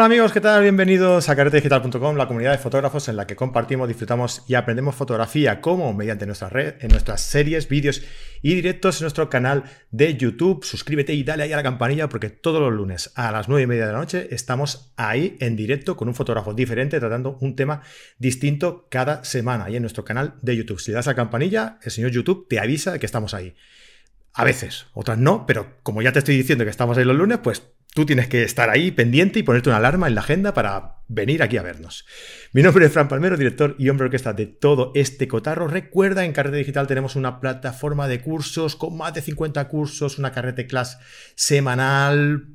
Hola 0.00 0.06
amigos, 0.06 0.32
¿qué 0.32 0.40
tal? 0.40 0.62
Bienvenidos 0.62 1.28
a 1.28 1.36
carretedigital.com, 1.36 2.16
la 2.16 2.26
comunidad 2.26 2.52
de 2.52 2.56
fotógrafos 2.56 3.10
en 3.10 3.16
la 3.16 3.26
que 3.26 3.36
compartimos, 3.36 3.86
disfrutamos 3.86 4.42
y 4.48 4.54
aprendemos 4.54 4.94
fotografía 4.94 5.60
como 5.60 5.92
mediante 5.92 6.24
nuestra 6.24 6.48
red, 6.48 6.76
en 6.80 6.88
nuestras 6.88 7.20
series, 7.20 7.68
vídeos 7.68 8.02
y 8.40 8.54
directos 8.54 8.98
en 8.98 9.04
nuestro 9.04 9.28
canal 9.28 9.64
de 9.90 10.16
YouTube. 10.16 10.64
Suscríbete 10.64 11.12
y 11.12 11.22
dale 11.22 11.42
ahí 11.42 11.52
a 11.52 11.56
la 11.56 11.62
campanilla 11.62 12.08
porque 12.08 12.30
todos 12.30 12.62
los 12.62 12.72
lunes 12.72 13.12
a 13.14 13.30
las 13.30 13.50
9 13.50 13.64
y 13.64 13.66
media 13.66 13.86
de 13.88 13.92
la 13.92 13.98
noche 13.98 14.28
estamos 14.30 14.90
ahí 14.96 15.36
en 15.38 15.54
directo 15.54 15.98
con 15.98 16.08
un 16.08 16.14
fotógrafo 16.14 16.54
diferente 16.54 16.98
tratando 16.98 17.36
un 17.42 17.54
tema 17.54 17.82
distinto 18.16 18.86
cada 18.88 19.22
semana 19.22 19.66
ahí 19.66 19.76
en 19.76 19.82
nuestro 19.82 20.02
canal 20.02 20.36
de 20.40 20.56
YouTube. 20.56 20.80
Si 20.80 20.92
das 20.92 21.08
a 21.08 21.10
la 21.10 21.16
campanilla, 21.16 21.78
el 21.82 21.90
señor 21.90 22.10
YouTube 22.10 22.46
te 22.48 22.58
avisa 22.58 22.92
de 22.92 23.00
que 23.00 23.04
estamos 23.04 23.34
ahí. 23.34 23.54
A 24.32 24.44
veces, 24.44 24.86
otras 24.94 25.18
no, 25.18 25.44
pero 25.44 25.76
como 25.82 26.00
ya 26.00 26.12
te 26.12 26.20
estoy 26.20 26.38
diciendo 26.38 26.64
que 26.64 26.70
estamos 26.70 26.96
ahí 26.96 27.04
los 27.04 27.16
lunes, 27.16 27.40
pues 27.42 27.64
Tú 27.92 28.06
tienes 28.06 28.28
que 28.28 28.44
estar 28.44 28.70
ahí 28.70 28.92
pendiente 28.92 29.40
y 29.40 29.42
ponerte 29.42 29.68
una 29.68 29.78
alarma 29.78 30.06
en 30.06 30.14
la 30.14 30.20
agenda 30.20 30.54
para 30.54 30.98
venir 31.08 31.42
aquí 31.42 31.56
a 31.56 31.62
vernos. 31.62 32.06
Mi 32.52 32.62
nombre 32.62 32.86
es 32.86 32.92
Fran 32.92 33.08
Palmero, 33.08 33.36
director 33.36 33.74
y 33.80 33.88
hombre 33.88 34.04
orquesta 34.04 34.32
de 34.32 34.46
todo 34.46 34.92
este 34.94 35.26
cotarro. 35.26 35.66
Recuerda, 35.66 36.24
en 36.24 36.32
Carrete 36.32 36.58
Digital 36.58 36.86
tenemos 36.86 37.16
una 37.16 37.40
plataforma 37.40 38.06
de 38.06 38.20
cursos 38.20 38.76
con 38.76 38.96
más 38.96 39.12
de 39.14 39.22
50 39.22 39.66
cursos, 39.66 40.18
una 40.18 40.30
carrete 40.30 40.68
class 40.68 41.00
semanal 41.34 42.46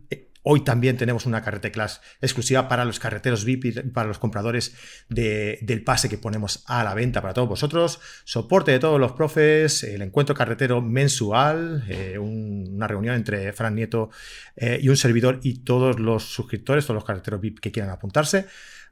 Hoy 0.47 0.63
también 0.63 0.95
tenemos 0.95 1.25
una 1.25 1.41
carrete 1.41 1.71
class 1.71 2.01
exclusiva 2.21 2.67
para 2.67 2.85
los 2.85 2.99
carreteros 2.99 3.45
VIP 3.45 3.91
para 3.91 4.07
los 4.07 4.19
compradores 4.19 4.75
del 5.09 5.83
pase 5.83 6.07
que 6.07 6.19
ponemos 6.19 6.63
a 6.67 6.83
la 6.83 6.93
venta 6.93 7.19
para 7.19 7.33
todos 7.33 7.49
vosotros. 7.49 7.99
Soporte 8.25 8.71
de 8.71 8.77
todos 8.77 8.99
los 8.99 9.13
profes, 9.13 9.83
el 9.83 10.03
encuentro 10.03 10.35
carretero 10.35 10.83
mensual, 10.83 11.83
eh, 11.89 12.19
una 12.19 12.87
reunión 12.87 13.15
entre 13.15 13.53
Fran 13.53 13.73
Nieto 13.73 14.11
eh, 14.55 14.79
y 14.79 14.89
un 14.89 14.97
servidor 14.97 15.39
y 15.41 15.63
todos 15.63 15.99
los 15.99 16.25
suscriptores, 16.25 16.85
todos 16.85 16.95
los 16.95 17.05
carreteros 17.05 17.41
VIP 17.41 17.59
que 17.59 17.71
quieran 17.71 17.89
apuntarse 17.89 18.45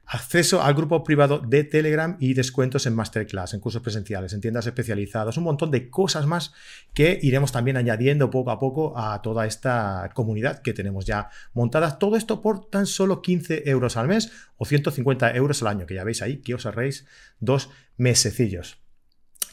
acceso 0.06 0.62
al 0.62 0.74
grupo 0.74 1.02
privado 1.02 1.38
de 1.38 1.64
Telegram 1.64 2.16
y 2.20 2.34
descuentos 2.34 2.86
en 2.86 2.94
masterclass, 2.94 3.54
en 3.54 3.60
cursos 3.60 3.82
presenciales, 3.82 4.32
en 4.32 4.40
tiendas 4.40 4.66
especializadas, 4.66 5.36
un 5.36 5.44
montón 5.44 5.70
de 5.70 5.88
cosas 5.88 6.26
más 6.26 6.52
que 6.92 7.18
iremos 7.22 7.52
también 7.52 7.76
añadiendo 7.76 8.30
poco 8.30 8.50
a 8.50 8.58
poco 8.58 8.98
a 8.98 9.22
toda 9.22 9.46
esta 9.46 10.10
comunidad 10.14 10.62
que 10.62 10.72
tenemos 10.72 11.04
ya 11.06 11.30
montada. 11.52 11.98
Todo 11.98 12.16
esto 12.16 12.40
por 12.42 12.68
tan 12.68 12.86
solo 12.86 13.22
15 13.22 13.68
euros 13.68 13.96
al 13.96 14.08
mes 14.08 14.30
o 14.56 14.64
150 14.64 15.34
euros 15.34 15.62
al 15.62 15.68
año, 15.68 15.86
que 15.86 15.94
ya 15.94 16.04
veis 16.04 16.22
ahí 16.22 16.38
que 16.38 16.54
os 16.54 16.66
ahorréis 16.66 17.06
dos 17.40 17.70
mesecillos. 17.96 18.78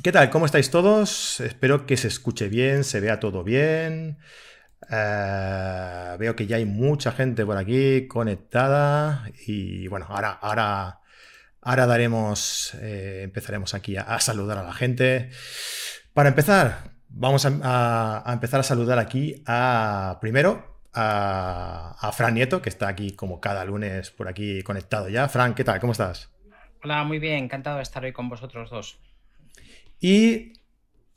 ¿Qué 0.04 0.12
tal? 0.12 0.30
¿Cómo 0.30 0.46
estáis 0.46 0.72
todos? 0.72 1.40
Espero 1.42 1.86
que 1.86 1.96
se 1.96 2.08
escuche 2.08 2.50
bien, 2.50 2.84
se 2.84 3.00
vea 3.00 3.20
todo 3.20 3.44
bien. 3.44 4.18
Eh, 4.90 6.16
veo 6.20 6.36
que 6.36 6.48
ya 6.48 6.58
hay 6.58 6.66
mucha 6.66 7.12
gente 7.12 7.46
por 7.46 7.58
aquí 7.58 8.08
conectada 8.08 9.30
y 9.46 9.88
bueno, 9.88 10.06
ahora, 10.10 10.32
ahora, 10.32 11.00
ahora 11.62 11.86
daremos, 11.86 12.74
eh, 12.82 13.22
empezaremos 13.24 13.74
aquí 13.74 13.98
a, 13.98 14.20
saludar 14.20 14.58
a 14.58 14.64
la 14.64 14.74
gente. 14.74 15.30
Para 16.14 16.30
empezar, 16.30 16.92
vamos 17.10 17.46
a, 17.46 18.24
empezar 18.28 18.60
a 18.60 18.64
saludar 18.64 19.00
aquí 19.00 19.44
a, 19.46 20.18
primero, 20.22 20.82
a, 20.94 21.96
a, 22.00 22.12
Fran 22.12 22.34
Nieto, 22.34 22.62
que 22.62 22.70
está 22.70 22.88
aquí 22.88 23.12
como 23.12 23.40
cada 23.40 23.64
lunes 23.66 24.12
por 24.12 24.28
aquí 24.28 24.64
conectado 24.64 25.10
ya. 25.10 25.30
Fran, 25.30 25.54
¿qué 25.54 25.64
tal? 25.64 25.80
¿Cómo 25.80 25.94
estás? 25.94 26.30
Hola, 26.84 27.04
muy 27.04 27.20
bien, 27.20 27.44
encantado 27.44 27.78
de 27.78 27.84
estar 27.84 28.04
hoy 28.04 28.12
con 28.12 28.28
vosotros 28.28 28.70
dos. 28.72 29.00
Y 30.00 30.54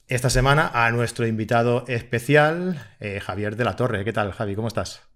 esta 0.07 0.29
semana 0.31 0.71
a 0.75 0.91
nuestro 0.91 1.27
invitado 1.27 1.85
especial, 1.89 2.79
eh, 3.01 3.21
Javier 3.21 3.57
de 3.57 3.65
la 3.65 3.77
Torre. 3.77 4.05
¿Qué 4.05 4.13
tal, 4.13 4.33
Javi? 4.33 4.55
¿Cómo 4.55 4.69
estás? 4.69 5.09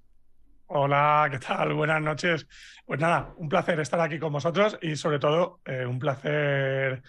Hola, 0.66 1.28
¿qué 1.30 1.38
tal? 1.38 1.74
Buenas 1.74 2.00
noches. 2.00 2.46
Pues 2.86 3.00
nada, 3.00 3.32
un 3.36 3.48
placer 3.48 3.80
estar 3.80 4.00
aquí 4.00 4.18
con 4.18 4.32
vosotros 4.32 4.78
y 4.82 4.96
sobre 4.96 5.18
todo 5.18 5.60
eh, 5.64 5.84
un 5.86 5.98
placer 5.98 7.02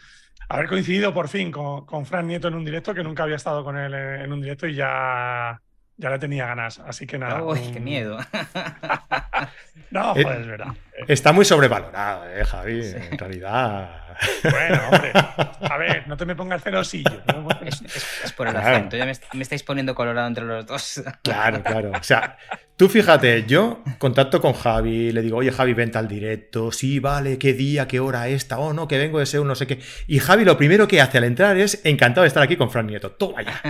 haber 0.49 0.67
coincidido 0.67 1.13
por 1.13 1.27
fin 1.27 1.51
con, 1.51 1.85
con, 1.85 2.05
Fran 2.05 2.27
Nieto 2.27 2.47
en 2.47 2.55
un 2.55 2.65
directo, 2.65 2.93
que 2.93 3.03
nunca 3.03 3.23
había 3.23 3.35
estado 3.35 3.63
con 3.63 3.77
él 3.77 3.93
en 3.93 4.31
un 4.31 4.41
directo 4.41 4.67
y 4.67 4.75
ya, 4.75 5.61
ya 5.99 6.09
le 6.09 6.17
tenía 6.17 6.47
ganas. 6.47 6.79
Así 6.79 7.05
que 7.05 7.17
nada. 7.17 7.43
Uy, 7.43 7.59
qué 7.73 7.79
miedo. 7.79 8.17
no, 9.91 10.13
pues 10.13 10.39
es 10.39 10.47
verdad. 10.47 10.73
Está 11.07 11.31
muy 11.33 11.45
sobrevalorado, 11.45 12.25
eh, 12.29 12.43
Javi, 12.45 12.85
en 12.85 13.17
realidad. 13.17 14.09
Bueno, 14.43 14.81
hombre, 14.91 15.11
a 15.13 15.77
ver, 15.77 16.07
no 16.07 16.17
te 16.17 16.25
me 16.25 16.35
pongas 16.35 16.63
celosillo. 16.63 17.21
Es, 17.61 17.81
es, 18.23 18.31
por 18.33 18.47
el 18.47 18.55
acento, 18.55 18.95
ya 18.95 19.05
me, 19.05 19.11
estáis 19.11 19.63
poniendo 19.63 19.93
colorado 19.93 20.27
entre 20.27 20.45
los 20.45 20.65
dos. 20.65 21.03
Claro, 21.23 21.61
claro. 21.61 21.91
O 21.91 22.03
sea, 22.03 22.37
tú 22.77 22.87
fíjate, 22.87 23.45
yo 23.45 23.83
contacto 23.97 24.39
con 24.41 24.53
Javi, 24.53 25.11
le 25.11 25.21
digo, 25.21 25.37
oye 25.37 25.51
Javi, 25.51 25.73
vente 25.73 25.97
al 25.97 26.07
directo, 26.07 26.71
sí, 26.71 26.99
vale, 26.99 27.37
qué 27.37 27.53
día, 27.53 27.87
qué 27.87 27.99
hora 27.99 28.27
esta, 28.27 28.59
oh 28.59 28.73
no, 28.73 28.87
que 28.87 28.97
vengo 28.97 29.19
de 29.19 29.25
ser 29.25 29.41
un 29.41 29.47
no 29.47 29.55
sé 29.55 29.67
qué. 29.67 29.79
Y 30.07 30.19
Javi 30.19 30.45
lo 30.45 30.57
primero 30.57 30.87
que 30.87 31.01
hace 31.01 31.17
al 31.17 31.25
entrar 31.25 31.57
es 31.57 31.81
encantado 31.83 32.23
de 32.23 32.29
estar 32.29 32.41
aquí 32.41 32.55
con 32.55 32.71
Fran 32.71 32.87
Nieto. 32.87 33.11
Toma 33.11 33.41
ya. 33.41 33.61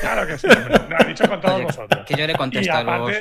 Claro 0.00 0.26
que 0.26 0.38
sí, 0.38 0.46
hombre. 0.46 0.80
Me 0.88 0.96
ha 0.96 1.04
dicho 1.04 1.28
con 1.28 1.40
todos 1.58 1.76
vosotros. 1.76 2.06
Que 2.06 2.14
yo 2.14 2.26
le 2.26 2.34
contesto 2.34 2.72
a 2.72 2.98
los 2.98 3.12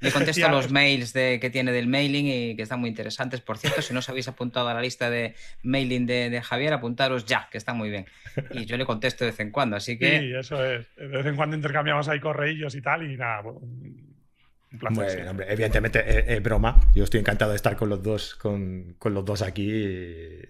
le 0.00 0.12
contesto 0.12 0.48
los 0.48 0.70
mails 0.70 1.12
de, 1.12 1.38
que 1.40 1.50
tiene 1.50 1.72
del 1.72 1.86
mailing 1.86 2.26
y 2.26 2.56
que 2.56 2.62
están 2.62 2.80
muy 2.80 2.90
interesantes. 2.90 3.40
Por 3.40 3.58
cierto, 3.58 3.82
si 3.82 3.92
no 3.92 4.00
os 4.00 4.08
habéis 4.08 4.28
apuntado 4.28 4.68
a 4.68 4.74
la 4.74 4.80
lista 4.80 5.08
de 5.10 5.34
mailing 5.62 6.06
de, 6.06 6.40
Javier, 6.42 6.72
apuntaros 6.72 7.24
ya, 7.24 7.48
que 7.50 7.58
está 7.58 7.72
muy 7.72 7.90
bien. 7.90 8.06
Y 8.50 8.66
yo 8.66 8.76
le 8.76 8.84
contesto 8.84 9.24
de 9.24 9.30
vez 9.30 9.40
en 9.40 9.50
cuando, 9.50 9.76
así 9.76 9.98
que... 9.98 10.20
Sí, 10.20 10.34
eso 10.34 10.64
es. 10.64 10.86
De 10.96 11.06
vez 11.06 11.26
en 11.26 11.36
cuando 11.36 11.56
intercambiamos 11.56 12.08
ahí 12.08 12.20
correillos 12.20 12.74
y 12.74 12.82
tal 12.82 13.10
y 13.10 13.16
nada, 13.16 13.42
un 13.42 14.78
placer. 14.78 15.16
Bueno, 15.16 15.30
hombre, 15.30 15.46
evidentemente 15.48 16.34
es, 16.34 16.42
broma. 16.42 16.78
Yo 16.94 17.04
estoy 17.04 17.20
encantado 17.20 17.52
de 17.52 17.56
estar 17.56 17.76
con 17.76 17.88
los 17.88 18.02
dos, 18.02 18.34
con, 18.34 18.96
los 19.02 19.24
dos 19.24 19.42
aquí 19.42 20.42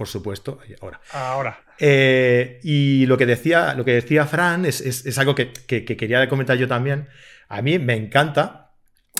por 0.00 0.08
supuesto. 0.08 0.58
Ahora. 0.80 0.98
Ahora. 1.12 1.60
Eh, 1.78 2.58
y 2.62 3.04
lo 3.04 3.18
que 3.18 3.26
decía, 3.26 3.74
lo 3.74 3.84
que 3.84 3.92
decía 3.92 4.24
Fran 4.24 4.64
es, 4.64 5.18
algo 5.18 5.34
que, 5.34 5.52
que, 5.52 5.84
quería 5.84 6.26
comentar 6.26 6.56
yo 6.56 6.66
también. 6.66 7.08
A 7.50 7.60
mí 7.60 7.78
me 7.78 7.96
encanta 7.96 8.70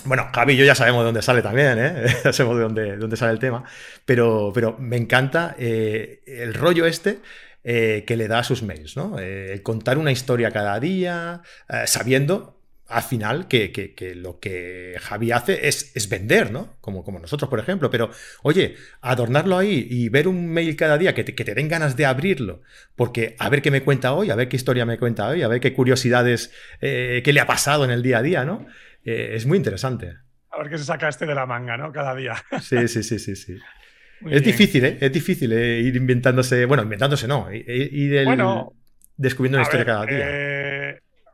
bueno, 0.07 0.31
Javi 0.35 0.55
y 0.55 0.57
yo 0.57 0.65
ya 0.65 0.75
sabemos 0.75 1.03
de 1.03 1.05
dónde 1.05 1.21
sale 1.21 1.43
también, 1.43 1.79
¿eh? 1.79 2.07
ya 2.25 2.33
sabemos 2.33 2.57
de 2.57 2.63
dónde, 2.63 2.97
dónde, 2.97 3.17
sale 3.19 3.33
el 3.33 3.39
tema, 3.39 3.63
pero, 4.07 4.53
pero 4.55 4.79
me 4.79 4.97
encanta 4.97 5.55
eh, 5.59 6.23
el 6.27 6.55
rollo 6.55 6.87
este 6.87 7.19
eh, 7.63 8.05
que 8.07 8.17
le 8.17 8.27
da 8.27 8.39
a 8.39 8.45
sus 8.45 8.63
mails, 8.63 8.97
¿no? 8.97 9.17
Contar 9.63 9.99
una 9.99 10.13
historia 10.13 10.51
cada 10.51 10.81
día, 10.81 11.43
sabiendo 11.85 12.60
al 12.91 13.03
final 13.03 13.49
que, 13.49 14.15
lo 14.17 14.39
que 14.39 14.97
Javi 15.01 15.33
hace 15.33 15.69
es, 15.69 15.95
es, 15.95 16.09
vender, 16.09 16.51
¿no? 16.51 16.77
Como, 16.81 17.05
como 17.05 17.19
nosotros, 17.19 17.49
por 17.49 17.59
ejemplo. 17.59 17.91
Pero, 17.91 18.11
oye, 18.43 18.77
adornarlo 19.01 19.57
ahí 19.57 19.87
y 19.89 20.09
ver 20.09 20.29
un 20.29 20.49
mail 20.49 20.77
cada 20.77 20.99
día 20.99 21.15
que 21.15 21.25
te, 21.25 21.35
que 21.35 21.45
te 21.45 21.55
den 21.55 21.69
ganas 21.69 21.97
de 21.97 22.07
abrirlo, 22.07 22.63
porque 22.97 23.37
a 23.39 23.49
ver 23.49 23.63
qué 23.63 23.71
me 23.71 23.83
cuenta 23.83 24.13
hoy, 24.13 24.31
a 24.31 24.35
ver 24.35 24.49
qué 24.49 24.57
historia 24.57 24.85
me 24.85 24.99
cuenta 24.99 25.29
hoy, 25.29 25.43
a 25.43 25.49
ver 25.49 25.61
qué 25.61 25.73
curiosidades, 25.73 26.53
qué 26.81 27.31
le 27.33 27.41
ha 27.41 27.47
pasado 27.47 27.85
en 27.85 27.91
el 27.91 28.03
día 28.03 28.19
a 28.19 28.23
día, 28.23 28.45
¿no? 28.45 28.67
Eh, 29.05 29.33
es 29.35 29.47
muy 29.47 29.57
interesante. 29.57 30.17
A 30.51 30.59
ver 30.59 30.71
qué 30.71 30.79
se 30.79 30.85
saca 30.85 31.09
este 31.09 31.27
de 31.27 31.35
la 31.35 31.47
manga, 31.47 31.77
¿no? 31.77 31.93
Cada 31.93 32.15
día. 32.15 32.35
Sí, 32.61 32.89
sí, 32.89 33.03
sí, 33.03 33.19
sí, 33.19 33.37
sí. 33.37 33.59
es 34.29 34.43
difícil, 34.43 34.85
¿eh? 34.85 34.99
Es 35.01 35.13
difícil 35.13 35.53
¿eh? 35.53 35.81
ir 35.81 35.97
inventándose, 35.97 36.67
bueno, 36.67 36.83
inventándose 36.83 37.27
no, 37.27 37.51
ir 37.53 38.25
bueno, 38.25 38.75
descubriendo 39.17 39.59
una 39.59 39.63
historia 39.63 39.87
cada 39.87 40.07
día. 40.07 40.27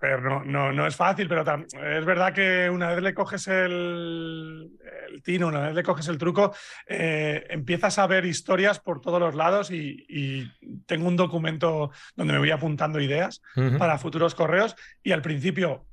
Eh, 0.02 0.06
a 0.06 0.16
ver, 0.16 0.22
no, 0.22 0.44
no, 0.44 0.72
no, 0.72 0.86
es 0.86 0.96
fácil, 0.96 1.28
pero 1.28 1.42
es 1.42 2.04
verdad 2.04 2.32
que 2.32 2.68
una 2.70 2.90
vez 2.90 3.02
le 3.02 3.14
coges 3.14 3.48
el, 3.48 4.70
el 5.08 5.22
tino, 5.22 5.48
una 5.48 5.60
vez 5.60 5.74
le 5.74 5.82
coges 5.82 6.08
el 6.08 6.18
truco, 6.18 6.54
empiezas 6.86 7.98
a 7.98 8.06
ver 8.06 8.24
historias 8.26 8.80
por 8.80 9.00
todos 9.00 9.20
los 9.20 9.34
lados 9.34 9.70
y, 9.70 10.50
tengo 10.86 11.08
un 11.08 11.16
documento 11.16 11.90
donde 12.14 12.32
me 12.32 12.38
voy 12.38 12.50
apuntando 12.50 13.00
ideas 13.00 13.42
para 13.78 13.98
futuros 13.98 14.34
correos 14.34 14.76
y 15.02 15.12
al 15.12 15.22
principio 15.22 15.86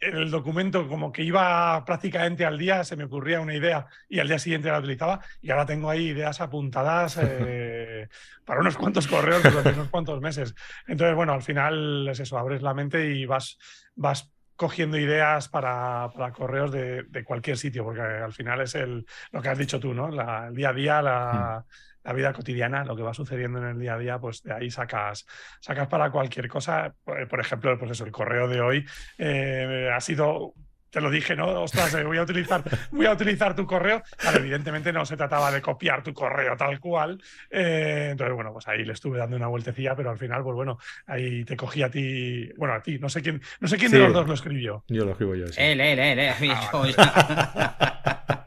el 0.00 0.30
documento 0.30 0.86
como 0.88 1.10
que 1.10 1.22
iba 1.22 1.84
prácticamente 1.84 2.44
al 2.44 2.58
día, 2.58 2.84
se 2.84 2.96
me 2.96 3.04
ocurría 3.04 3.40
una 3.40 3.54
idea 3.54 3.86
y 4.08 4.20
al 4.20 4.28
día 4.28 4.38
siguiente 4.38 4.70
la 4.70 4.78
utilizaba 4.78 5.20
y 5.40 5.50
ahora 5.50 5.66
tengo 5.66 5.90
ahí 5.90 6.08
ideas 6.08 6.40
apuntadas 6.40 7.18
eh, 7.22 8.08
para 8.44 8.60
unos 8.60 8.76
cuantos 8.76 9.06
correos 9.06 9.42
durante 9.42 9.72
unos 9.72 9.88
cuantos 9.88 10.20
meses. 10.20 10.54
Entonces, 10.86 11.16
bueno, 11.16 11.32
al 11.32 11.42
final 11.42 12.08
es 12.08 12.20
eso, 12.20 12.38
abres 12.38 12.62
la 12.62 12.74
mente 12.74 13.10
y 13.14 13.26
vas, 13.26 13.58
vas 13.94 14.32
cogiendo 14.56 14.98
ideas 14.98 15.48
para, 15.48 16.10
para 16.14 16.32
correos 16.32 16.72
de, 16.72 17.04
de, 17.04 17.24
cualquier 17.24 17.56
sitio, 17.56 17.84
porque 17.84 18.00
al 18.00 18.32
final 18.32 18.60
es 18.60 18.74
el, 18.74 19.06
lo 19.30 19.40
que 19.40 19.48
has 19.48 19.58
dicho 19.58 19.78
tú, 19.78 19.94
¿no? 19.94 20.08
el 20.08 20.54
día 20.54 20.70
a 20.70 20.72
día, 20.72 21.02
la, 21.02 21.64
hmm 21.66 21.87
la 22.08 22.14
vida 22.14 22.32
cotidiana, 22.32 22.84
lo 22.86 22.96
que 22.96 23.02
va 23.02 23.12
sucediendo 23.12 23.58
en 23.58 23.66
el 23.66 23.78
día 23.78 23.94
a 23.94 23.98
día, 23.98 24.18
pues 24.18 24.42
de 24.42 24.54
ahí 24.54 24.70
sacas, 24.70 25.26
sacas 25.60 25.88
para 25.88 26.10
cualquier 26.10 26.48
cosa. 26.48 26.94
Por 27.04 27.38
ejemplo, 27.38 27.78
pues 27.78 27.90
eso, 27.90 28.06
el 28.06 28.12
correo 28.12 28.48
de 28.48 28.62
hoy 28.62 28.86
eh, 29.18 29.90
ha 29.94 30.00
sido 30.00 30.54
te 30.90 31.02
lo 31.02 31.10
dije, 31.10 31.36
¿no? 31.36 31.48
Ostras, 31.60 31.92
eh, 31.96 32.02
voy 32.02 32.16
a 32.16 32.22
utilizar, 32.22 32.64
voy 32.92 33.04
a 33.04 33.12
utilizar 33.12 33.54
tu 33.54 33.66
correo. 33.66 34.02
Claro, 34.16 34.38
evidentemente 34.38 34.90
no 34.90 35.04
se 35.04 35.18
trataba 35.18 35.52
de 35.52 35.60
copiar 35.60 36.02
tu 36.02 36.14
correo 36.14 36.56
tal 36.56 36.80
cual. 36.80 37.20
Eh, 37.50 38.08
entonces, 38.12 38.34
bueno, 38.34 38.54
pues 38.54 38.66
ahí 38.68 38.86
le 38.86 38.94
estuve 38.94 39.18
dando 39.18 39.36
una 39.36 39.48
vueltecilla, 39.48 39.94
pero 39.94 40.08
al 40.08 40.16
final, 40.16 40.42
pues 40.42 40.54
bueno, 40.56 40.78
ahí 41.06 41.44
te 41.44 41.58
cogí 41.58 41.82
a 41.82 41.90
ti. 41.90 42.48
Bueno, 42.56 42.72
a 42.72 42.80
ti, 42.80 42.98
no 42.98 43.10
sé 43.10 43.20
quién, 43.20 43.42
no 43.60 43.68
sé 43.68 43.76
quién 43.76 43.92
de 43.92 43.98
los 43.98 44.14
dos 44.14 44.26
lo 44.26 44.32
escribió. 44.32 44.82
Yo 44.88 45.04
lo 45.04 45.10
escribo 45.10 45.34
yo. 45.34 45.46
Sí. 45.48 45.60
Él, 45.60 45.78
él, 45.78 45.98
él, 45.98 46.18
él. 46.18 46.34
Yo 46.72 46.84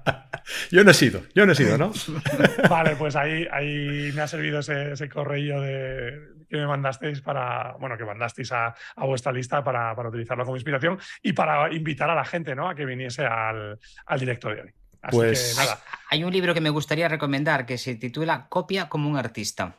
no 0.84 0.92
he 0.92 0.94
sido, 0.94 1.24
yo 1.36 1.46
no 1.46 1.52
he 1.52 1.56
sido, 1.56 1.78
¿no? 1.78 1.92
vale, 2.70 2.96
pues 2.96 3.16
ahí, 3.16 3.48
ahí 3.52 4.12
me 4.14 4.22
ha 4.22 4.28
servido 4.28 4.60
ese, 4.60 4.94
ese 4.94 5.10
correo 5.10 5.62
de, 5.62 6.20
que 6.50 6.58
me 6.58 6.68
mandasteis 6.68 7.22
para, 7.22 7.74
bueno, 7.80 7.98
que 7.98 8.06
mandasteis 8.06 8.52
a, 8.52 8.76
vuestra 8.98 9.32
lista 9.32 9.64
para, 9.64 9.96
para, 9.96 10.10
utilizarlo 10.10 10.44
como 10.44 10.58
inspiración 10.58 11.00
y 11.22 11.34
para 11.34 11.74
invitar 11.74 12.10
a 12.10 12.16
la 12.16 12.26
gente, 12.26 12.56
¿no? 12.56 12.70
A 12.70 12.76
que 12.76 12.86
viniese 12.86 13.26
al, 13.26 13.80
al 14.06 14.20
directo 14.20 14.50
de 14.50 14.62
hoy. 14.62 14.70
Así 15.02 15.18
pues... 15.18 15.56
que 15.56 15.64
nada. 15.64 15.82
Hay 16.10 16.24
un 16.24 16.32
libro 16.32 16.54
que 16.54 16.62
me 16.62 16.70
gustaría 16.70 17.08
recomendar 17.08 17.66
que 17.66 17.78
se 17.78 17.96
titula 17.96 18.48
Copia 18.50 18.90
como 18.90 19.10
un 19.10 19.18
artista. 19.18 19.78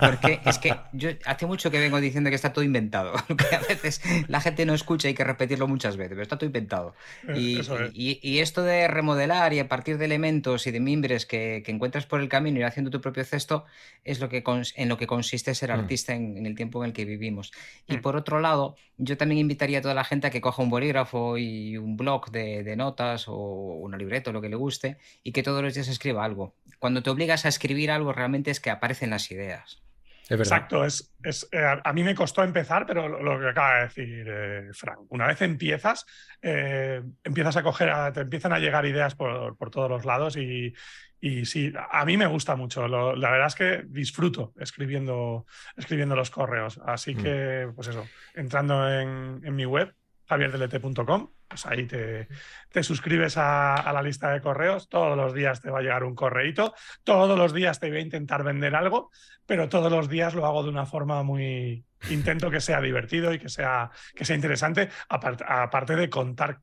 Porque 0.00 0.40
es 0.44 0.58
que 0.58 0.74
yo 0.92 1.10
hace 1.24 1.46
mucho 1.46 1.70
que 1.70 1.78
vengo 1.78 2.00
diciendo 2.00 2.30
que 2.30 2.36
está 2.36 2.52
todo 2.52 2.64
inventado. 2.64 3.12
Que 3.38 3.54
a 3.54 3.60
veces 3.60 4.00
la 4.26 4.40
gente 4.40 4.66
no 4.66 4.74
escucha 4.74 5.06
y 5.06 5.10
hay 5.10 5.14
que 5.14 5.24
repetirlo 5.24 5.68
muchas 5.68 5.96
veces, 5.96 6.10
pero 6.10 6.22
está 6.22 6.36
todo 6.36 6.46
inventado. 6.46 6.94
Eh, 7.28 7.62
y, 7.94 8.38
esto 8.38 8.62
de 8.62 8.88
remodelar 8.88 9.52
y 9.52 9.60
a 9.60 9.68
partir 9.68 9.96
de 9.96 10.04
elementos 10.04 10.66
y 10.66 10.70
de 10.70 10.80
mimbres 10.80 11.24
que, 11.24 11.62
encuentras 11.66 12.06
por 12.06 12.20
el 12.20 12.28
camino 12.28 12.58
y 12.58 12.62
haciendo 12.62 12.90
tu 12.90 13.00
propio 13.00 13.24
cesto 13.24 13.64
es 14.04 14.20
lo 14.20 14.28
que 14.28 14.42
en 14.76 14.88
lo 14.88 14.96
que 14.96 15.06
consiste 15.06 15.54
ser 15.54 15.70
mm. 15.70 15.72
artista 15.72 16.14
en, 16.14 16.46
el 16.46 16.54
tiempo 16.54 16.82
en 16.82 16.88
el 16.88 16.92
que 16.92 17.04
vivimos. 17.04 17.52
Y 17.86 17.98
mm. 17.98 18.00
por 18.00 18.16
otro 18.16 18.40
lado, 18.40 18.76
yo 18.96 19.16
también 19.16 19.38
invitaría 19.38 19.78
a 19.78 19.82
toda 19.82 19.94
la 19.94 20.04
gente 20.04 20.26
a 20.26 20.30
que 20.30 20.40
coja 20.40 20.62
un 20.62 20.70
bolígrafo 20.70 21.38
y 21.38 21.76
un 21.76 21.96
blog 21.96 22.30
de, 22.30 22.64
de 22.64 22.76
notas 22.76 23.28
o 23.28 23.34
una 23.34 23.96
libreta 23.96 24.30
o 24.30 24.32
lo 24.32 24.40
que 24.40 24.48
le 24.48 24.56
guste 24.56 24.96
y 25.22 25.32
que 25.32 25.42
todos 25.42 25.62
los 25.62 25.74
días 25.74 25.88
escriba 25.88 26.24
algo. 26.24 26.54
Cuando 26.78 27.02
te 27.02 27.10
obligas 27.10 27.44
a 27.44 27.48
escribir 27.48 27.90
algo, 27.90 28.12
realmente 28.12 28.50
es 28.50 28.60
que 28.60 28.70
aparecen 28.70 29.07
las 29.10 29.30
ideas. 29.30 29.82
Exacto, 30.30 30.84
es, 30.84 31.14
eh, 31.52 31.80
a 31.82 31.92
mí 31.94 32.02
me 32.02 32.14
costó 32.14 32.42
empezar, 32.42 32.84
pero 32.86 33.08
lo, 33.08 33.40
que 33.40 33.48
acaba 33.48 33.76
de 33.76 33.82
decir 33.84 34.26
eh, 34.28 34.68
Frank, 34.72 35.00
una 35.08 35.26
vez 35.26 35.40
empiezas, 35.40 36.04
eh, 36.42 37.02
empiezas 37.24 37.56
a 37.56 37.62
coger, 37.62 38.12
te 38.12 38.20
empiezan 38.20 38.52
a 38.52 38.58
llegar 38.58 38.84
ideas 38.84 39.14
por, 39.14 39.56
todos 39.70 39.88
los 39.88 40.04
lados 40.04 40.36
y, 40.36 40.74
y, 41.20 41.46
sí, 41.46 41.72
a 41.90 42.04
mí 42.04 42.18
me 42.18 42.26
gusta 42.26 42.56
mucho. 42.56 42.86
la 42.86 43.30
verdad 43.30 43.46
es 43.46 43.54
que 43.54 43.84
disfruto 43.86 44.52
escribiendo, 44.58 45.46
escribiendo 45.76 46.14
los 46.14 46.30
correos. 46.30 46.78
Así 46.84 47.14
mm. 47.14 47.22
que, 47.22 47.68
pues 47.74 47.88
eso, 47.88 48.06
entrando 48.34 48.86
en, 48.90 49.40
en 49.42 49.56
mi 49.56 49.64
web, 49.64 49.94
javierdelete.com, 50.26 51.30
pues 51.48 51.66
ahí 51.66 51.86
te, 51.86 52.28
te 52.70 52.82
suscribes 52.82 53.36
a, 53.36 53.90
la 53.92 54.02
lista 54.02 54.30
de 54.30 54.40
correos, 54.40 54.88
todos 54.88 55.16
los 55.16 55.34
días 55.34 55.60
te 55.60 55.70
va 55.70 55.78
a 55.78 55.82
llegar 55.82 56.04
un 56.04 56.14
correíto, 56.14 56.74
todos 57.04 57.36
los 57.38 57.54
días 57.54 57.80
te 57.80 57.88
voy 57.88 57.98
a 57.98 58.02
intentar 58.02 58.44
vender 58.44 58.74
algo, 58.74 59.10
pero 59.46 59.68
todos 59.68 59.90
los 59.90 60.08
días 60.08 60.34
lo 60.34 60.46
hago 60.46 60.62
de 60.62 60.68
una 60.68 60.86
forma 60.86 61.22
muy... 61.22 61.84
Intento 62.10 62.48
que 62.48 62.60
sea 62.60 62.80
divertido 62.80 63.32
y 63.32 63.40
que 63.40 63.48
sea, 63.48 63.90
que 64.14 64.24
sea 64.24 64.36
interesante, 64.36 64.88
aparte 65.08 65.96
de 65.96 66.08
contar 66.08 66.60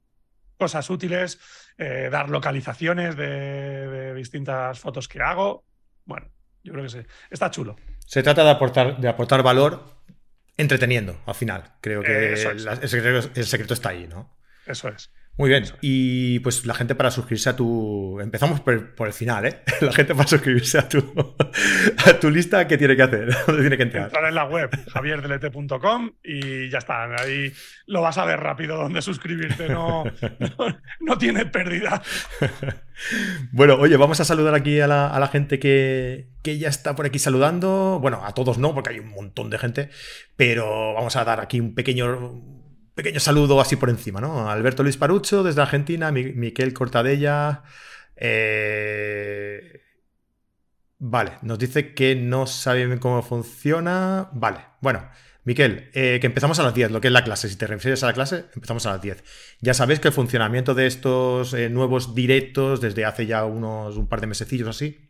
cosas 0.57 0.89
útiles, 0.89 1.39
eh, 1.77 2.07
dar 2.09 2.29
localizaciones 2.29 3.15
de, 3.15 4.13
distintas 4.13 4.79
fotos 4.79 5.07
que 5.07 5.21
hago. 5.21 5.65
Bueno, 6.05 6.27
yo 6.63 6.71
creo 6.71 6.85
que 6.85 6.89
sí. 6.89 6.99
está 7.29 7.51
chulo. 7.51 7.75
Se 8.05 8.23
trata 8.23 8.43
de 8.43 8.51
aportar, 8.51 8.97
de 8.97 9.09
aportar 9.09 9.43
valor 9.43 9.83
entreteniendo 10.57 11.21
al 11.25 11.35
final. 11.35 11.63
Creo 11.81 12.01
que 12.01 12.33
el, 12.33 13.45
secreto, 13.45 13.73
está 13.73 13.89
ahí, 13.89 14.07
¿no? 14.07 14.34
Eso 14.67 14.89
es. 14.89 15.11
Muy 15.37 15.49
bien. 15.49 15.65
Y 15.81 16.39
pues 16.39 16.65
la 16.65 16.73
gente 16.73 16.95
para 16.95 17.11
suscribirse 17.11 17.49
a 17.49 17.55
tu. 17.57 18.19
Empezamos 18.21 18.61
por, 18.61 18.93
el 18.99 19.13
final, 19.13 19.45
¿eh? 19.45 19.61
La 19.81 19.91
gente 19.91 20.15
para 20.15 20.27
suscribirse 20.27 20.77
a 20.77 20.87
tu, 20.87 21.35
a 22.05 22.19
tu 22.19 22.29
lista, 22.29 22.65
¿qué 22.67 22.77
tiene 22.77 22.95
que 22.95 23.01
hacer? 23.01 23.35
¿Dónde 23.47 23.61
tiene 23.61 23.77
que 23.77 23.83
entrar? 23.83 24.05
Entrar 24.05 24.25
en 24.25 24.35
la 24.35 24.45
web, 24.45 24.69
javierdelete.com 24.89 26.11
y 26.23 26.69
ya 26.69 26.77
está. 26.77 27.03
Ahí 27.15 27.51
lo 27.85 28.01
vas 28.01 28.17
a 28.17 28.23
ver 28.23 28.39
rápido 28.39 28.77
donde 28.77 29.01
suscribirte. 29.01 29.67
No, 29.67 30.05
no, 31.01 31.17
tiene 31.17 31.45
pérdida. 31.45 32.01
Bueno, 33.51 33.75
oye, 33.75 33.97
vamos 33.97 34.21
a 34.21 34.23
saludar 34.23 34.55
aquí 34.55 34.79
a 34.79 34.87
la, 34.87 35.29
gente 35.29 35.59
que, 35.59 36.29
que, 36.41 36.57
ya 36.57 36.69
está 36.69 36.95
por 36.95 37.05
aquí 37.05 37.19
saludando. 37.19 37.99
Bueno, 38.01 38.21
a 38.23 38.33
todos 38.33 38.57
no, 38.57 38.73
porque 38.73 38.91
hay 38.91 38.99
un 38.99 39.09
montón 39.09 39.49
de 39.49 39.57
gente, 39.57 39.89
pero 40.37 40.93
vamos 40.93 41.17
a 41.17 41.25
dar 41.25 41.41
aquí 41.41 41.59
un 41.59 41.75
pequeño 41.75 42.54
pequeño 42.95 43.19
saludo 43.19 43.61
así 43.61 43.75
por 43.75 43.89
encima, 43.89 44.21
¿no? 44.21 44.49
Alberto 44.49 44.81
Luis 44.81 44.97
Parucho 44.97 45.43
desde 45.43 45.61
Argentina, 45.61 46.11
Miquel 46.11 46.73
Cortadella. 46.73 47.63
Eh, 48.15 49.81
vale, 50.97 51.33
nos 51.41 51.59
dice 51.59 51.93
que 51.93 52.15
no 52.15 52.47
sabe 52.47 52.99
cómo 52.99 53.21
funciona. 53.21 54.29
Vale, 54.33 54.59
bueno. 54.81 55.07
Miquel, 55.43 55.91
eh, 55.93 56.17
que 56.19 56.25
empezamos 56.25 56.57
a 56.57 56.63
las 56.63 56.73
10, 56.73 56.89
lo 56.89 56.99
que 57.01 57.07
es 57.09 57.13
la 57.13 57.23
clase. 57.23 57.47
Si 57.49 57.55
te 57.55 57.67
refieres 57.67 58.01
a 58.01 58.07
la 58.07 58.13
clase, 58.13 58.45
empezamos 58.55 58.83
a 58.87 58.93
las 58.93 59.01
10. 59.03 59.23
Ya 59.61 59.75
sabéis 59.75 59.99
que 59.99 60.07
el 60.07 60.13
funcionamiento 60.13 60.73
de 60.73 60.87
estos 60.87 61.53
eh, 61.53 61.69
nuevos 61.69 62.15
directos 62.15 62.81
desde 62.81 63.05
hace 63.05 63.27
ya 63.27 63.45
unos 63.45 63.95
un 63.97 64.07
par 64.07 64.21
de 64.21 64.27
mesecillos 64.27 64.67
así 64.67 65.05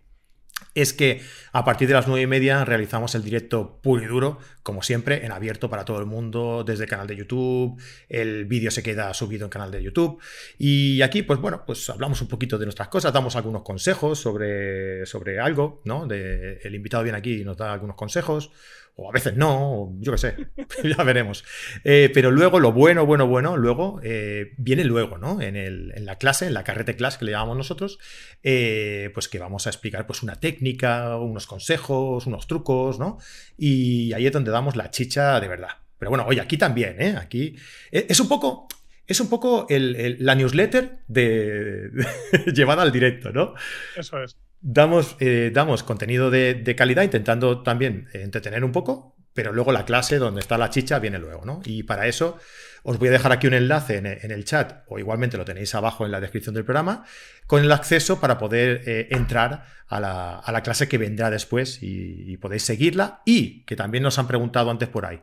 es 0.74 0.94
que 0.94 1.22
a 1.54 1.64
partir 1.64 1.88
de 1.88 1.94
las 1.94 2.08
nueve 2.08 2.24
y 2.24 2.28
media 2.28 2.66
realizamos 2.66 3.16
el 3.16 3.24
directo 3.24 3.80
puro 3.82 4.04
y 4.04 4.08
duro, 4.08 4.40
como 4.62 4.84
siempre, 4.84 5.26
en 5.26 5.32
abierto 5.32 5.70
para 5.70 5.86
todo 5.86 6.00
el 6.00 6.06
mundo, 6.06 6.64
desde 6.66 6.84
el 6.84 6.90
canal 6.90 7.08
de 7.08 7.16
YouTube, 7.16 7.82
el 8.10 8.46
vídeo 8.46 8.70
se 8.72 8.84
queda 8.84 9.14
subido 9.14 9.46
en 9.46 9.50
canal 9.50 9.72
de 9.72 9.82
YouTube. 9.82 10.22
Y 10.58 11.02
aquí, 11.02 11.24
pues 11.24 11.40
bueno, 11.40 11.64
pues 11.66 11.90
hablamos 11.90 12.22
un 12.22 12.28
poquito 12.28 12.58
de 12.58 12.66
nuestras 12.66 12.90
cosas, 12.90 13.14
damos 13.14 13.38
algunos 13.38 13.64
consejos 13.64 14.20
sobre, 14.20 15.06
sobre 15.06 15.40
algo, 15.40 15.82
¿no? 15.86 16.06
el 16.10 16.76
invitado 16.76 17.04
viene 17.04 17.18
aquí 17.18 17.42
y 17.42 17.46
nos 17.46 17.58
da 17.58 17.72
algunos 17.72 17.96
consejos 17.96 18.52
o 18.98 19.10
a 19.10 19.12
veces 19.12 19.36
no, 19.36 19.94
yo 20.00 20.14
qué 20.14 20.18
sé, 20.18 20.36
ya 20.84 21.04
veremos. 21.04 21.44
Eh, 21.84 22.10
pero 22.14 22.32
luego 22.32 22.60
lo 22.60 22.72
bueno, 22.72 23.06
bueno, 23.06 23.28
bueno, 23.28 23.58
luego 23.58 24.00
eh, 24.04 24.54
viene 24.58 24.86
luego, 24.86 25.18
¿no? 25.18 25.42
En, 25.42 25.58
el, 25.58 25.92
en, 25.96 26.06
la 26.06 26.18
clase, 26.18 26.48
en 26.48 26.54
la 26.54 26.64
carrete 26.64 26.96
clase 26.96 27.20
que 27.20 27.26
le 27.26 27.32
llamamos 27.32 27.58
nosotros, 27.58 28.00
eh, 28.42 29.12
pues 29.14 29.28
que 29.28 29.38
vamos 29.38 29.68
a 29.68 29.70
explicar 29.70 30.08
pues 30.08 30.24
una 30.24 30.36
técnica, 30.36 31.18
unos 31.18 31.46
consejos, 31.46 32.26
unos 32.26 32.48
trucos, 32.48 32.98
¿no? 32.98 33.18
Y 33.58 34.14
ahí 34.14 34.28
es 34.28 34.32
donde 34.32 34.52
damos 34.52 34.78
la 34.78 34.92
chicha 34.92 35.40
de 35.42 35.48
verdad. 35.50 35.72
Pero 36.00 36.10
bueno, 36.10 36.26
oye, 36.26 36.40
aquí 36.40 36.58
también, 36.58 37.02
¿eh? 37.02 37.16
Aquí 37.18 37.56
es 37.92 38.20
un 38.20 38.30
poco, 38.30 38.68
es 39.08 39.20
un 39.20 39.30
poco 39.30 39.68
la 39.70 40.36
newsletter 40.36 41.00
de, 41.08 41.90
llevada 42.54 42.84
al 42.84 42.94
directo, 42.94 43.32
¿no? 43.32 43.56
Eso 43.98 44.24
es 44.24 44.38
damos, 44.62 45.16
eh, 45.20 45.52
damos 45.54 45.84
contenido 45.84 46.32
de, 46.32 46.76
calidad 46.78 47.04
intentando 47.04 47.64
también 47.64 48.08
entretener 48.14 48.64
un 48.64 48.72
poco, 48.72 49.16
pero 49.34 49.52
luego 49.52 49.72
la 49.72 49.86
clase 49.86 50.18
donde 50.18 50.42
está 50.42 50.58
la 50.58 50.70
chicha 50.70 51.00
viene 51.00 51.20
luego, 51.20 51.46
¿no? 51.46 51.62
Y 51.66 51.84
para 51.84 52.08
eso 52.08 52.38
os 52.84 53.00
voy 53.00 53.10
a 53.10 53.12
dejar 53.12 53.32
aquí 53.32 53.48
un 53.48 53.56
enlace 53.56 53.98
en, 53.98 54.32
el 54.32 54.46
chat, 54.46 54.84
o 54.88 55.00
igualmente 55.00 55.38
lo 55.38 55.46
tenéis 55.46 55.74
abajo 55.74 56.06
en 56.06 56.12
la 56.12 56.22
descripción 56.22 56.54
del 56.54 56.66
programa, 56.66 57.04
con 57.48 57.64
el 57.64 57.72
acceso 57.72 58.20
para 58.20 58.38
poder 58.38 58.84
eh, 58.86 59.08
entrar 59.10 59.66
a 59.88 60.00
la, 60.00 60.62
clase 60.64 60.88
que 60.88 60.98
vendrá 61.00 61.30
después 61.30 61.80
y 61.82 62.38
podéis 62.38 62.64
seguirla 62.64 63.22
y 63.26 63.64
que 63.66 63.76
también 63.76 64.04
nos 64.04 64.20
han 64.20 64.28
preguntado 64.28 64.70
antes 64.70 64.88
por 64.88 65.06
ahí. 65.06 65.22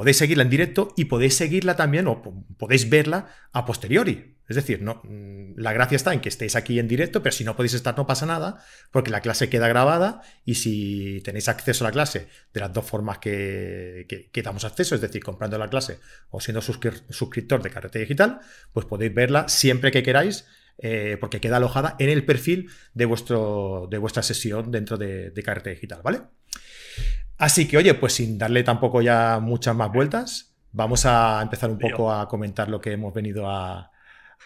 Podéis 0.00 0.16
seguirla 0.16 0.44
en 0.44 0.48
directo 0.48 0.94
y 0.96 1.04
podéis 1.04 1.36
seguirla 1.36 1.76
también 1.76 2.08
o 2.08 2.22
podéis 2.56 2.88
verla 2.88 3.28
a 3.52 3.66
posteriori. 3.66 4.34
Es 4.48 4.56
decir, 4.56 4.80
no, 4.80 5.02
mm, 5.04 5.58
la 5.58 5.74
gracia 5.74 5.96
está 5.96 6.14
en 6.14 6.20
que 6.20 6.30
estéis 6.30 6.56
aquí 6.56 6.78
en 6.78 6.88
directo, 6.88 7.22
pero 7.22 7.36
si 7.36 7.44
no 7.44 7.54
podéis 7.54 7.74
estar 7.74 7.94
no 7.98 8.06
pasa 8.06 8.24
nada, 8.24 8.64
porque 8.92 9.10
la 9.10 9.20
clase 9.20 9.50
queda 9.50 9.68
grabada 9.68 10.22
y 10.46 10.54
si 10.54 11.20
tenéis 11.22 11.50
acceso 11.50 11.84
a 11.84 11.88
la 11.88 11.92
clase 11.92 12.28
de 12.54 12.60
las 12.60 12.72
dos 12.72 12.86
formas 12.86 13.18
que, 13.18 14.30
damos 14.42 14.64
acceso, 14.64 14.94
es 14.94 15.02
decir, 15.02 15.22
comprando 15.22 15.58
la 15.58 15.68
clase 15.68 15.98
o 16.30 16.40
siendo 16.40 16.62
suscriptor 16.62 17.62
de 17.62 17.68
Carrete 17.68 17.98
Digital, 17.98 18.40
pues 18.72 18.86
podéis 18.86 19.12
verla 19.12 19.48
siempre 19.48 19.90
que 19.90 20.02
queráis, 20.02 20.46
eh, 20.78 21.18
porque 21.20 21.42
queda 21.42 21.58
alojada 21.58 21.96
en 21.98 22.08
el 22.08 22.24
perfil 22.24 22.70
de, 22.94 23.04
vuestro, 23.04 23.86
de 23.90 23.98
vuestra 23.98 24.22
sesión 24.22 24.70
dentro 24.70 24.96
de, 24.96 25.30
de 25.30 25.70
Digital, 25.74 26.00
¿vale? 26.02 26.22
Así 27.40 27.66
que, 27.66 27.78
oye, 27.78 27.94
pues 27.94 28.12
sin 28.12 28.36
darle 28.36 28.62
tampoco 28.62 29.00
ya 29.00 29.38
muchas 29.40 29.74
más 29.74 29.90
vueltas, 29.90 30.54
vamos 30.72 31.06
a 31.06 31.40
empezar 31.40 31.70
un 31.70 31.78
poco 31.78 32.12
a 32.12 32.28
comentar 32.28 32.68
lo 32.68 32.82
que 32.82 32.92
hemos 32.92 33.14
venido 33.14 33.48
a, 33.48 33.90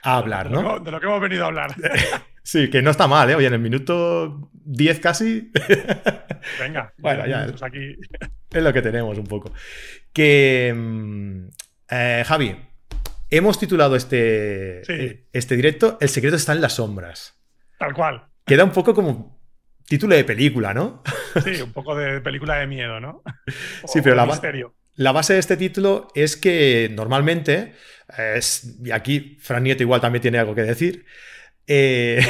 hablar, 0.00 0.48
¿no? 0.48 0.78
De 0.78 0.92
lo, 0.92 1.00
que 1.00 1.06
hemos 1.06 1.20
venido 1.20 1.42
a 1.42 1.48
hablar. 1.48 1.74
sí, 2.44 2.70
que 2.70 2.82
no 2.82 2.92
está 2.92 3.08
mal, 3.08 3.28
¿eh? 3.30 3.34
Oye, 3.34 3.48
en 3.48 3.54
el 3.54 3.58
minuto 3.58 4.48
10 4.52 5.00
casi. 5.00 5.50
Venga, 6.60 6.94
bueno, 6.98 7.26
ya 7.26 7.46
es, 7.46 7.60
aquí. 7.64 7.96
es 8.52 8.62
lo 8.62 8.72
que 8.72 8.82
tenemos 8.82 9.18
un 9.18 9.26
poco. 9.26 9.52
Que, 10.12 10.72
mm, 10.72 11.48
eh, 11.90 12.22
Javi, 12.24 12.56
hemos 13.28 13.58
titulado 13.58 13.96
este, 13.96 14.82
eh, 14.88 15.26
este 15.32 15.56
directo 15.56 15.98
El 16.00 16.10
secreto 16.10 16.36
está 16.36 16.52
en 16.52 16.60
las 16.60 16.74
sombras. 16.74 17.40
Tal 17.76 17.92
cual. 17.92 18.28
Queda 18.46 18.62
un 18.62 18.70
poco 18.70 18.94
como 18.94 19.33
título 19.86 20.14
de 20.14 20.24
película, 20.24 20.74
¿no? 20.74 21.02
Sí, 21.44 21.60
un 21.62 21.72
poco 21.72 21.96
de 21.96 22.20
película 22.20 22.56
de 22.58 22.66
miedo, 22.68 23.00
¿no? 23.00 23.22
sí, 23.86 24.00
pero 24.02 24.14
la, 24.14 24.40
la, 24.94 25.12
base 25.12 25.32
de 25.32 25.40
este 25.40 25.56
título 25.56 26.06
es 26.14 26.36
que 26.36 26.88
normalmente, 26.94 27.74
y 28.84 28.90
aquí 28.92 29.36
Fran 29.40 29.64
Nieto 29.64 29.82
igual 29.82 30.00
también 30.00 30.22
tiene 30.22 30.38
algo 30.38 30.54
que 30.54 30.62
decir, 30.62 31.04
eh, 31.66 32.24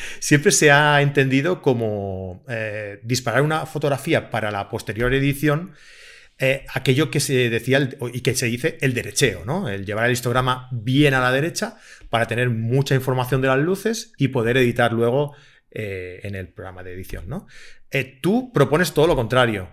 siempre 0.18 0.50
se 0.50 0.70
ha 0.72 1.00
entendido 1.00 1.62
como 1.62 2.44
eh, 2.48 2.98
disparar 3.04 3.42
una 3.42 3.66
fotografía 3.66 4.30
para 4.30 4.50
la 4.50 4.68
posterior 4.68 5.12
edición 5.14 5.74
eh, 6.38 6.64
aquello 6.74 7.12
que 7.12 7.20
se 7.20 7.48
decía 7.48 7.88
y 8.12 8.20
que 8.22 8.34
se 8.34 8.46
dice 8.46 8.76
el 8.80 8.92
derecheo, 8.92 9.44
¿no? 9.44 9.68
El 9.68 9.86
llevar 9.86 10.06
el 10.06 10.12
histograma 10.12 10.68
bien 10.72 11.14
a 11.14 11.20
la 11.20 11.30
derecha 11.30 11.76
para 12.10 12.26
tener 12.26 12.50
mucha 12.50 12.96
información 12.96 13.40
de 13.40 13.48
las 13.48 13.58
luces 13.58 14.12
y 14.18 14.28
poder 14.28 14.56
editar 14.56 14.92
luego 14.92 15.36
eh, 15.76 16.20
en 16.22 16.36
el 16.36 16.48
programa 16.52 16.84
de 16.84 16.92
edición, 16.92 17.28
¿no? 17.28 17.48
Eh, 17.90 18.20
tú 18.22 18.52
propones 18.52 18.94
todo 18.94 19.08
lo 19.08 19.16
contrario, 19.16 19.68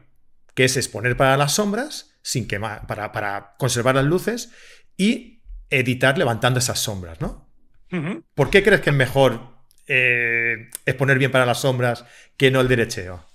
que 0.55 0.65
es 0.65 0.75
exponer 0.75 1.15
para 1.15 1.37
las 1.37 1.53
sombras, 1.53 2.19
sin 2.23 2.47
quemar, 2.47 2.87
para, 2.87 3.11
para 3.11 3.53
conservar 3.59 3.93
las 3.93 4.05
luces 4.05 4.51
y 4.97 5.43
editar 5.69 6.17
levantando 6.17 6.59
esas 6.59 6.79
sombras, 6.79 7.21
¿no? 7.21 7.49
¿Por 8.33 8.49
qué 8.49 8.63
crees 8.63 8.81
que 8.81 8.89
es 8.89 8.95
mejor 8.95 9.41
exponer 9.85 11.19
bien 11.19 11.29
para 11.29 11.45
las 11.45 11.59
sombras 11.59 12.05
que 12.37 12.49
no 12.49 12.61
el 12.61 12.69
derecheo? 12.69 13.25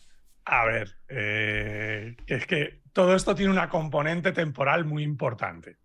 A 0.47 0.65
ver, 0.65 0.97
es 1.09 2.47
que 2.47 2.81
todo 2.95 3.15
esto 3.15 3.35
tiene 3.35 3.53
una 3.53 3.69
componente 3.69 4.33
temporal 4.33 4.87
muy 4.87 5.03
importante. 5.03 5.77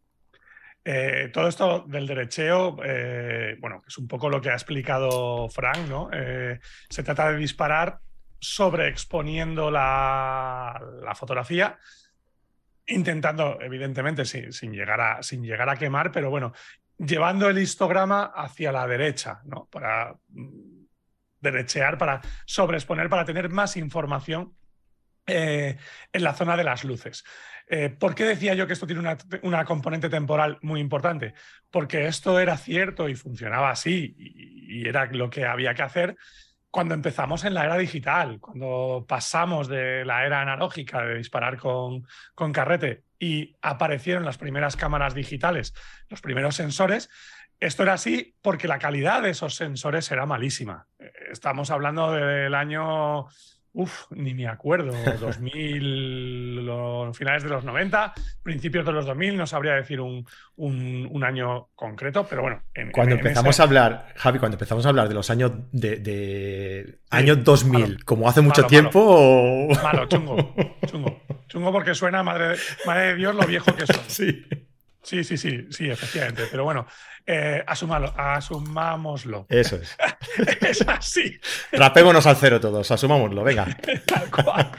Eh, 0.84 1.30
todo 1.32 1.48
esto 1.48 1.86
del 1.88 2.08
derecheo, 2.08 2.78
eh, 2.84 3.56
bueno, 3.60 3.84
es 3.88 3.98
un 3.98 4.08
poco 4.08 4.30
lo 4.30 4.42
que 4.42 4.50
ha 4.50 4.54
explicado 4.54 5.48
Frank, 5.50 5.88
¿no? 5.88 6.10
Eh, 6.12 6.60
se 6.90 7.04
trata 7.04 7.32
de 7.32 7.38
disparar 7.38 8.00
sobreexponiendo 8.40 9.70
la, 9.70 10.82
la 11.04 11.14
fotografía, 11.14 11.78
intentando, 12.88 13.60
evidentemente, 13.62 14.26
sin, 14.26 14.74
llegar 14.74 15.00
a, 15.00 15.22
sin 15.22 15.44
llegar 15.44 15.70
a 15.70 15.78
quemar, 15.78 16.12
pero 16.12 16.32
bueno, 16.32 16.52
llevando 16.98 17.48
el 17.48 17.60
histograma 17.60 18.32
hacia 18.36 18.72
la 18.72 18.88
derecha, 18.88 19.42
¿no? 19.46 19.68
Para 19.72 20.16
mm, 20.30 20.86
derechear, 21.40 22.00
para 22.00 22.22
sobreexponer, 22.46 23.08
para 23.08 23.26
tener 23.26 23.50
más 23.50 23.78
información 23.78 24.56
eh, 25.28 25.78
en 26.12 26.24
la 26.24 26.34
zona 26.34 26.58
de 26.58 26.64
las 26.64 26.84
luces. 26.84 27.24
Eh, 27.68 27.90
¿Por 27.90 28.16
qué 28.16 28.26
decía 28.26 28.54
yo 28.54 28.68
que 28.68 28.74
esto 28.74 28.86
tiene 28.86 29.18
una, 29.44 29.66
componente 29.66 30.10
temporal 30.10 30.58
muy 30.62 30.82
importante? 30.82 31.34
Porque 31.70 32.08
esto 32.08 32.40
era 32.40 32.58
cierto 32.58 33.08
y 33.08 33.16
funcionaba 33.16 33.70
así 33.70 34.14
y, 34.18 34.88
era 34.88 35.06
lo 35.06 35.30
que 35.30 35.46
había 35.46 35.74
que 35.74 35.84
hacer 35.84 36.18
cuando 36.70 36.94
empezamos 36.96 37.44
en 37.44 37.54
la 37.54 37.66
era 37.66 37.78
digital, 37.78 38.40
cuando 38.40 39.06
pasamos 39.08 39.68
de 39.68 40.06
la 40.06 40.26
era 40.26 40.42
analógica 40.42 41.02
de 41.06 41.16
disparar 41.16 41.58
con, 41.58 42.08
con 42.34 42.54
carrete 42.54 43.04
y 43.20 43.56
aparecieron 43.62 44.26
las 44.26 44.38
primeras 44.38 44.78
cámaras 44.78 45.14
digitales, 45.14 45.74
los 46.10 46.22
primeros 46.22 46.56
sensores, 46.56 47.10
esto 47.62 47.84
era 47.84 47.94
así 47.94 48.36
porque 48.42 48.68
la 48.68 48.80
calidad 48.80 49.22
de 49.22 49.30
esos 49.30 49.56
sensores 49.56 50.12
era 50.12 50.26
malísima. 50.26 50.88
Eh, 50.98 51.12
estamos 51.32 51.70
hablando 51.70 52.12
del 52.12 52.56
año 52.56 53.28
Uf, 53.74 54.06
ni 54.12 54.34
me 54.34 54.48
acuerdo. 54.48 54.92
2000, 55.20 56.66
los 56.66 57.18
finales 57.18 57.44
de 57.44 57.50
los 57.50 57.64
90, 57.64 58.14
principios 58.44 58.86
de 58.86 58.92
los 58.92 59.06
2000, 59.06 59.38
no 59.38 59.48
sabría 59.48 59.74
decir 59.74 60.02
un, 60.02 60.26
un, 60.58 61.24
año 61.24 61.70
concreto, 61.76 62.26
pero 62.30 62.42
bueno. 62.42 62.62
cuando 62.92 63.16
empezamos 63.16 63.60
a 63.60 63.64
hablar, 63.64 64.08
Javi, 64.16 64.40
cuando 64.40 64.56
empezamos 64.56 64.86
a 64.86 64.90
hablar 64.90 65.08
de 65.08 65.14
los 65.14 65.30
años 65.30 65.52
de, 65.72 65.98
de 65.98 67.00
años 67.10 67.44
2000, 67.44 68.04
como 68.04 68.28
hace 68.28 68.42
mucho 68.42 68.66
tiempo. 68.66 69.68
Malo. 69.84 70.08
chungo, 70.08 70.56
chungo. 70.88 71.22
Chungo 71.48 71.72
porque 71.72 71.94
suena, 71.94 72.24
madre, 72.24 72.56
madre 72.86 73.08
de 73.08 73.16
Dios, 73.16 73.36
lo 73.36 73.46
viejo 73.46 73.74
que 73.76 73.86
son. 73.86 74.02
Sí. 74.08 74.46
Sí, 75.04 75.24
sí, 75.24 75.36
sí, 75.36 75.66
sí, 75.72 75.90
efectivamente. 75.90 76.44
Pero 76.52 76.64
bueno, 76.64 76.86
eh, 77.26 77.64
asumámoslo. 77.66 79.46
Eso 79.50 79.78
es. 79.78 79.98
es 80.62 80.88
así. 80.88 81.40
Rapémonos 81.72 82.26
al 82.26 82.36
cero 82.36 82.60
todos, 82.60 82.90
asumámoslo, 82.92 83.44
venga. 83.44 83.66
Tal 84.06 84.30
cual. 84.30 84.72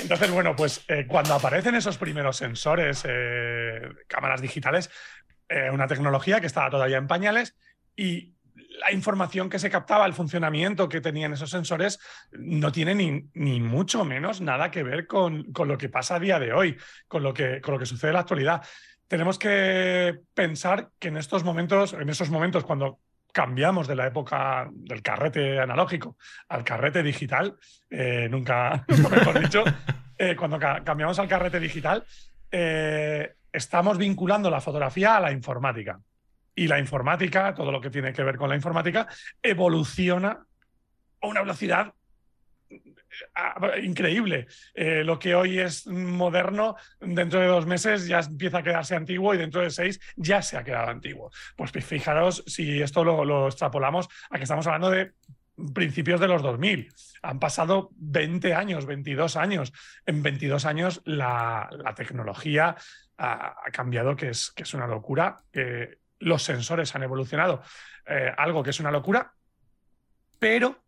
Entonces, 0.00 0.30
bueno, 0.30 0.54
pues 0.54 0.84
eh, 0.88 1.06
cuando 1.06 1.34
aparecen 1.34 1.74
esos 1.74 1.98
primeros 1.98 2.36
sensores, 2.36 3.04
eh, 3.08 3.80
cámaras 4.06 4.40
digitales, 4.40 4.90
una 5.72 5.86
tecnología 5.86 6.42
que 6.42 6.46
estaba 6.46 6.68
todavía 6.68 6.98
en 6.98 7.06
pañales 7.06 7.56
y 7.96 8.34
la 8.80 8.92
información 8.92 9.48
que 9.48 9.58
se 9.58 9.70
captaba, 9.70 10.04
el 10.04 10.12
funcionamiento 10.12 10.90
que 10.90 11.00
tenían 11.00 11.32
esos 11.32 11.50
sensores, 11.50 11.98
no 12.32 12.70
tiene 12.70 12.94
ni, 12.94 13.30
ni 13.32 13.58
mucho 13.58 14.04
menos 14.04 14.42
nada 14.42 14.70
que 14.70 14.82
ver 14.82 15.06
con, 15.06 15.50
con, 15.52 15.68
lo 15.68 15.78
que 15.78 15.88
pasa 15.88 16.16
a 16.16 16.20
día 16.20 16.38
de 16.38 16.52
hoy, 16.52 16.76
con 17.06 17.22
lo 17.22 17.32
que, 17.32 17.62
con 17.62 17.72
lo 17.72 17.80
que 17.80 17.86
sucede 17.86 18.10
en 18.10 18.14
la 18.14 18.20
actualidad 18.20 18.62
tenemos 19.08 19.38
que 19.38 20.20
pensar 20.34 20.90
que 20.98 21.08
en 21.08 21.16
estos 21.16 21.42
momentos, 21.42 21.94
en 21.94 22.08
esos 22.10 22.30
momentos 22.30 22.64
cuando 22.64 23.00
cambiamos 23.32 23.88
de 23.88 23.96
la 23.96 24.06
época 24.06 24.68
del 24.70 25.02
carrete 25.02 25.58
analógico 25.58 26.16
al 26.48 26.62
carrete 26.62 27.02
digital, 27.02 27.56
eh, 27.90 28.28
nunca, 28.30 28.84
mejor 29.10 29.40
dicho, 29.40 29.64
eh, 30.18 30.36
cuando 30.36 30.58
cambiamos 30.58 31.18
al 31.18 31.28
carrete 31.28 31.58
digital, 31.58 32.04
eh, 32.50 33.34
estamos 33.50 33.98
vinculando 33.98 34.50
la 34.50 34.60
fotografía 34.60 35.16
a 35.16 35.20
la 35.20 35.32
informática. 35.32 36.00
Y 36.54 36.66
la 36.66 36.78
informática, 36.78 37.54
todo 37.54 37.70
lo 37.70 37.80
que 37.80 37.90
tiene 37.90 38.12
que 38.12 38.24
ver 38.24 38.36
con 38.36 38.48
la 38.48 38.56
informática, 38.56 39.06
evoluciona 39.42 40.44
a 41.20 41.26
una 41.26 41.40
velocidad 41.40 41.94
increíble. 43.82 44.46
Eh, 44.74 45.02
lo 45.04 45.18
que 45.18 45.34
hoy 45.34 45.58
es 45.58 45.86
moderno, 45.86 46.76
dentro 47.00 47.40
de 47.40 47.46
dos 47.46 47.66
meses 47.66 48.06
ya 48.06 48.20
empieza 48.20 48.58
a 48.58 48.62
quedarse 48.62 48.94
antiguo 48.94 49.34
y 49.34 49.38
dentro 49.38 49.62
de 49.62 49.70
seis 49.70 50.00
ya 50.16 50.42
se 50.42 50.56
ha 50.56 50.64
quedado 50.64 50.90
antiguo. 50.90 51.30
Pues 51.56 51.72
fijaros 51.72 52.44
si 52.46 52.82
esto 52.82 53.04
lo, 53.04 53.46
extrapolamos 53.46 54.08
a 54.30 54.36
que 54.36 54.42
estamos 54.44 54.66
hablando 54.66 54.90
de 54.90 55.12
principios 55.74 56.20
de 56.20 56.28
los 56.28 56.42
2000. 56.42 56.92
Han 57.22 57.40
pasado 57.40 57.90
20 57.96 58.54
años, 58.54 58.86
22 58.86 59.36
años. 59.36 59.72
En 60.06 60.22
22 60.22 60.64
años 60.66 61.02
la, 61.04 61.68
tecnología 61.96 62.76
ha, 63.16 63.54
cambiado, 63.72 64.14
que 64.14 64.30
es, 64.30 64.52
que 64.52 64.62
es 64.62 64.74
una 64.74 64.86
locura. 64.86 65.42
los 66.20 66.42
sensores 66.42 66.94
han 66.94 67.02
evolucionado, 67.02 67.62
eh, 68.06 68.32
algo 68.36 68.62
que 68.62 68.70
es 68.70 68.80
una 68.80 68.90
locura, 68.90 69.32
pero 70.38 70.87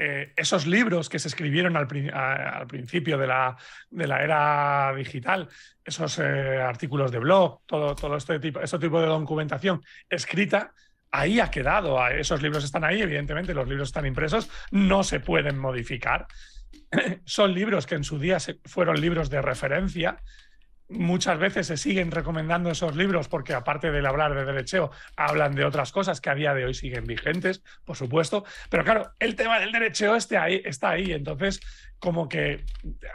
eh, 0.00 0.32
esos 0.36 0.64
libros 0.64 1.08
que 1.08 1.18
se 1.18 1.26
escribieron 1.26 1.76
al, 1.76 1.88
principio 1.88 3.18
de 3.18 3.26
la, 3.26 3.56
de 3.90 4.06
la, 4.06 4.22
era 4.22 4.94
digital, 4.96 5.48
esos 5.84 6.20
eh, 6.20 6.62
artículos 6.62 7.10
de 7.10 7.18
blog, 7.18 7.62
todo, 7.66 7.96
todo 7.96 8.16
este, 8.16 8.38
tipo, 8.38 8.60
este 8.60 8.78
tipo 8.78 9.00
de 9.00 9.08
documentación 9.08 9.82
escrita, 10.08 10.72
ahí 11.10 11.40
ha 11.40 11.50
quedado. 11.50 12.06
Esos 12.10 12.40
libros 12.40 12.62
están 12.62 12.84
ahí, 12.84 13.02
evidentemente, 13.02 13.52
los 13.52 13.66
libros 13.66 13.88
están 13.88 14.06
impresos, 14.06 14.48
no 14.70 15.02
se 15.02 15.18
pueden 15.18 15.58
modificar. 15.58 16.28
Son 17.24 17.52
libros 17.52 17.84
que 17.84 17.96
en 17.96 18.04
su 18.04 18.20
día 18.20 18.38
fueron 18.66 19.00
libros 19.00 19.30
de 19.30 19.42
referencia 19.42 20.22
muchas 20.88 21.38
veces 21.38 21.66
se 21.66 21.76
siguen 21.76 22.10
recomendando 22.10 22.70
esos 22.70 22.96
libros 22.96 23.28
porque 23.28 23.54
aparte 23.54 23.90
del 23.90 24.06
hablar 24.06 24.34
de 24.34 24.44
derecheo, 24.44 24.90
hablan 25.16 25.54
de 25.54 25.64
otras 25.64 25.92
cosas 25.92 26.20
que 26.20 26.30
a 26.30 26.34
día 26.34 26.54
de 26.54 26.64
hoy 26.64 26.74
siguen 26.74 27.04
vigentes, 27.04 27.62
por 27.84 27.96
supuesto. 27.96 28.44
Pero 28.70 28.84
claro, 28.84 29.12
el 29.18 29.36
tema 29.36 29.60
del 29.60 29.72
derecheo 29.72 30.14
este 30.16 30.36
ahí, 30.36 30.62
está 30.64 30.90
ahí, 30.90 31.12
entonces 31.12 31.60
como 31.98 32.28
que 32.28 32.64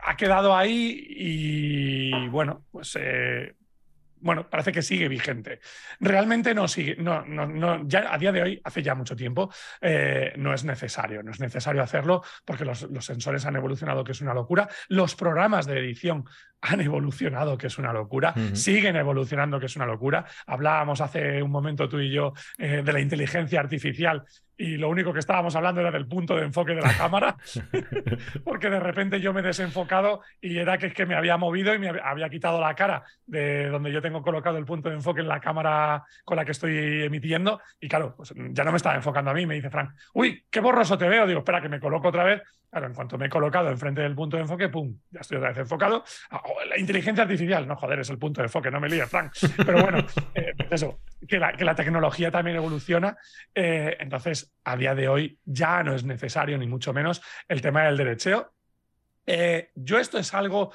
ha 0.04 0.16
quedado 0.18 0.56
ahí 0.56 1.06
y 1.10 2.28
bueno, 2.30 2.66
pues 2.72 2.98
eh, 3.00 3.56
bueno, 4.24 4.50
parece 4.50 4.72
que 4.72 4.82
sigue 4.82 5.10
vigente. 5.10 5.60
Realmente 6.00 6.54
no 6.54 6.68
sigue, 6.68 6.96
no, 6.96 7.26
no, 7.26 7.46
no, 7.46 7.86
ya 7.86 8.12
a 8.12 8.18
día 8.18 8.32
de 8.32 8.42
hoy, 8.42 8.62
hace 8.64 8.82
ya 8.82 8.96
mucho 8.96 9.18
tiempo, 9.18 9.52
eh, 9.82 10.34
no 10.38 10.54
es 10.54 10.64
necesario, 10.64 11.22
no 11.22 11.32
es 11.32 11.42
necesario 11.42 11.84
hacerlo 11.84 12.24
porque 12.46 12.64
los, 12.64 12.88
sensores 13.02 13.46
han 13.46 13.58
evolucionado, 13.58 14.04
que 14.04 14.14
es 14.14 14.22
una 14.22 14.34
locura. 14.34 14.70
Los 14.88 15.16
programas 15.16 15.66
de 15.66 15.78
edición 15.78 16.24
han 16.64 16.80
evolucionado, 16.80 17.58
que 17.58 17.68
es 17.68 17.78
una 17.78 17.92
locura, 17.92 18.34
siguen 18.54 18.96
evolucionando, 18.96 19.60
que 19.60 19.66
es 19.66 19.76
una 19.76 19.86
locura. 19.86 20.26
Hablábamos 20.48 21.02
hace 21.02 21.44
un 21.44 21.52
momento 21.52 21.90
tú 21.90 22.00
y 22.00 22.10
yo 22.10 22.34
eh, 22.58 22.82
de 22.84 22.94
la 22.94 23.02
inteligencia 23.02 23.60
artificial 23.60 24.24
y 24.56 24.78
lo 24.78 24.90
único 24.90 25.12
que 25.12 25.20
estábamos 25.20 25.56
hablando 25.56 25.82
era 25.82 25.92
del 25.92 26.08
punto 26.08 26.36
de 26.36 26.44
enfoque 26.44 26.74
de 26.74 26.82
la 26.82 26.96
cámara, 26.96 27.36
porque 28.46 28.70
de 28.70 28.80
repente 28.80 29.20
yo 29.20 29.34
me 29.34 29.42
he 29.42 29.44
desenfocado 29.44 30.22
y 30.40 30.58
era 30.58 30.78
que, 30.78 30.88
es 30.88 30.94
que 30.94 31.06
me 31.06 31.16
había 31.16 31.38
movido 31.38 31.74
y 31.74 31.80
me 31.80 31.90
había 31.90 32.30
quitado 32.30 32.62
la 32.62 32.76
cara 32.76 33.04
de 33.26 33.68
donde 33.68 33.92
yo 33.92 34.02
tengo 34.02 34.22
colocado 34.22 34.58
el 34.58 34.66
punto 34.66 34.90
de 34.90 34.96
enfoque 34.96 35.22
en 35.22 35.28
la 35.28 35.42
cámara 35.42 36.06
con 36.24 36.38
la 36.38 36.46
que 36.46 36.52
estoy 36.52 37.04
emitiendo. 37.04 37.60
Y 37.80 37.90
claro, 37.90 38.16
pues 38.16 38.34
ya 38.52 38.64
no 38.64 38.72
me 38.72 38.78
estaba 38.78 38.96
enfocando 38.96 39.32
a 39.32 39.34
mí, 39.34 39.46
me 39.46 39.56
dice 39.56 39.70
Frank, 39.70 39.92
uy, 40.14 40.46
qué 40.50 40.60
borroso 40.60 40.98
te 40.98 41.10
veo, 41.10 41.28
digo, 41.28 41.40
espera 41.40 41.62
que 41.62 41.70
me 41.70 41.80
coloco 41.80 42.08
otra 42.08 42.24
vez 42.24 42.42
Claro, 42.74 42.88
en 42.88 42.96
cuanto 42.96 43.20
me 43.20 43.28
he 43.28 43.30
colocado 43.30 43.70
enfrente 43.70 44.02
del 44.02 44.16
punto 44.16 44.36
de 44.36 44.42
enfoque, 44.42 44.68
¡pum! 44.68 44.98
Ya 45.12 45.20
estoy 45.20 45.38
otra 45.38 45.50
vez 45.50 45.60
enfocado. 45.60 46.04
Ah, 46.32 46.42
oh, 46.44 46.66
la 46.66 46.80
inteligencia 46.80 47.22
artificial, 47.24 47.68
no 47.68 47.76
joder, 47.76 48.00
es 48.00 48.10
el 48.10 48.18
punto 48.18 48.42
de 48.42 48.46
enfoque, 48.46 48.72
no 48.72 48.80
me 48.80 48.90
líes, 48.90 49.08
Frank. 49.08 49.32
Pero 49.64 49.84
bueno, 49.84 50.00
eh, 50.34 50.54
pues 50.58 50.72
eso, 50.72 51.02
que 51.28 51.38
la, 51.38 51.54
que 51.54 51.66
la, 51.66 51.76
tecnología 51.76 52.32
también 52.32 52.58
evoluciona. 52.58 53.16
Eh, 53.54 53.96
entonces, 54.00 54.56
a 54.64 54.76
día 54.76 54.96
de 54.96 55.08
hoy 55.08 55.38
ya 55.46 55.84
no 55.84 55.94
es 55.94 56.04
necesario, 56.04 56.58
ni 56.58 56.66
mucho 56.66 56.94
menos, 56.94 57.22
el 57.48 57.62
tema 57.62 57.84
del 57.84 57.96
derecheo. 57.96 58.56
Eh, 59.28 59.70
yo 59.76 60.00
esto 60.00 60.18
es 60.18 60.34
algo 60.34 60.74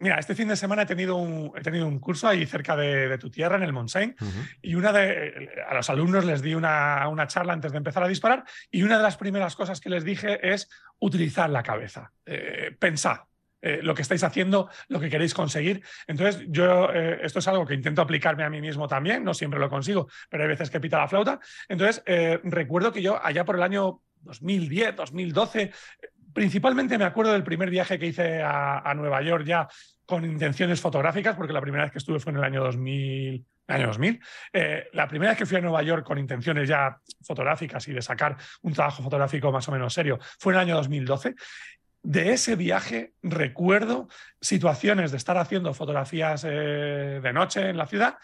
Mira, 0.00 0.18
este 0.18 0.34
fin 0.34 0.48
de 0.48 0.56
semana 0.56 0.82
he 0.82 0.86
tenido 0.86 1.16
un, 1.16 1.52
he 1.56 1.60
tenido 1.60 1.86
un 1.86 1.98
curso 1.98 2.28
ahí 2.28 2.46
cerca 2.46 2.76
de, 2.76 3.18
tu 3.18 3.30
tierra, 3.30 3.56
en 3.56 3.64
el 3.64 3.72
Montseny, 3.72 4.14
y 4.62 4.74
una 4.74 4.92
de, 4.92 5.50
a 5.68 5.74
los 5.74 5.90
alumnos 5.90 6.24
les 6.24 6.40
di 6.40 6.54
una, 6.54 7.08
una, 7.08 7.26
charla 7.26 7.52
antes 7.52 7.72
de 7.72 7.78
empezar 7.78 8.04
a 8.04 8.08
disparar, 8.08 8.44
y 8.70 8.82
una 8.82 8.96
de 8.96 9.02
las 9.02 9.16
primeras 9.16 9.56
cosas 9.56 9.80
que 9.80 9.90
les 9.90 10.04
dije 10.04 10.52
es 10.52 10.68
utilizar 11.00 11.50
la 11.50 11.62
cabeza, 11.62 12.12
eh, 12.26 12.76
pensar. 12.78 13.24
eh, 13.60 13.80
lo 13.82 13.94
que 13.94 14.02
estáis 14.02 14.22
haciendo, 14.22 14.68
lo 14.88 15.00
que 15.00 15.10
queréis 15.10 15.34
conseguir. 15.34 15.82
Entonces, 16.06 16.44
yo 16.48 16.92
eh, 16.92 17.18
esto 17.22 17.40
es 17.40 17.48
algo 17.48 17.66
que 17.66 17.74
intento 17.74 18.02
aplicarme 18.02 18.44
a 18.44 18.50
mí 18.50 18.60
mismo 18.60 18.86
también, 18.86 19.24
no 19.24 19.34
siempre 19.34 19.58
lo 19.58 19.68
consigo, 19.68 20.08
pero 20.28 20.44
hay 20.44 20.48
veces 20.48 20.70
que 20.70 20.80
pita 20.80 20.98
la 20.98 21.08
flauta. 21.08 21.40
Entonces, 21.68 22.02
eh, 22.06 22.40
recuerdo 22.44 22.92
que 22.92 23.02
yo 23.02 23.24
allá 23.24 23.44
por 23.44 23.56
el 23.56 23.62
año 23.62 24.00
2010, 24.22 24.96
2012, 24.96 25.72
principalmente 26.32 26.98
me 26.98 27.04
acuerdo 27.04 27.32
del 27.32 27.44
primer 27.44 27.70
viaje 27.70 27.98
que 27.98 28.06
hice 28.06 28.42
a, 28.42 28.92
Nueva 28.94 29.22
York 29.22 29.44
ya 29.44 29.68
con 30.06 30.24
intenciones 30.24 30.80
fotográficas, 30.80 31.36
porque 31.36 31.52
la 31.52 31.60
primera 31.60 31.84
vez 31.84 31.92
que 31.92 31.98
estuve 31.98 32.20
fue 32.20 32.32
en 32.32 32.38
el 32.38 32.44
año 32.44 32.62
2000 32.62 33.44
año 33.70 33.88
2000. 33.88 34.20
la 34.94 35.06
primera 35.06 35.32
vez 35.32 35.38
que 35.38 35.44
fui 35.44 35.58
a 35.58 35.60
Nueva 35.60 35.82
York 35.82 36.02
con 36.02 36.16
intenciones 36.16 36.66
ya 36.66 36.98
fotográficas 37.22 37.86
y 37.88 37.92
de 37.92 38.00
sacar 38.00 38.34
un 38.62 38.72
trabajo 38.72 39.02
fotográfico 39.02 39.52
más 39.52 39.68
o 39.68 39.72
menos 39.72 39.92
serio 39.92 40.18
fue 40.38 40.54
en 40.54 40.60
el 40.60 40.64
año 40.64 40.74
2012 40.76 41.34
de 42.02 42.32
ese 42.32 42.56
viaje 42.56 43.12
recuerdo 43.22 44.08
situaciones 44.40 45.10
de 45.10 45.16
estar 45.16 45.36
haciendo 45.36 45.74
fotografías 45.74 46.44
eh, 46.44 47.20
de 47.22 47.32
noche 47.32 47.68
en 47.68 47.76
la 47.76 47.86
ciudad 47.86 48.16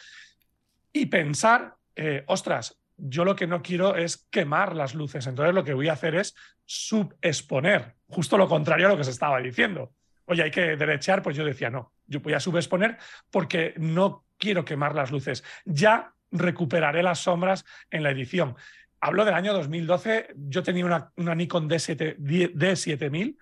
y 0.92 1.06
pensar, 1.06 1.74
eh, 1.96 2.22
ostras, 2.26 2.78
yo 2.96 3.24
lo 3.24 3.36
que 3.36 3.46
no 3.46 3.62
quiero 3.62 3.96
es 3.96 4.28
quemar 4.30 4.74
las 4.74 4.94
luces, 4.94 5.26
entonces 5.26 5.54
lo 5.54 5.64
que 5.64 5.74
voy 5.74 5.88
a 5.88 5.94
hacer 5.94 6.14
es 6.14 6.34
subexponer, 6.64 7.94
justo 8.08 8.38
lo 8.38 8.48
contrario 8.48 8.86
a 8.86 8.90
lo 8.90 8.96
que 8.96 9.04
se 9.04 9.10
estaba 9.10 9.40
diciendo. 9.40 9.92
Oye, 10.26 10.42
hay 10.42 10.50
que 10.50 10.76
derechar, 10.76 11.22
pues 11.22 11.36
yo 11.36 11.44
decía, 11.44 11.70
no, 11.70 11.92
yo 12.06 12.20
voy 12.20 12.32
a 12.32 12.40
subexponer 12.40 12.96
porque 13.30 13.74
no 13.76 14.24
quiero 14.38 14.64
quemar 14.64 14.94
las 14.94 15.10
luces. 15.10 15.44
Ya 15.64 16.14
recuperaré 16.30 17.02
las 17.02 17.20
sombras 17.20 17.64
en 17.90 18.02
la 18.02 18.10
edición. 18.10 18.56
Hablo 19.00 19.24
del 19.24 19.34
año 19.34 19.52
2012, 19.52 20.28
yo 20.34 20.62
tenía 20.62 20.86
una, 20.86 21.34
Nikon 21.34 21.68
D7, 21.68 22.16
D7000 22.16 23.36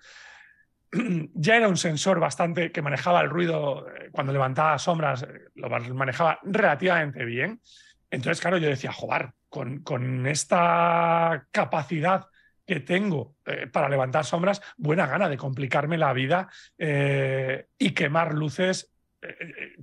ya 1.33 1.55
era 1.55 1.67
un 1.67 1.77
sensor 1.77 2.19
bastante 2.19 2.71
que 2.71 2.81
manejaba 2.81 3.21
el 3.21 3.29
ruido 3.29 3.87
eh, 3.89 4.09
cuando 4.11 4.33
levantaba 4.33 4.77
sombras, 4.77 5.23
eh, 5.23 5.49
lo 5.55 5.69
manejaba 5.69 6.39
relativamente 6.43 7.25
bien. 7.25 7.61
Entonces, 8.11 8.41
claro, 8.41 8.57
yo 8.57 8.67
decía, 8.67 8.91
joder, 8.91 9.31
con, 9.53 9.83
con 9.83 10.25
esta 10.25 11.45
capacidad 11.51 12.25
que 12.65 12.79
tengo 12.79 13.35
eh, 13.45 13.67
para 13.67 13.87
levantar 13.87 14.25
sombras, 14.25 14.61
buena 14.77 15.05
gana 15.05 15.29
de 15.29 15.37
complicarme 15.37 15.97
la 15.97 16.11
vida 16.13 16.49
y 17.77 17.91
quemar 17.91 18.33
luces. 18.33 18.91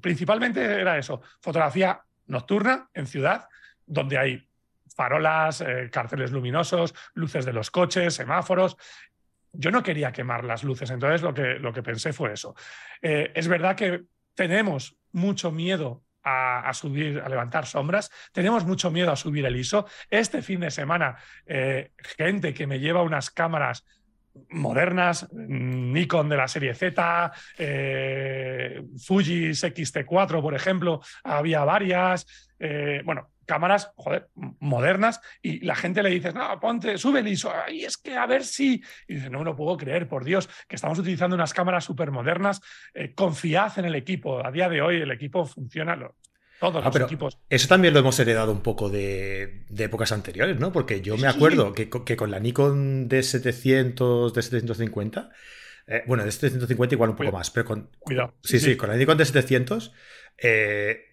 principalmente 0.00 0.60
era 0.64 0.98
eso, 0.98 1.22
fotografía 1.40 2.00
nocturna 2.26 2.88
en 2.94 3.06
ciudad, 3.06 3.46
donde 3.86 4.18
hay 4.18 4.48
farolas, 4.96 5.64
carteles 5.92 6.32
luminosos, 6.32 6.94
luces 7.14 7.44
de 7.46 7.52
los 7.52 7.70
coches, 7.70 8.14
semáforos, 8.14 8.76
yo 9.52 9.70
no 9.70 9.82
quería 9.82 10.12
quemar 10.12 10.44
las 10.44 10.62
luces, 10.62 10.90
entonces 10.90 11.22
lo 11.22 11.34
que, 11.34 11.54
lo 11.54 11.72
que 11.72 11.82
pensé 11.82 12.12
fue 12.12 12.32
eso. 12.32 12.54
Eh, 13.02 13.32
es 13.34 13.48
verdad 13.48 13.76
que 13.76 14.04
tenemos 14.34 14.96
mucho 15.12 15.50
miedo 15.50 16.02
a, 16.22 16.70
subir, 16.74 17.20
a 17.20 17.28
levantar 17.28 17.66
sombras. 17.66 18.10
Tenemos 18.32 18.64
mucho 18.64 18.90
miedo 18.90 19.12
a 19.12 19.16
subir 19.16 19.44
el 19.46 19.56
ISO. 19.56 19.86
Este 20.08 20.42
fin 20.42 20.60
de 20.60 20.70
semana, 20.70 21.16
eh, 21.46 21.92
gente 21.98 22.54
que 22.54 22.66
me 22.66 22.80
lleva 22.80 23.02
unas 23.02 23.30
cámaras 23.30 23.84
modernas, 24.50 25.28
Nikon 25.32 26.28
de 26.28 26.36
la 26.36 26.46
serie 26.46 26.74
Z, 26.74 27.32
eh, 27.58 28.82
Fuji 29.04 29.50
XT4, 29.50 30.40
por 30.40 30.54
ejemplo, 30.54 31.00
había 31.24 31.64
varias. 31.64 32.26
bueno, 33.04 33.30
cámaras, 33.50 33.90
joder, 33.96 34.28
modernas, 34.60 35.20
y 35.42 35.64
la 35.64 35.74
gente 35.74 36.04
le 36.04 36.10
dice, 36.10 36.32
no, 36.32 36.60
ponte, 36.60 36.96
sube 36.98 37.18
el 37.18 37.26
ISO, 37.26 37.52
y 37.68 37.82
es 37.82 37.96
que 37.96 38.16
a 38.16 38.24
ver 38.24 38.44
si... 38.44 38.80
Y 39.08 39.14
dice, 39.14 39.28
no 39.28 39.40
me 39.40 39.44
lo 39.44 39.56
puedo 39.56 39.76
creer, 39.76 40.06
por 40.06 40.24
Dios, 40.24 40.48
que 40.68 40.76
estamos 40.76 41.00
utilizando 41.00 41.34
unas 41.34 41.52
cámaras 41.52 41.84
súper 41.84 42.12
modernas, 42.12 42.60
eh, 42.94 43.12
confiad 43.12 43.76
en 43.80 43.86
el 43.86 43.96
equipo, 43.96 44.46
a 44.46 44.52
día 44.52 44.68
de 44.68 44.80
hoy 44.80 45.00
el 45.00 45.10
equipo 45.10 45.44
funciona, 45.44 45.96
todos 46.60 46.84
ah, 46.86 46.90
los 46.94 47.02
equipos. 47.02 47.38
Eso 47.48 47.66
también 47.66 47.92
lo 47.92 47.98
hemos 47.98 48.20
heredado 48.20 48.52
un 48.52 48.60
poco 48.60 48.88
de, 48.88 49.64
épocas 49.76 50.12
anteriores, 50.12 50.60
¿no? 50.60 50.70
Porque 50.70 51.00
yo 51.00 51.16
me 51.16 51.26
acuerdo 51.26 51.72
que, 51.72 51.88
con 51.88 52.30
la 52.30 52.38
Nikon 52.38 53.08
D700, 53.08 54.32
D750, 54.32 55.28
eh, 55.88 56.04
bueno, 56.06 56.24
D750 56.24 56.92
igual 56.92 57.10
un 57.10 57.16
poco 57.16 57.32
más, 57.32 57.50
pero 57.50 57.66
con... 57.66 57.90
Cuidado. 57.98 58.34
Sí, 58.44 58.60
sí, 58.60 58.76
con 58.76 58.90
la 58.90 58.96
Nikon 58.96 59.18
D700... 59.18 59.90
Eh, 60.38 61.09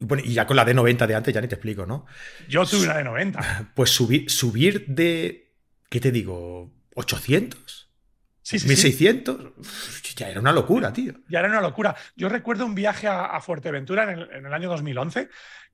bueno, 0.00 0.22
y 0.24 0.32
ya 0.32 0.46
con 0.46 0.56
la 0.56 0.64
D90 0.64 1.06
de 1.06 1.14
antes 1.14 1.34
ya 1.34 1.40
ni 1.40 1.48
te 1.48 1.56
explico, 1.56 1.84
¿no? 1.84 2.06
Yo 2.48 2.64
tuve 2.64 2.84
una 2.84 3.00
D90. 3.00 3.72
Pues 3.74 3.90
subir, 3.90 4.30
subir 4.30 4.86
de, 4.86 5.52
¿qué 5.88 6.00
te 6.00 6.12
digo? 6.12 6.70
¿800? 6.94 7.56
Sí, 8.42 8.58
sí, 8.58 8.68
1600, 8.68 10.16
ya 10.16 10.28
era 10.28 10.40
una 10.40 10.52
locura, 10.52 10.92
tío. 10.92 11.14
Ya 11.28 11.40
era 11.40 11.48
una 11.48 11.60
locura. 11.60 11.94
Yo 12.16 12.28
recuerdo 12.28 12.64
un 12.64 12.74
viaje 12.74 13.06
a, 13.06 13.38
Fuerteventura 13.40 14.10
en 14.10 14.46
el, 14.46 14.54
año 14.54 14.68
2011 14.70 15.28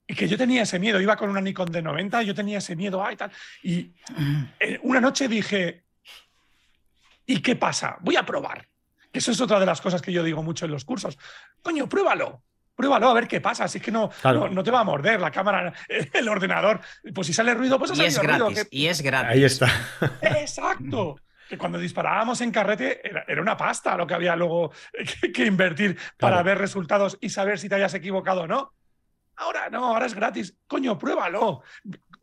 y 0.06 0.14
que 0.14 0.26
yo 0.26 0.36
tenía 0.36 0.62
ese 0.62 0.78
miedo. 0.78 1.00
Iba 1.00 1.16
con 1.16 1.30
una 1.30 1.40
Nikon 1.40 1.68
D90, 1.68 2.24
yo 2.24 2.34
tenía 2.34 2.58
ese 2.58 2.74
miedo, 2.74 3.04
ay, 3.04 3.16
tal. 3.16 3.30
Y 3.62 3.92
eh, 4.58 4.80
una 4.82 5.00
noche 5.00 5.28
dije, 5.28 5.84
¿y 7.26 7.40
qué 7.40 7.56
pasa? 7.56 7.96
Voy 8.00 8.16
a 8.16 8.26
probar. 8.26 8.66
Que 9.12 9.20
eso 9.20 9.30
es 9.30 9.40
otra 9.40 9.60
de 9.60 9.66
las 9.66 9.80
cosas 9.80 10.02
que 10.02 10.12
yo 10.12 10.24
digo 10.24 10.42
mucho 10.42 10.64
en 10.64 10.72
los 10.72 10.84
cursos. 10.84 11.16
Coño, 11.62 11.88
pruébalo 11.88 12.42
pruébalo 12.74 13.08
a 13.08 13.14
ver 13.14 13.28
qué 13.28 13.40
pasa. 13.40 13.68
Si 13.68 13.78
es 13.78 13.84
que 13.84 13.90
no, 13.90 14.10
no, 14.24 14.62
te 14.62 14.70
va 14.70 14.80
a 14.80 14.84
morder 14.84 15.20
la 15.20 15.30
cámara, 15.30 15.72
el 15.88 16.28
ordenador. 16.28 16.80
Pues 17.14 17.26
si 17.26 17.32
sale 17.32 17.54
ruido, 17.54 17.78
pues 17.78 17.92
ha 17.92 18.02
y 18.02 18.06
es 18.06 18.18
gratis, 18.18 18.68
Y 18.70 18.86
es 18.86 19.02
gratis. 19.02 19.30
Ahí 19.30 19.44
está. 19.44 19.68
Exacto. 20.20 21.16
Que 21.48 21.58
cuando 21.58 21.78
disparábamos 21.78 22.40
en 22.40 22.50
carrete 22.50 23.00
era, 23.06 23.40
una 23.40 23.56
pasta 23.56 23.96
lo 23.96 24.06
que 24.06 24.14
había 24.14 24.34
luego 24.34 24.72
que, 25.34 25.46
invertir 25.46 25.98
para 26.18 26.42
ver 26.42 26.58
resultados 26.58 27.18
y 27.20 27.28
saber 27.28 27.58
si 27.58 27.68
te 27.68 27.74
hayas 27.74 27.94
equivocado 27.94 28.42
o 28.42 28.46
no. 28.46 28.72
Ahora 29.36 29.68
no, 29.68 29.86
ahora 29.86 30.06
es 30.06 30.14
gratis. 30.14 30.56
Coño, 30.66 30.96
pruébalo 30.96 31.62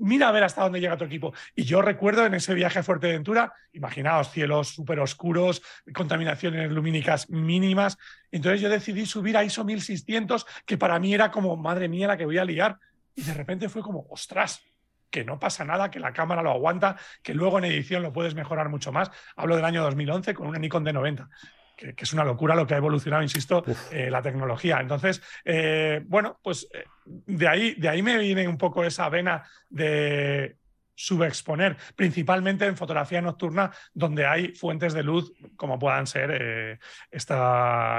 mira 0.02 0.28
a 0.28 0.32
ver 0.32 0.44
hasta 0.44 0.64
dónde 0.64 0.80
llega 0.80 0.98
tu 0.98 1.06
equipo. 1.06 1.34
Y 1.56 1.64
yo 1.64 1.82
recuerdo 1.82 2.26
en 2.26 2.34
ese 2.34 2.54
viaje 2.54 2.80
a 2.80 2.84
Fuerteventura, 2.84 3.54
imaginaos, 3.72 4.32
cielos 4.32 4.70
súper 4.70 5.00
oscuros, 5.00 5.62
contaminaciones 5.94 6.72
lumínicas 6.72 7.30
mínimas. 7.30 7.98
Entonces 8.32 8.62
yo 8.62 8.70
decidí 8.70 9.06
subir 9.06 9.38
a 9.38 9.44
ISO 9.44 9.64
1600, 9.64 10.46
que 10.66 10.78
para 10.78 11.00
mí 11.00 11.14
era 11.14 11.32
como, 11.32 11.56
madre 11.56 11.88
mía, 11.88 12.08
la 12.08 12.18
que 12.18 12.26
voy 12.26 12.38
a 12.38 12.46
liar. 12.46 12.78
Y 13.16 13.22
de 13.22 13.34
repente 13.34 13.70
fue 13.70 13.82
como, 13.82 14.06
ostras, 14.10 14.62
que 15.10 15.24
no 15.24 15.40
pasa 15.40 15.66
nada, 15.66 15.92
que 15.92 16.00
la 16.00 16.14
cámara 16.14 16.42
lo 16.42 16.52
aguanta, 16.52 16.98
que 17.22 17.34
luego 17.34 17.60
en 17.60 17.66
edición 17.66 18.02
lo 18.02 18.14
puedes 18.14 18.34
mejorar 18.34 18.70
mucho 18.70 18.92
más. 18.92 19.12
Hablo 19.36 19.56
del 19.56 19.66
año 19.66 19.84
2011 19.84 20.34
con 20.34 20.48
una 20.48 20.60
Nikon 20.60 20.86
D90 20.86 21.28
que, 21.76 21.96
es 21.98 22.14
una 22.14 22.24
locura 22.24 22.56
lo 22.56 22.66
que 22.66 22.74
ha 22.74 22.78
evolucionado, 22.78 23.24
insisto, 23.24 23.64
eh, 23.92 24.10
la 24.10 24.22
tecnología. 24.22 24.80
Entonces, 24.80 25.22
eh, 25.46 26.02
bueno, 26.06 26.40
pues 26.42 26.68
eh, 26.74 26.86
de, 27.06 27.48
ahí, 27.48 27.76
de 27.76 27.90
ahí 27.90 28.02
me 28.02 28.18
viene 28.18 28.48
un 28.48 28.58
poco 28.58 28.84
esa 28.84 29.10
vena 29.10 29.44
de 29.70 30.58
subexponer, 31.02 31.78
principalmente 31.96 32.66
en 32.66 32.78
fotografía 32.78 33.22
nocturna, 33.22 33.72
donde 33.94 34.26
hay 34.26 34.54
fuentes 34.54 34.94
de 34.94 35.02
luz 35.04 35.34
como 35.56 35.80
puedan 35.80 36.06
ser 36.06 36.30
eh, 36.32 36.80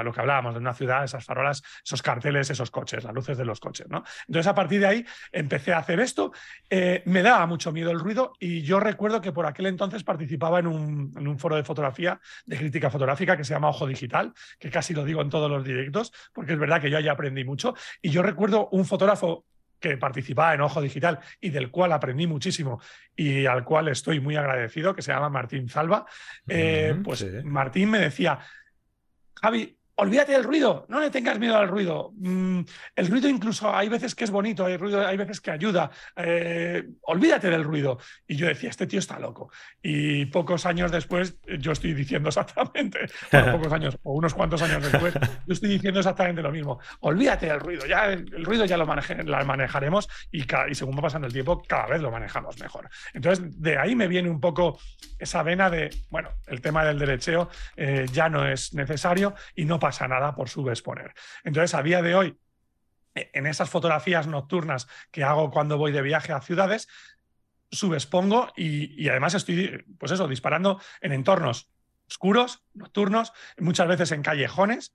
lo 0.03 0.13
que 0.13 0.21
hablábamos 0.21 0.53
de 0.53 0.59
una 0.59 0.73
ciudad, 0.73 1.03
esas 1.03 1.25
farolas, 1.25 1.63
esos 1.83 2.01
carteles, 2.01 2.49
esos 2.49 2.71
coches, 2.71 3.03
las 3.03 3.13
luces 3.13 3.37
de 3.37 3.45
los 3.45 3.59
coches. 3.59 3.87
¿no? 3.89 4.03
Entonces, 4.27 4.47
a 4.47 4.55
partir 4.55 4.79
de 4.79 4.87
ahí 4.87 5.05
empecé 5.31 5.73
a 5.73 5.79
hacer 5.79 5.99
esto. 5.99 6.31
Eh, 6.69 7.03
me 7.05 7.21
daba 7.21 7.45
mucho 7.45 7.71
miedo 7.71 7.91
el 7.91 7.99
ruido 7.99 8.33
y 8.39 8.61
yo 8.61 8.79
recuerdo 8.79 9.19
que 9.19 9.33
por 9.33 9.45
aquel 9.45 9.65
entonces 9.65 10.03
participaba 10.03 10.59
en 10.59 10.67
un, 10.67 11.13
en 11.17 11.27
un 11.27 11.37
foro 11.37 11.55
de 11.57 11.63
fotografía, 11.63 12.19
de 12.45 12.57
crítica 12.57 12.89
fotográfica 12.89 13.35
que 13.35 13.43
se 13.43 13.53
llama 13.53 13.69
Ojo 13.69 13.85
Digital, 13.85 14.33
que 14.59 14.69
casi 14.69 14.93
lo 14.93 15.03
digo 15.03 15.21
en 15.21 15.29
todos 15.29 15.49
los 15.49 15.63
directos, 15.63 16.13
porque 16.33 16.53
es 16.53 16.59
verdad 16.59 16.81
que 16.81 16.89
yo 16.89 16.99
ya 16.99 17.11
aprendí 17.11 17.43
mucho. 17.43 17.75
Y 18.01 18.09
yo 18.09 18.23
recuerdo 18.23 18.69
un 18.71 18.85
fotógrafo 18.85 19.45
que 19.83 19.97
participaba 19.97 20.53
en 20.53 20.61
Ojo 20.61 20.81
Digital 20.81 21.19
y 21.41 21.49
del 21.49 21.69
cual 21.69 21.91
aprendí 21.91 22.25
muchísimo 22.25 22.79
y 23.17 23.45
al 23.45 23.65
cual 23.65 23.89
estoy 23.89 24.21
muy 24.21 24.37
agradecido, 24.37 24.95
que 24.95 25.01
se 25.01 25.11
llama 25.11 25.27
Martín 25.27 25.67
Zalba, 25.67 26.05
eh, 26.47 26.95
pues 27.03 27.43
Martín 27.43 27.91
me 27.91 27.99
decía, 27.99 28.39
Javi, 29.35 29.77
olvídate 29.95 30.31
del 30.31 30.43
ruido, 30.43 30.85
no 30.89 30.99
le 30.99 31.09
tengas 31.09 31.39
miedo 31.39 31.57
al 31.57 31.67
ruido. 31.67 32.11
Mm, 32.17 32.61
el 32.95 33.07
ruido 33.07 33.29
incluso 33.29 33.73
hay 33.73 33.89
veces 33.89 34.15
que 34.15 34.23
es 34.23 34.31
bonito, 34.31 34.65
hay, 34.65 34.77
ruido, 34.77 35.05
hay 35.05 35.17
veces 35.17 35.39
que 35.39 35.51
ayuda. 35.51 35.91
Eh, 36.15 36.83
olvídate 37.01 37.49
del 37.49 37.63
ruido. 37.63 37.99
Y 38.27 38.35
yo 38.35 38.47
decía, 38.47 38.69
este 38.69 38.87
tío 38.87 38.99
está 38.99 39.19
loco. 39.19 39.51
Y 39.81 40.25
pocos 40.25 40.65
años 40.65 40.91
después, 40.91 41.37
yo 41.59 41.71
estoy 41.71 41.93
diciendo 41.93 42.29
exactamente, 42.33 43.07
pocos 43.29 43.71
años 43.71 43.97
o 44.03 44.13
unos 44.13 44.33
cuantos 44.33 44.61
años 44.61 44.91
después, 44.91 45.13
yo 45.13 45.53
estoy 45.53 45.69
diciendo 45.69 45.99
exactamente 45.99 46.41
lo 46.41 46.51
mismo. 46.51 46.79
Olvídate 47.01 47.47
del 47.47 47.59
ruido, 47.59 47.85
ya 47.85 48.05
el, 48.05 48.43
ruido 48.43 48.65
ya 48.65 48.77
lo, 48.77 48.85
manejaremos 48.85 50.09
y, 50.31 50.43
y 50.69 50.75
según 50.75 50.97
va 50.97 51.01
pasando 51.01 51.27
el 51.27 51.33
tiempo, 51.33 51.61
cada 51.67 51.87
vez 51.87 52.01
lo 52.01 52.11
manejamos 52.11 52.59
mejor. 52.59 52.89
Entonces, 53.13 53.61
de 53.61 53.77
ahí 53.77 53.95
me 53.95 54.07
viene 54.07 54.29
un 54.29 54.39
poco 54.39 54.79
esa 55.19 55.43
vena 55.43 55.69
de, 55.69 55.89
bueno, 56.09 56.29
el 56.47 56.61
tema 56.61 56.83
del 56.83 56.99
derecheo 56.99 57.49
eh, 57.75 58.05
ya 58.11 58.29
no 58.29 58.45
es 58.45 58.73
necesario 58.73 59.35
y 59.55 59.65
no 59.65 59.79
pasa 59.83 60.07
nada 60.07 60.33
por 60.33 60.47
subexponer. 60.47 61.13
Entonces, 61.43 61.73
a 61.73 61.83
día 61.83 62.01
de 62.01 62.15
hoy, 62.15 62.39
e, 63.13 63.29
en 63.33 63.45
esas 63.47 63.69
fotografías 63.69 64.27
nocturnas 64.27 64.87
que 65.11 65.25
hago 65.25 65.51
cuando 65.51 65.77
voy 65.77 65.91
de 65.91 66.01
viaje 66.01 66.31
a 66.31 66.39
ciudades, 66.39 66.87
subexpongo 67.69 68.53
y, 68.55 69.09
además 69.09 69.33
estoy, 69.33 69.83
pues 69.99 70.13
eso, 70.13 70.29
disparando 70.29 70.79
en 71.01 71.11
entornos, 71.11 71.69
oscuros, 72.07 72.63
nocturnos, 72.73 73.33
muchas 73.57 73.89
veces 73.89 74.13
en 74.13 74.21
callejones, 74.21 74.93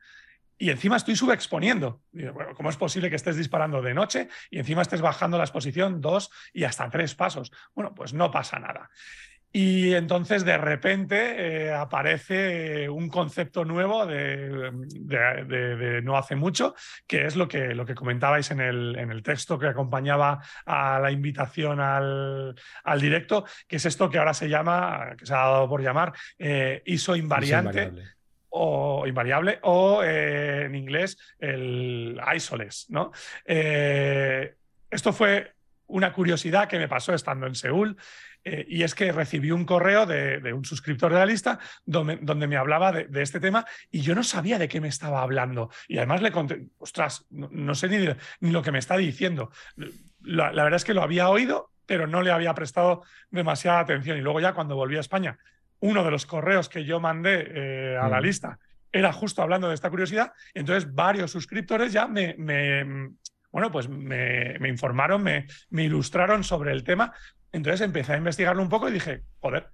y 0.57 0.71
encima 0.71 0.97
estoy 0.97 1.17
subexponiendo. 1.17 2.01
Bueno, 2.13 2.55
¿Cómo 2.55 2.71
es 2.71 2.79
posible 2.79 3.11
que 3.11 3.17
estés 3.17 3.37
disparando 3.37 3.83
de 3.83 3.93
noche 3.93 4.29
y 4.51 4.59
encima 4.59 4.81
estés 4.81 5.03
bajando 5.03 5.37
la 5.37 5.45
exposición 5.45 6.01
dos 6.01 6.31
y 6.55 6.65
hasta 6.65 6.89
tres 6.89 7.15
pasos? 7.15 7.53
Bueno, 7.75 7.95
pues 7.95 8.15
no 8.15 8.31
pasa 8.31 8.59
nada. 8.59 8.89
Y 9.51 9.95
entonces 9.95 10.45
de 10.45 10.59
repente 10.59 11.67
eh, 11.67 11.73
aparece 11.73 12.89
un 12.91 13.09
concepto 13.09 13.65
nuevo 13.65 14.05
de, 14.05 14.71
no 16.03 16.19
hace 16.19 16.37
mucho, 16.37 16.75
que 17.07 17.25
es 17.25 17.35
lo 17.35 17.49
que, 17.49 17.75
lo 17.75 17.87
que 17.87 17.95
comentabais 17.95 18.51
en 18.51 18.61
el, 18.61 18.97
en 18.99 19.11
el, 19.11 19.23
texto 19.23 19.59
que 19.59 19.69
acompañaba 19.69 20.43
a 20.67 21.01
la 21.01 21.11
invitación 21.11 21.81
al, 21.81 22.55
al, 22.85 23.01
directo, 23.01 23.47
que 23.67 23.77
es 23.77 23.87
esto 23.87 24.11
que 24.11 24.19
ahora 24.19 24.35
se 24.35 24.51
llama, 24.51 25.15
que 25.17 25.25
se 25.25 25.33
ha 25.33 25.39
dado 25.39 25.69
por 25.69 25.83
llamar 25.83 26.13
eh, 26.39 26.83
ISO 26.85 27.17
invariante. 27.17 27.93
o 28.51 29.07
invariable, 29.07 29.61
o 29.63 30.03
eh, 30.03 30.65
en 30.67 30.75
inglés 30.75 31.19
el 31.39 32.21
isoless. 32.35 32.87
¿no? 32.91 33.13
esto 34.91 35.13
fue 35.13 35.58
una 35.89 36.13
curiosidad 36.13 36.69
que 36.69 36.79
me 36.79 36.89
pasó 36.89 37.13
estando 37.13 37.47
en 37.47 37.55
Seúl. 37.55 37.97
Eh, 38.45 38.65
y 38.69 38.85
es 38.85 38.95
que 38.95 39.11
recibí 39.11 39.51
un 39.51 39.65
correo 39.65 40.07
de, 40.07 40.53
un 40.53 40.65
suscriptor 40.65 41.13
de 41.13 41.19
la 41.19 41.27
lista 41.27 41.59
donde, 41.85 42.47
me 42.47 42.57
hablaba 42.57 42.93
de, 42.93 43.23
este 43.23 43.41
tema 43.41 43.67
y 43.91 44.01
yo 44.01 44.15
no 44.15 44.23
sabía 44.23 44.59
de 44.59 44.69
qué 44.69 44.81
me 44.81 44.89
estaba 44.89 45.23
hablando. 45.23 45.71
Y 45.89 45.99
además 45.99 46.23
le 46.23 46.31
conté, 46.31 46.67
ostras, 46.79 47.27
no, 47.31 47.75
sé 47.75 47.89
ni, 47.89 47.99
ni, 48.41 48.51
lo 48.53 48.63
que 48.63 48.73
me 48.73 48.79
está 48.79 48.97
diciendo. 48.97 49.51
La, 50.23 50.51
verdad 50.53 50.77
es 50.77 50.85
que 50.85 50.95
lo 50.95 51.03
había 51.03 51.29
oído, 51.29 51.73
pero 51.85 52.07
no 52.07 52.23
le 52.23 52.31
había 52.31 52.55
prestado 52.55 53.03
demasiada 53.31 53.81
atención. 53.81 54.17
Y 54.17 54.21
luego 54.21 54.41
ya 54.41 54.53
cuando 54.53 54.77
volví 54.77 54.97
a 54.97 55.01
España, 55.01 55.39
uno 55.81 56.05
de 56.05 56.11
los 56.11 56.25
correos 56.25 56.69
que 56.69 56.85
yo 56.85 57.01
mandé 57.01 57.47
eh, 57.49 57.97
a 58.01 58.09
la 58.09 58.21
mm. 58.21 58.25
lista 58.25 58.59
era 58.93 59.13
justo 59.13 59.43
hablando 59.43 59.69
de 59.69 59.75
esta 59.75 59.91
curiosidad. 59.91 60.33
Entonces 60.55 60.93
varios 60.95 61.31
suscriptores 61.31 61.93
ya 61.93 62.07
me, 62.07 62.35
bueno, 63.51 63.71
pues 63.71 63.89
me, 63.89 64.57
informaron, 64.69 65.23
me, 65.23 65.47
me, 65.71 65.85
ilustraron 65.85 66.45
sobre 66.45 66.73
el 66.73 66.85
tema. 66.85 67.13
Entonces 67.53 67.81
empecé 67.81 68.13
a 68.13 68.19
investigarlo 68.19 68.63
un 68.63 68.69
poco 68.69 68.89
y 68.89 68.93
dije, 68.93 69.23
joder, 69.41 69.71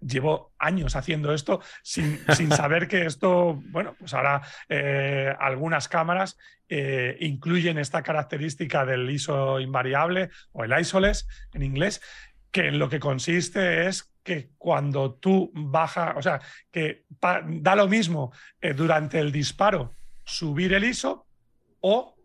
llevo 0.00 0.52
años 0.58 0.96
haciendo 0.96 1.32
esto 1.32 1.60
sin, 1.82 2.20
sin 2.36 2.50
saber 2.50 2.88
que 2.88 3.06
esto, 3.06 3.60
bueno, 3.66 3.94
pues 3.98 4.14
ahora 4.14 4.42
eh, 4.68 5.34
algunas 5.38 5.88
cámaras 5.88 6.36
eh, 6.68 7.16
incluyen 7.20 7.78
esta 7.78 8.02
característica 8.02 8.84
del 8.84 9.08
ISO 9.08 9.60
invariable 9.60 10.30
o 10.52 10.64
el 10.64 10.78
isoless 10.78 11.26
en 11.52 11.62
inglés, 11.62 12.00
que 12.50 12.68
en 12.68 12.78
lo 12.78 12.88
que 12.88 13.00
consiste 13.00 13.86
es 13.86 14.12
que 14.22 14.50
cuando 14.58 15.14
tú 15.14 15.52
bajas, 15.54 16.14
o 16.16 16.22
sea, 16.22 16.40
que 16.72 17.04
da 17.20 17.76
lo 17.76 17.86
mismo 17.86 18.32
eh, 18.60 18.72
durante 18.72 19.20
el 19.20 19.30
disparo 19.30 19.92
subir 20.24 20.72
el 20.74 20.84
ISO 20.84 21.26
o 21.80 22.15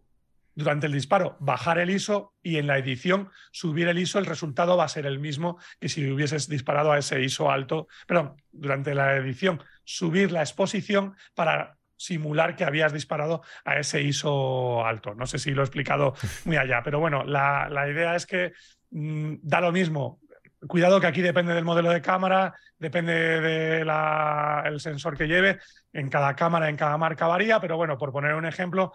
durante 0.55 0.87
el 0.87 0.93
disparo 0.93 1.37
bajar 1.39 1.79
el 1.79 1.89
ISO 1.89 2.33
y 2.41 2.57
en 2.57 2.67
la 2.67 2.77
edición 2.77 3.29
subir 3.51 3.87
el 3.87 3.99
ISO, 3.99 4.19
el 4.19 4.25
resultado 4.25 4.77
va 4.77 4.85
a 4.85 4.89
ser 4.89 5.05
el 5.05 5.19
mismo 5.19 5.57
que 5.79 5.89
si 5.89 6.09
hubieses 6.09 6.47
disparado 6.47 6.91
a 6.91 6.97
ese 6.97 7.21
ISO 7.21 7.51
alto, 7.51 7.87
perdón, 8.07 8.35
durante 8.51 8.95
la 8.95 9.15
edición 9.15 9.61
subir 9.83 10.31
la 10.31 10.41
exposición 10.41 11.15
para 11.33 11.77
simular 12.01 12.55
que 12.55 12.63
habías 12.63 12.93
disparado 12.93 13.43
a 13.63 13.77
ese 13.77 14.01
ISO 14.01 14.83
alto. 14.85 15.13
No 15.13 15.27
sé 15.27 15.37
si 15.37 15.51
lo 15.51 15.61
he 15.61 15.65
explicado 15.65 16.15
muy 16.45 16.57
allá, 16.57 16.81
pero 16.83 16.99
bueno, 16.99 17.23
la, 17.23 17.87
idea 17.87 18.15
es 18.15 18.25
que 18.25 18.53
mm, 18.89 19.35
da 19.43 19.61
lo 19.61 19.71
mismo. 19.71 20.19
Cuidado 20.67 20.99
que 20.99 21.07
aquí 21.07 21.21
depende 21.21 21.53
del 21.53 21.63
modelo 21.63 21.89
de 21.89 22.01
cámara, 22.01 22.53
depende 22.77 23.13
del 23.41 24.79
sensor 24.79 25.17
que 25.17 25.27
lleve. 25.27 25.59
En 25.93 26.09
cada 26.09 26.35
cámara, 26.35 26.69
en 26.69 26.77
cada 26.77 26.97
marca 26.97 27.27
varía, 27.27 27.59
pero 27.59 27.77
bueno, 27.77 27.97
por 27.97 28.11
poner 28.11 28.35
un 28.35 28.45
ejemplo, 28.45 28.93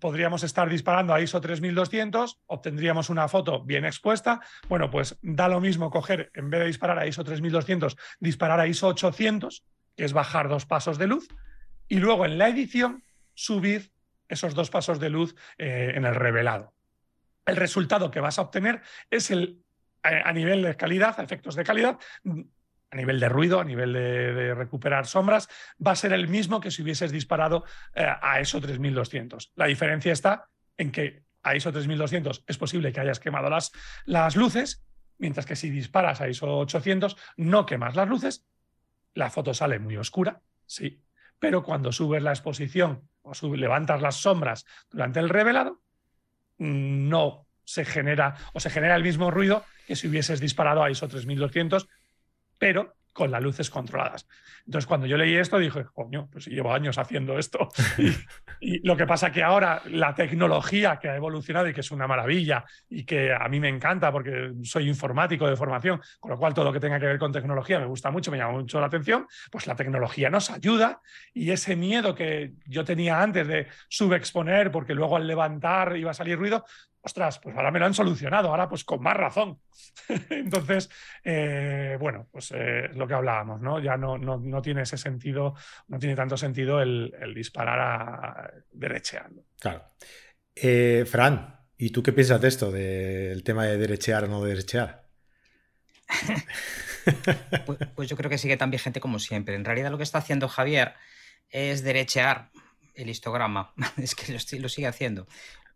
podríamos 0.00 0.42
estar 0.42 0.68
disparando 0.68 1.14
a 1.14 1.20
ISO 1.20 1.40
3200, 1.40 2.40
obtendríamos 2.46 3.10
una 3.10 3.28
foto 3.28 3.62
bien 3.62 3.84
expuesta. 3.84 4.40
Bueno, 4.68 4.90
pues 4.90 5.18
da 5.22 5.48
lo 5.48 5.60
mismo 5.60 5.90
coger, 5.90 6.30
en 6.34 6.50
vez 6.50 6.60
de 6.60 6.66
disparar 6.66 6.98
a 6.98 7.06
ISO 7.06 7.24
3200, 7.24 7.96
disparar 8.20 8.60
a 8.60 8.66
ISO 8.66 8.88
800, 8.88 9.64
que 9.96 10.04
es 10.04 10.12
bajar 10.12 10.48
dos 10.48 10.66
pasos 10.66 10.98
de 10.98 11.06
luz, 11.06 11.28
y 11.88 11.98
luego 11.98 12.24
en 12.24 12.38
la 12.38 12.48
edición 12.48 13.04
subir 13.34 13.92
esos 14.28 14.54
dos 14.54 14.70
pasos 14.70 14.98
de 15.00 15.10
luz 15.10 15.34
eh, 15.58 15.92
en 15.94 16.04
el 16.04 16.14
revelado. 16.14 16.72
El 17.46 17.56
resultado 17.56 18.10
que 18.10 18.20
vas 18.20 18.38
a 18.38 18.42
obtener 18.42 18.80
es 19.10 19.30
el, 19.30 19.62
a 20.02 20.32
nivel 20.32 20.62
de 20.62 20.76
calidad, 20.76 21.18
a 21.20 21.22
efectos 21.22 21.54
de 21.54 21.64
calidad, 21.64 21.98
a 22.90 22.96
nivel 22.96 23.18
de 23.20 23.28
ruido, 23.28 23.60
a 23.60 23.64
nivel 23.64 23.92
de, 23.92 24.54
recuperar 24.54 25.06
sombras, 25.06 25.48
va 25.84 25.92
a 25.92 25.96
ser 25.96 26.12
el 26.12 26.28
mismo 26.28 26.60
que 26.60 26.70
si 26.70 26.82
hubieses 26.82 27.10
disparado 27.10 27.64
eh, 27.94 28.06
a 28.06 28.40
ISO 28.40 28.60
3200. 28.60 29.52
La 29.56 29.66
diferencia 29.66 30.12
está 30.12 30.48
en 30.76 30.92
que 30.92 31.24
a 31.42 31.56
ISO 31.56 31.72
3200 31.72 32.44
es 32.46 32.58
posible 32.58 32.92
que 32.92 33.00
hayas 33.00 33.20
quemado 33.20 33.50
las, 33.50 33.72
las 34.04 34.36
luces, 34.36 34.84
mientras 35.18 35.46
que 35.46 35.56
si 35.56 35.70
disparas 35.70 36.20
a 36.20 36.28
ISO 36.28 36.58
800 36.58 37.16
no 37.36 37.66
quemas 37.66 37.96
las 37.96 38.08
luces, 38.08 38.46
la 39.14 39.30
foto 39.30 39.54
sale 39.54 39.78
muy 39.78 39.96
oscura, 39.96 40.40
sí, 40.66 41.02
pero 41.38 41.62
cuando 41.62 41.92
subes 41.92 42.22
la 42.22 42.30
exposición 42.30 43.08
o 43.22 43.32
levantas 43.56 44.00
las 44.00 44.16
sombras 44.16 44.64
durante 44.90 45.20
el 45.20 45.28
revelado, 45.28 45.80
no 46.58 47.46
se 47.64 47.84
genera 47.84 48.36
o 48.52 48.60
se 48.60 48.70
genera 48.70 48.96
el 48.96 49.02
mismo 49.02 49.30
ruido 49.30 49.64
que 49.86 49.96
si 49.96 50.08
hubieses 50.08 50.40
disparado 50.40 50.82
a 50.82 50.90
ISO 50.90 51.08
3200 51.08 51.88
pero 52.58 52.94
con 53.14 53.30
las 53.30 53.42
luces 53.42 53.70
controladas. 53.70 54.26
Entonces, 54.66 54.86
cuando 54.86 55.06
yo 55.06 55.16
leí 55.16 55.36
esto, 55.36 55.58
dije, 55.58 55.84
coño, 55.94 56.28
pues 56.30 56.46
llevo 56.46 56.72
años 56.72 56.98
haciendo 56.98 57.38
esto. 57.38 57.68
Y, 58.60 58.86
lo 58.86 58.96
que 58.96 59.06
pasa 59.06 59.30
que 59.30 59.42
ahora 59.42 59.82
la 59.90 60.14
tecnología 60.14 60.98
que 60.98 61.10
ha 61.10 61.16
evolucionado 61.16 61.68
y 61.68 61.74
que 61.74 61.82
es 61.82 61.90
una 61.90 62.06
maravilla 62.06 62.64
y 62.88 63.04
que 63.04 63.34
a 63.34 63.46
mí 63.48 63.60
me 63.60 63.68
encanta 63.68 64.10
porque 64.10 64.52
soy 64.62 64.88
informático 64.88 65.46
de 65.46 65.56
formación, 65.56 66.00
con 66.18 66.30
lo 66.30 66.38
cual 66.38 66.54
todo 66.54 66.64
lo 66.64 66.72
que 66.72 66.80
tenga 66.80 66.98
que 66.98 67.04
ver 67.04 67.18
con 67.18 67.30
tecnología 67.30 67.78
me 67.78 67.84
gusta 67.84 68.10
mucho, 68.10 68.30
me 68.30 68.38
llama 68.38 68.52
mucho 68.52 68.80
la 68.80 68.86
atención, 68.86 69.26
pues 69.50 69.66
la 69.66 69.76
tecnología 69.76 70.30
nos 70.30 70.48
ayuda 70.48 71.02
y 71.34 71.50
ese 71.50 71.76
miedo 71.76 72.14
que 72.14 72.54
yo 72.64 72.84
tenía 72.84 73.20
antes 73.20 73.46
de 73.46 73.66
subexponer 73.88 74.70
porque 74.70 74.94
luego 74.94 75.16
al 75.16 75.26
levantar 75.26 75.94
iba 75.96 76.12
a 76.12 76.14
salir 76.14 76.38
ruido, 76.38 76.64
ostras, 77.04 77.38
pues 77.38 77.54
ahora 77.54 77.70
me 77.70 77.78
lo 77.78 77.84
han 77.86 77.94
solucionado, 77.94 78.48
ahora 78.48 78.68
pues 78.68 78.82
con 78.82 79.02
más 79.02 79.16
razón. 79.16 79.60
Entonces, 80.30 80.88
eh, 81.22 81.96
bueno, 82.00 82.28
pues 82.32 82.50
eh, 82.52 82.86
es 82.90 82.96
lo 82.96 83.06
que 83.06 83.14
hablábamos, 83.14 83.60
¿no? 83.60 83.78
Ya 83.78 83.96
no, 83.96 84.16
no, 84.16 84.62
tiene 84.62 84.82
ese 84.82 84.96
sentido, 84.96 85.54
no 85.88 85.98
tiene 85.98 86.16
tanto 86.16 86.36
sentido 86.36 86.80
el, 86.80 87.12
disparar 87.34 87.78
a, 87.78 88.50
derecheando. 88.72 89.44
Claro. 89.60 89.84
Eh, 90.54 91.04
Fran, 91.06 91.60
¿y 91.76 91.90
tú 91.90 92.02
qué 92.02 92.12
piensas 92.12 92.40
de 92.40 92.48
esto, 92.48 92.72
del 92.72 93.44
tema 93.44 93.66
de 93.66 93.76
derechear 93.76 94.24
o 94.24 94.28
no 94.28 94.42
derechear? 94.42 95.04
pues, 97.66 97.78
pues, 97.94 98.08
yo 98.08 98.16
creo 98.16 98.30
que 98.30 98.38
sigue 98.38 98.56
tan 98.56 98.70
vigente 98.70 99.00
como 99.00 99.18
siempre. 99.18 99.54
En 99.56 99.64
realidad 99.64 99.90
lo 99.90 99.98
que 99.98 100.04
está 100.04 100.18
haciendo 100.18 100.48
Javier 100.48 100.94
es 101.50 101.82
derechear 101.82 102.50
el 102.94 103.10
histograma. 103.10 103.74
es 103.98 104.14
que 104.14 104.32
lo 104.58 104.68
sigue 104.70 104.86
haciendo. 104.86 105.26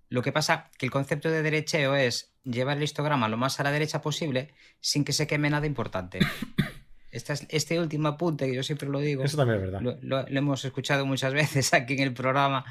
Lo 0.08 0.22
que 0.22 0.32
pasa 0.32 0.70
que 0.78 0.86
el 0.86 0.92
concepto 0.92 1.30
de 1.30 1.42
derecheo 1.42 1.94
es 1.94 2.34
llevar 2.44 2.78
el 2.78 2.82
histograma 2.82 3.28
lo 3.28 3.36
más 3.36 3.60
a 3.60 3.62
la 3.62 3.72
derecha 3.72 4.00
posible 4.00 4.54
sin 4.80 5.04
que 5.04 5.12
se 5.12 5.26
queme 5.26 5.50
nada 5.50 5.66
importante. 5.66 6.20
Este, 7.10 7.32
este 7.48 7.80
último 7.80 8.08
apunte, 8.08 8.46
que 8.46 8.54
yo 8.54 8.62
siempre 8.62 8.86
lo 8.86 9.00
digo, 9.00 9.24
Eso 9.24 9.38
también 9.38 9.60
es 9.60 9.72
verdad. 9.72 9.96
Lo, 10.02 10.28
hemos 10.28 10.62
escuchado 10.66 11.06
muchas 11.06 11.32
veces 11.42 11.72
aquí 11.72 11.94
en 11.94 12.00
el 12.00 12.12
programa. 12.12 12.66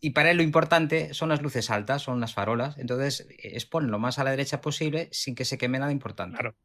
Y 0.00 0.10
para 0.10 0.32
él 0.32 0.38
lo 0.38 0.42
importante 0.42 1.14
son 1.14 1.28
las 1.28 1.40
luces 1.40 1.70
altas, 1.70 2.02
son 2.02 2.20
las 2.20 2.34
farolas. 2.34 2.76
Entonces, 2.78 3.28
es 3.38 3.68
lo 3.72 3.98
más 4.00 4.18
a 4.18 4.24
la 4.24 4.32
derecha 4.32 4.60
posible 4.60 5.08
sin 5.12 5.36
que 5.36 5.44
se 5.44 5.56
queme 5.56 5.78
nada 5.78 5.92
importante. 5.92 6.36
Claro. 6.36 6.56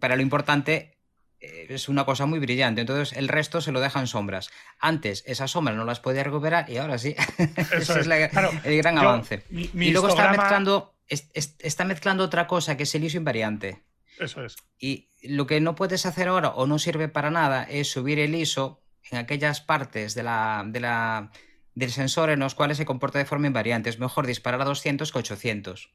Para 0.00 0.16
lo 0.16 0.22
importante 0.22 0.98
es 1.40 1.88
una 1.88 2.04
cosa 2.04 2.26
muy 2.26 2.38
brillante. 2.38 2.80
Entonces 2.80 3.16
el 3.16 3.28
resto 3.28 3.60
se 3.60 3.72
lo 3.72 3.80
dejan 3.80 4.06
sombras. 4.06 4.50
Antes 4.78 5.22
esas 5.26 5.50
sombras 5.50 5.76
no 5.76 5.84
las 5.84 6.00
podía 6.00 6.24
recuperar 6.24 6.68
y 6.70 6.78
ahora 6.78 6.98
sí. 6.98 7.14
Ese 7.38 8.00
es, 8.00 8.06
el 8.06 8.76
gran 8.78 8.98
avance. 8.98 9.44
y 9.50 9.90
luego 9.90 10.08
está 10.08 10.30
mezclando, 10.30 10.94
está 11.08 11.84
mezclando 11.84 12.24
otra 12.24 12.46
cosa 12.46 12.76
que 12.76 12.84
es 12.84 12.94
el 12.94 13.04
ISO 13.04 13.18
invariante. 13.18 13.82
Eso 14.18 14.44
es. 14.44 14.56
Y 14.78 15.10
lo 15.22 15.46
que 15.46 15.60
no 15.60 15.74
puedes 15.74 16.06
hacer 16.06 16.28
ahora 16.28 16.50
o 16.50 16.66
no 16.66 16.78
sirve 16.78 17.08
para 17.08 17.30
nada 17.30 17.64
es 17.64 17.90
subir 17.90 18.18
el 18.18 18.34
ISO 18.34 18.82
en 19.10 19.18
aquellas 19.18 19.60
partes 19.60 20.14
de 20.14 20.22
la, 20.22 20.64
de 20.66 20.80
la, 20.80 21.30
del 21.74 21.92
sensor 21.92 22.30
en 22.30 22.40
los 22.40 22.54
cuales 22.54 22.78
se 22.78 22.86
comporta 22.86 23.18
de 23.18 23.26
forma 23.26 23.46
invariante. 23.46 23.90
Es 23.90 23.98
mejor 23.98 24.26
disparar 24.26 24.62
a 24.62 24.64
200 24.64 25.12
que 25.12 25.18
800. 25.18 25.92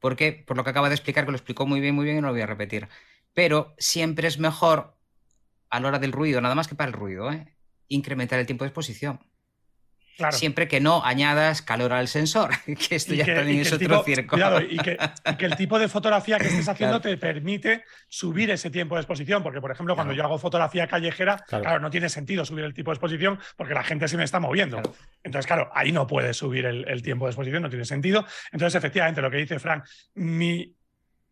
Porque, 0.00 0.32
por 0.32 0.56
lo 0.56 0.64
que 0.64 0.70
acaba 0.70 0.88
de 0.88 0.94
explicar, 0.94 1.26
que 1.26 1.30
lo 1.30 1.36
explicó 1.36 1.66
muy 1.66 1.80
bien, 1.80 1.94
muy 1.94 2.06
bien 2.06 2.16
y 2.16 2.20
no 2.20 2.28
lo 2.28 2.32
voy 2.32 2.42
a 2.42 2.46
repetir 2.46 2.88
pero 3.34 3.74
siempre 3.78 4.28
es 4.28 4.38
mejor 4.38 4.96
a 5.70 5.80
la 5.80 5.88
hora 5.88 5.98
del 5.98 6.12
ruido, 6.12 6.40
nada 6.40 6.54
más 6.54 6.68
que 6.68 6.74
para 6.74 6.88
el 6.88 6.94
ruido, 6.94 7.32
¿eh? 7.32 7.56
incrementar 7.88 8.38
el 8.38 8.46
tiempo 8.46 8.64
de 8.64 8.68
exposición. 8.68 9.20
Siempre 10.32 10.68
que 10.68 10.80
no 10.80 11.02
añadas 11.04 11.62
calor 11.62 11.92
al 11.92 12.08
sensor, 12.08 12.50
que 12.88 12.96
esto 12.96 13.14
ya 13.14 13.24
también 13.24 13.60
es 13.60 13.72
otro 13.72 14.02
circo. 14.04 14.36
y, 14.68 14.76
que, 14.78 14.98
el 15.38 15.56
tipo 15.56 15.78
de 15.78 15.88
fotografía 15.88 16.38
que 16.38 16.48
estés 16.48 16.68
haciendo 16.68 17.00
te 17.00 17.16
permite 17.16 17.84
subir 18.08 18.50
ese 18.50 18.70
tiempo 18.70 18.96
de 18.96 19.00
exposición, 19.00 19.42
porque 19.42 19.60
por 19.60 19.70
ejemplo 19.70 19.94
cuando 19.94 20.12
yo 20.12 20.22
hago 20.24 20.38
fotografía 20.38 20.86
callejera, 20.86 21.42
claro. 21.48 21.80
no 21.80 21.90
tiene 21.90 22.08
sentido 22.08 22.44
subir 22.44 22.64
el 22.64 22.74
tipo 22.74 22.90
de 22.90 22.96
exposición 22.96 23.38
porque 23.56 23.72
la 23.72 23.82
gente 23.82 24.08
se 24.08 24.16
me 24.16 24.24
está 24.24 24.40
moviendo. 24.40 24.82
Entonces, 25.22 25.46
claro, 25.46 25.70
ahí 25.72 25.92
no 25.92 26.06
puedes 26.06 26.36
subir 26.36 26.66
el, 26.66 26.86
el 26.88 27.02
tiempo 27.02 27.24
de 27.24 27.30
exposición, 27.30 27.62
no 27.62 27.70
tiene 27.70 27.84
sentido. 27.84 28.26
Entonces, 28.52 28.76
efectivamente, 28.76 29.22
lo 29.22 29.30
que 29.30 29.38
dice 29.38 29.58
Frank, 29.58 29.84
mi 30.14 30.76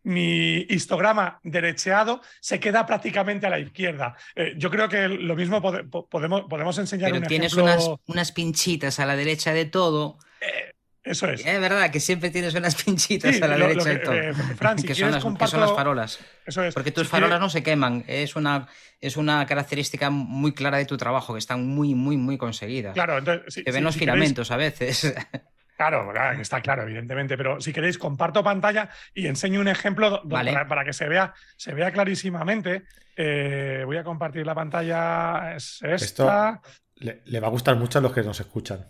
mi 0.09 0.65
histograma 0.69 1.39
derecheado 1.43 2.21
se 2.41 2.59
queda 2.59 2.85
prácticamente 2.85 3.45
a 3.45 3.49
la 3.51 3.59
izquierda. 3.59 4.15
Eh, 4.35 4.53
yo 4.57 4.71
creo 4.71 4.89
que 4.89 5.07
lo 5.07 5.35
mismo 5.35 5.61
podemos, 5.61 6.45
podemos 6.49 6.77
enseñar 6.79 7.11
Pero 7.11 7.27
tienes 7.27 7.53
unas, 7.53 7.89
unas, 8.07 8.31
pinchitas 8.31 8.99
a 8.99 9.05
la 9.05 9.15
derecha 9.15 9.53
de 9.53 9.65
todo. 9.65 10.17
Eh, 10.41 10.73
eso 11.03 11.29
es. 11.29 11.45
Es 11.45 11.61
verdad 11.61 11.91
que 11.91 11.99
siempre 11.99 12.31
tienes 12.31 12.55
unas 12.55 12.75
pinchitas 12.83 13.39
a 13.39 13.47
la 13.47 13.57
derecha 13.57 13.89
de 13.89 13.99
todo. 13.99 14.13
Eh, 14.13 14.33
que, 14.85 14.95
son 14.95 15.11
las, 15.11 15.71
farolas. 15.73 16.19
Eso 16.45 16.63
es. 16.63 16.73
Porque 16.73 16.91
tus 16.91 17.07
farolas 17.07 17.39
no 17.39 17.49
se 17.49 17.61
queman. 17.61 18.03
Es 18.07 18.35
una, 18.35 18.67
es 18.99 19.15
una 19.15 19.45
característica 19.45 20.09
muy 20.09 20.53
clara 20.53 20.79
de 20.79 20.85
tu 20.85 20.97
trabajo, 20.97 21.33
que 21.33 21.39
están 21.39 21.67
muy, 21.67 21.93
muy, 21.93 22.17
muy 22.17 22.37
conseguidas. 22.37 22.95
Claro, 22.95 23.19
entonces. 23.19 23.63
Se 23.63 23.71
ven 23.71 23.83
los 23.83 23.95
filamentos 23.95 24.49
a 24.49 24.57
veces. 24.57 25.13
Claro, 25.79 26.11
está 26.41 26.59
claro, 26.59 26.83
evidentemente, 26.83 27.37
pero 27.37 27.61
si 27.61 27.71
queréis 27.71 27.97
comparto 27.97 28.43
pantalla 28.43 28.89
y 29.13 29.27
enseño 29.27 29.61
un 29.61 29.69
ejemplo 29.69 30.21
para, 30.27 30.83
que 30.83 30.91
se 30.91 31.07
vea, 31.07 31.33
se 31.55 31.73
vea 31.73 31.89
clarísimamente. 31.93 32.83
Eh, 33.15 33.83
voy 33.85 33.95
a 33.95 34.03
compartir 34.03 34.45
la 34.45 34.53
pantalla. 34.53 35.55
Es 35.55 35.79
esta. 35.81 36.59
le, 36.95 37.39
va 37.39 37.47
a 37.47 37.49
gustar 37.49 37.77
mucho 37.77 37.97
a 37.97 38.01
los 38.01 38.11
que 38.11 38.23
nos 38.23 38.37
escuchan. 38.41 38.89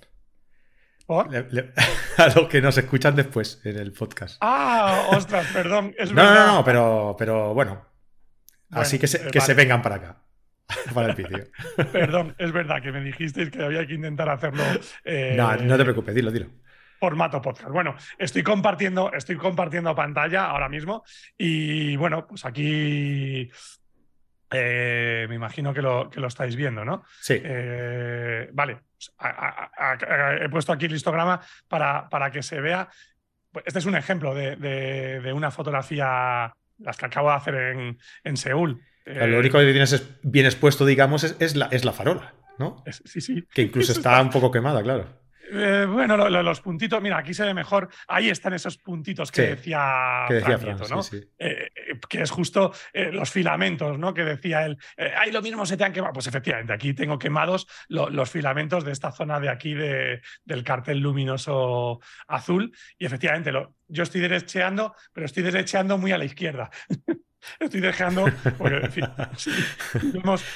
a 1.10 2.28
los 2.36 2.48
que 2.50 2.60
nos 2.60 2.76
escuchan 2.76 3.16
después 3.16 3.62
en 3.66 3.78
el 3.78 3.92
podcast. 3.92 4.38
Ah, 4.42 5.10
ostras, 5.12 5.46
perdón. 5.54 5.94
no, 6.12 6.34
no, 6.34 6.48
no, 6.48 6.66
pero, 6.66 7.16
pero 7.20 7.54
bueno. 7.54 7.86
Así 8.72 8.98
que, 8.98 9.06
se, 9.06 9.28
que 9.28 9.42
se 9.42 9.54
vengan 9.54 9.84
para 9.84 9.96
acá. 9.98 10.18
Para 10.94 11.10
el 11.10 11.16
vídeo. 11.16 11.48
Perdón, 11.92 12.36
es 12.38 12.52
verdad 12.52 12.82
que 12.82 12.92
me 12.92 13.02
dijisteis 13.02 13.50
que 13.50 13.64
había 13.64 13.86
que 13.88 13.94
intentar 13.94 14.30
hacerlo. 14.30 14.64
Eh, 15.04 15.34
no, 15.36 15.56
no 15.56 15.78
te 15.78 15.84
preocupes, 15.84 16.14
dilo, 16.14 16.32
dilo 16.32 16.48
formato 17.00 17.42
podcast. 17.42 17.72
Bueno, 17.72 17.96
estoy 18.18 18.44
compartiendo, 18.44 19.12
estoy 19.14 19.38
compartiendo 19.38 19.96
pantalla 19.96 20.46
ahora 20.46 20.70
mismo 20.70 21.04
y 21.38 21.96
bueno, 21.96 22.28
pues 22.28 22.46
aquí 22.46 23.50
eh, 24.52 25.26
me 25.30 25.36
imagino 25.36 25.74
que 25.74 25.82
lo, 25.82 26.10
que 26.10 26.20
lo 26.20 26.28
estáis 26.28 26.56
viendo, 26.56 26.84
¿no? 26.84 27.04
Sí. 27.22 27.40
Eh, 27.42 28.50
vale, 28.52 28.80
pues, 28.94 29.12
he 30.42 30.50
puesto 30.50 30.74
aquí 30.74 30.86
el 30.86 30.96
histograma 30.96 31.40
para, 31.68 32.10
para 32.10 32.32
que 32.32 32.44
se 32.44 32.60
vea. 32.60 32.90
Este 33.66 33.80
es 33.80 33.86
un 33.86 33.96
ejemplo 33.96 34.36
de, 34.36 35.32
una 35.34 35.52
fotografía, 35.52 36.54
las 36.80 36.98
que 36.98 37.06
acabo 37.06 37.30
de 37.30 37.36
hacer 37.36 37.56
en, 37.56 37.98
en 38.24 38.38
Seúl. 38.38 38.82
lo 39.06 39.40
único 39.40 39.58
que 39.60 39.72
tienes 39.72 40.20
bien 40.24 40.46
expuesto, 40.46 40.86
digamos, 40.86 41.24
es, 41.24 41.56
la, 41.56 41.68
es 41.72 41.86
la 41.86 41.94
farola, 41.94 42.34
¿no? 42.58 42.84
sí, 42.88 43.22
sí. 43.22 43.44
Que 43.54 43.64
incluso 43.64 43.92
está 43.94 44.22
un 44.22 44.30
poco 44.30 44.52
quemada, 44.52 44.84
claro. 44.84 45.19
Eh, 45.52 45.86
bueno, 45.90 46.30
los 46.30 46.62
puntitos, 46.62 47.02
mira, 47.02 47.18
aquí 47.18 47.34
se 47.34 47.44
ve 47.44 47.54
mejor. 47.54 47.90
Ahí 48.08 48.30
están 48.30 48.54
esos 48.54 48.78
puntitos 48.78 49.32
que 49.32 49.42
decía, 49.42 50.26
que, 50.28 50.36
decía 50.36 50.58
¿no? 50.90 51.02
Eh, 51.12 51.70
eh, 51.76 52.00
que 52.08 52.22
es 52.22 52.32
justo 52.32 52.72
los 52.94 53.30
filamentos, 53.32 53.98
¿no? 53.98 54.14
Que 54.14 54.24
decía 54.24 54.66
él. 54.66 54.78
ahí 55.18 55.32
lo 55.32 55.42
mismo 55.42 55.66
se 55.66 55.78
te 55.78 55.84
han 55.84 55.94
quemado. 55.94 56.14
Pues 56.14 56.28
efectivamente, 56.28 56.74
aquí 56.74 56.94
tengo 56.94 57.18
quemados 57.18 57.68
los 57.88 58.30
filamentos 58.30 58.84
de 58.84 58.92
esta 58.92 59.12
zona 59.12 59.40
de 59.40 59.50
aquí 59.50 59.74
del 59.74 60.64
cartel 60.64 61.00
luminoso 61.00 62.00
azul. 62.28 62.72
Y 62.98 63.06
efectivamente, 63.06 63.52
lo, 63.52 63.76
yo 63.88 64.04
estoy 64.04 64.22
derecheando, 64.22 64.96
pero 65.14 65.26
estoy 65.26 65.44
derecheando 65.44 65.98
muy 65.98 66.12
a 66.12 66.18
la 66.18 66.26
izquierda. 66.26 66.70
estoy 67.60 67.82
dejando, 67.82 68.26
porque, 68.58 68.90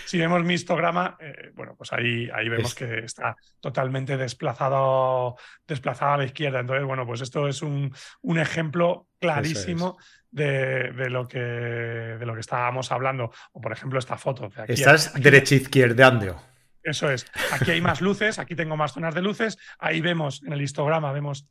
si, 0.05 0.17
vemos, 0.17 0.43
mi 0.43 0.53
histograma, 0.53 1.17
eh, 1.19 1.51
bueno, 1.55 1.75
pues 1.77 1.93
ahí, 1.93 2.29
ahí 2.33 2.49
vemos 2.49 2.75
que 2.75 2.99
está 2.99 3.35
totalmente 3.59 4.17
desplazado, 4.17 5.35
desplazado 5.67 6.13
a 6.13 6.17
la 6.17 6.25
izquierda. 6.25 6.59
Entonces, 6.59 6.85
bueno, 6.85 7.05
pues 7.05 7.21
esto 7.21 7.47
es 7.47 7.61
un, 7.61 7.93
un 8.21 8.39
ejemplo 8.39 9.07
clarísimo 9.19 9.97
de, 10.31 11.09
lo 11.09 11.27
que, 11.27 11.39
de 11.39 12.25
lo 12.25 12.33
que 12.33 12.41
estábamos 12.41 12.91
hablando. 12.91 13.31
O, 13.53 13.61
por 13.61 13.71
ejemplo, 13.71 13.99
esta 13.99 14.17
foto. 14.17 14.49
Aquí, 14.55 14.73
Estás 14.73 15.13
derecha-izquierdeando. 15.13 16.41
Eso 16.83 17.09
es. 17.09 17.25
Aquí 17.51 17.71
hay 17.71 17.81
más 17.81 18.01
luces, 18.01 18.39
aquí 18.39 18.55
tengo 18.55 18.75
más 18.75 18.91
zonas 18.91 19.15
de 19.15 19.21
luces. 19.21 19.57
Ahí 19.79 20.01
vemos, 20.01 20.43
en 20.43 20.53
el 20.53 20.61
histograma, 20.61 21.13
vemos 21.13 21.47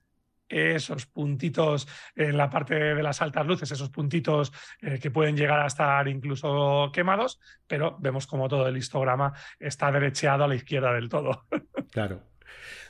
esos 0.52 1.06
puntitos 1.06 1.88
en 2.14 2.36
la 2.36 2.50
parte 2.50 2.74
de 2.74 3.02
las 3.02 3.22
altas 3.22 3.46
luces, 3.46 3.70
esos 3.70 3.90
puntitos 3.90 4.52
eh, 4.80 4.98
que 5.00 5.10
pueden 5.10 5.36
llegar 5.36 5.60
a 5.60 5.66
estar 5.66 6.06
incluso 6.08 6.90
quemados, 6.92 7.40
pero 7.66 7.96
vemos 7.98 8.26
como 8.26 8.48
todo 8.48 8.68
el 8.68 8.76
histograma 8.76 9.32
está 9.58 9.90
derecheado 9.90 10.44
a 10.44 10.48
la 10.48 10.54
izquierda 10.54 10.92
del 10.92 11.08
todo. 11.08 11.46
Claro. 11.90 12.22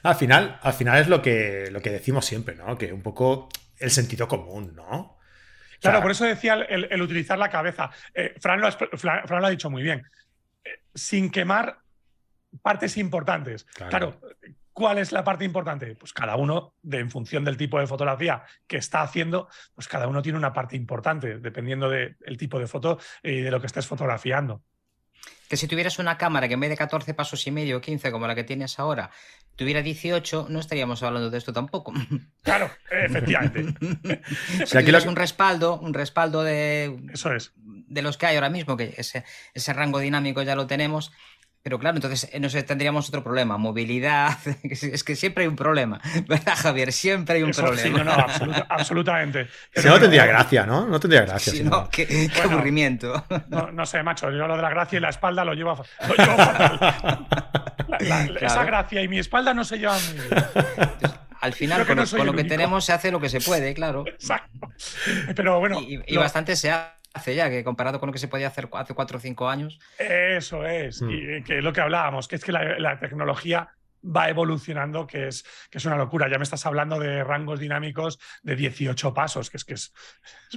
Al 0.05 0.15
final, 0.15 0.61
al 0.63 0.75
final 0.75 1.01
es 1.01 1.09
lo 1.09 1.21
que, 1.21 1.69
lo 1.73 1.81
que 1.81 1.91
decimos 1.91 2.25
siempre, 2.25 2.55
¿no? 2.55 2.79
Que 2.79 2.93
un 2.93 3.03
poco 3.03 3.49
el 3.79 3.91
sentido 3.91 4.29
común, 4.29 4.75
¿no? 4.77 5.19
Claro, 5.81 6.01
por 6.01 6.13
eso 6.13 6.25
decía 6.25 6.55
el, 6.55 7.03
utilizar 7.03 7.37
la 7.37 7.51
cabeza. 7.51 7.91
Eh, 8.15 8.35
Fran, 8.41 8.61
lo 8.61 8.69
ha, 8.69 9.51
dicho 9.51 9.71
muy 9.71 9.83
bien. 9.83 10.05
Eh, 10.65 10.83
sin 10.95 11.31
quemar 11.31 11.79
partes 12.63 12.97
importantes. 12.97 13.67
claro, 13.75 14.21
¿Cuál 14.73 14.99
es 14.99 15.13
la 15.13 15.23
parte 15.23 15.45
importante? 15.45 15.95
Pues 15.97 16.13
cada 16.13 16.37
uno, 16.37 16.75
de, 16.83 16.99
en 16.99 17.11
función 17.11 17.45
del 17.45 17.57
tipo 17.57 17.79
de 17.79 17.87
fotografía 17.87 18.43
que 18.67 18.79
está 18.79 19.03
haciendo, 19.03 19.49
pues 19.75 19.87
cada 19.87 20.09
uno 20.09 20.23
tiene 20.23 20.39
una 20.39 20.53
parte 20.53 20.77
importante, 20.77 21.39
dependiendo 21.39 21.91
del 21.91 22.37
tipo 22.39 22.59
de 22.59 22.67
foto 22.67 22.99
y 23.23 23.41
de 23.41 23.51
lo 23.51 23.61
que 23.61 23.67
estés 23.67 23.87
fotografiando. 23.87 24.63
Que 25.49 25.59
si 25.59 25.69
tuvieras 25.69 25.99
una 25.99 26.17
cámara 26.17 26.49
que 26.49 26.55
en 26.55 26.61
vez 26.61 26.71
de 26.71 26.79
14 26.79 27.13
pasos 27.13 27.47
y 27.47 27.51
medio, 27.51 27.83
15 27.83 28.11
como 28.11 28.27
la 28.27 28.35
que 28.35 28.45
tienes 28.45 28.79
ahora, 28.79 29.11
tuviera 29.57 29.83
18, 29.83 30.47
no 30.49 30.59
estaríamos 30.59 31.03
hablando 31.03 31.29
de 31.29 31.37
esto 31.39 31.53
tampoco. 31.53 31.93
Claro, 32.43 32.69
efectivamente. 32.91 33.73
si 34.67 34.77
aquí 34.77 34.91
un 35.07 35.15
respaldo, 35.15 35.79
un 35.79 35.95
respaldo 35.95 36.43
de. 36.43 36.99
Eso 37.13 37.33
es. 37.33 37.53
De 37.55 38.03
los 38.03 38.17
que 38.17 38.27
hay 38.27 38.35
ahora 38.35 38.51
mismo, 38.51 38.77
que 38.77 38.95
ese, 38.97 39.25
ese 39.55 39.73
rango 39.73 40.01
dinámico 40.01 40.43
ya 40.43 40.57
lo 40.57 40.67
tenemos, 40.67 41.13
pero 41.63 41.79
claro, 41.79 41.97
entonces 41.97 42.29
eh, 42.33 42.41
no 42.41 42.51
sé, 42.51 42.63
tendríamos 42.65 43.09
otro 43.09 43.23
problema, 43.23 43.57
movilidad, 43.57 44.37
es 44.65 45.05
que 45.05 45.15
siempre 45.15 45.45
hay 45.45 45.49
un 45.49 45.57
problema, 45.57 46.01
¿verdad, 46.29 46.55
Javier? 46.57 46.93
Siempre 46.93 47.37
hay 47.37 47.43
un 47.43 47.53
problema. 47.53 47.83
Sí, 47.83 47.91
no, 47.91 48.05
no, 48.05 48.13
absolutamente. 48.69 49.49
Si 49.75 49.87
no, 49.87 49.99
tendría 50.01 50.27
gracia, 50.27 50.67
¿no? 50.67 50.87
No 50.87 50.99
tendría 50.99 51.23
gracia. 51.23 51.53
Sí, 51.53 51.63
no, 51.63 51.89
qué, 51.89 52.31
aburrimiento. 52.43 53.25
No, 53.49 53.87
sé, 53.87 54.03
macho, 54.03 54.31
yo 54.31 54.47
lo 54.47 54.57
de 54.57 54.63
la 54.63 54.71
gracia 54.71 54.97
y 54.97 55.01
la 55.01 55.11
espalda 55.11 55.45
lo 55.45 55.55
llevo, 55.55 55.85
lo 56.09 56.15
llevo 56.15 56.37
fatal. 56.37 56.97
Esa 58.41 58.65
gracia 58.65 59.03
y 59.03 59.09
mi 59.09 59.19
espalda 59.19 59.55
no 59.55 59.65
se 59.65 59.79
llevan 59.79 60.01
muy 60.07 60.17
bien. 60.17 60.45
al 61.41 61.53
final, 61.53 61.87
con, 61.87 62.27
lo, 62.27 62.33
que 62.35 62.45
tenemos 62.45 62.85
se 62.85 62.93
hace 62.93 63.13
lo 63.13 63.21
que 63.21 63.29
se 63.29 63.41
puede, 63.41 63.75
claro. 63.75 64.05
Exacto. 64.07 64.69
Pero 65.37 65.61
bueno. 65.61 65.81
Y, 65.81 66.17
bastante 66.17 66.57
se 66.57 66.71
hace 66.71 67.02
hace 67.15 67.35
ya, 67.35 67.51
que 67.51 67.65
comparado 67.65 68.01
con 68.01 68.09
lo 68.09 68.13
que 68.13 68.19
se 68.19 68.29
podía 68.29 68.49
hacer 68.49 68.69
hace 68.73 68.95
cuatro 68.95 69.19
o 69.19 69.21
cinco 69.21 69.49
años. 69.49 69.79
Eso 69.99 70.65
es, 70.67 71.03
mm. 71.03 71.11
y 71.11 71.43
que 71.43 71.63
lo 71.63 71.73
que 71.73 71.81
hablábamos, 71.81 72.29
que 72.29 72.37
es 72.37 72.45
que 72.45 72.53
la, 72.53 72.99
tecnología 72.99 73.69
va 74.05 74.29
evolucionando, 74.29 75.07
que 75.07 75.29
es, 75.29 75.45
que 75.71 75.79
es 75.79 75.85
una 75.85 75.97
locura. 75.97 76.29
Ya 76.29 76.39
me 76.39 76.45
estás 76.45 76.67
hablando 76.67 76.99
de 76.99 77.23
rangos 77.23 77.61
dinámicos 77.61 78.19
de 78.43 78.57
18 78.57 79.15
pasos, 79.15 79.51
que 79.51 79.57
es 79.57 79.65
que 79.65 79.75
es, 79.75 79.93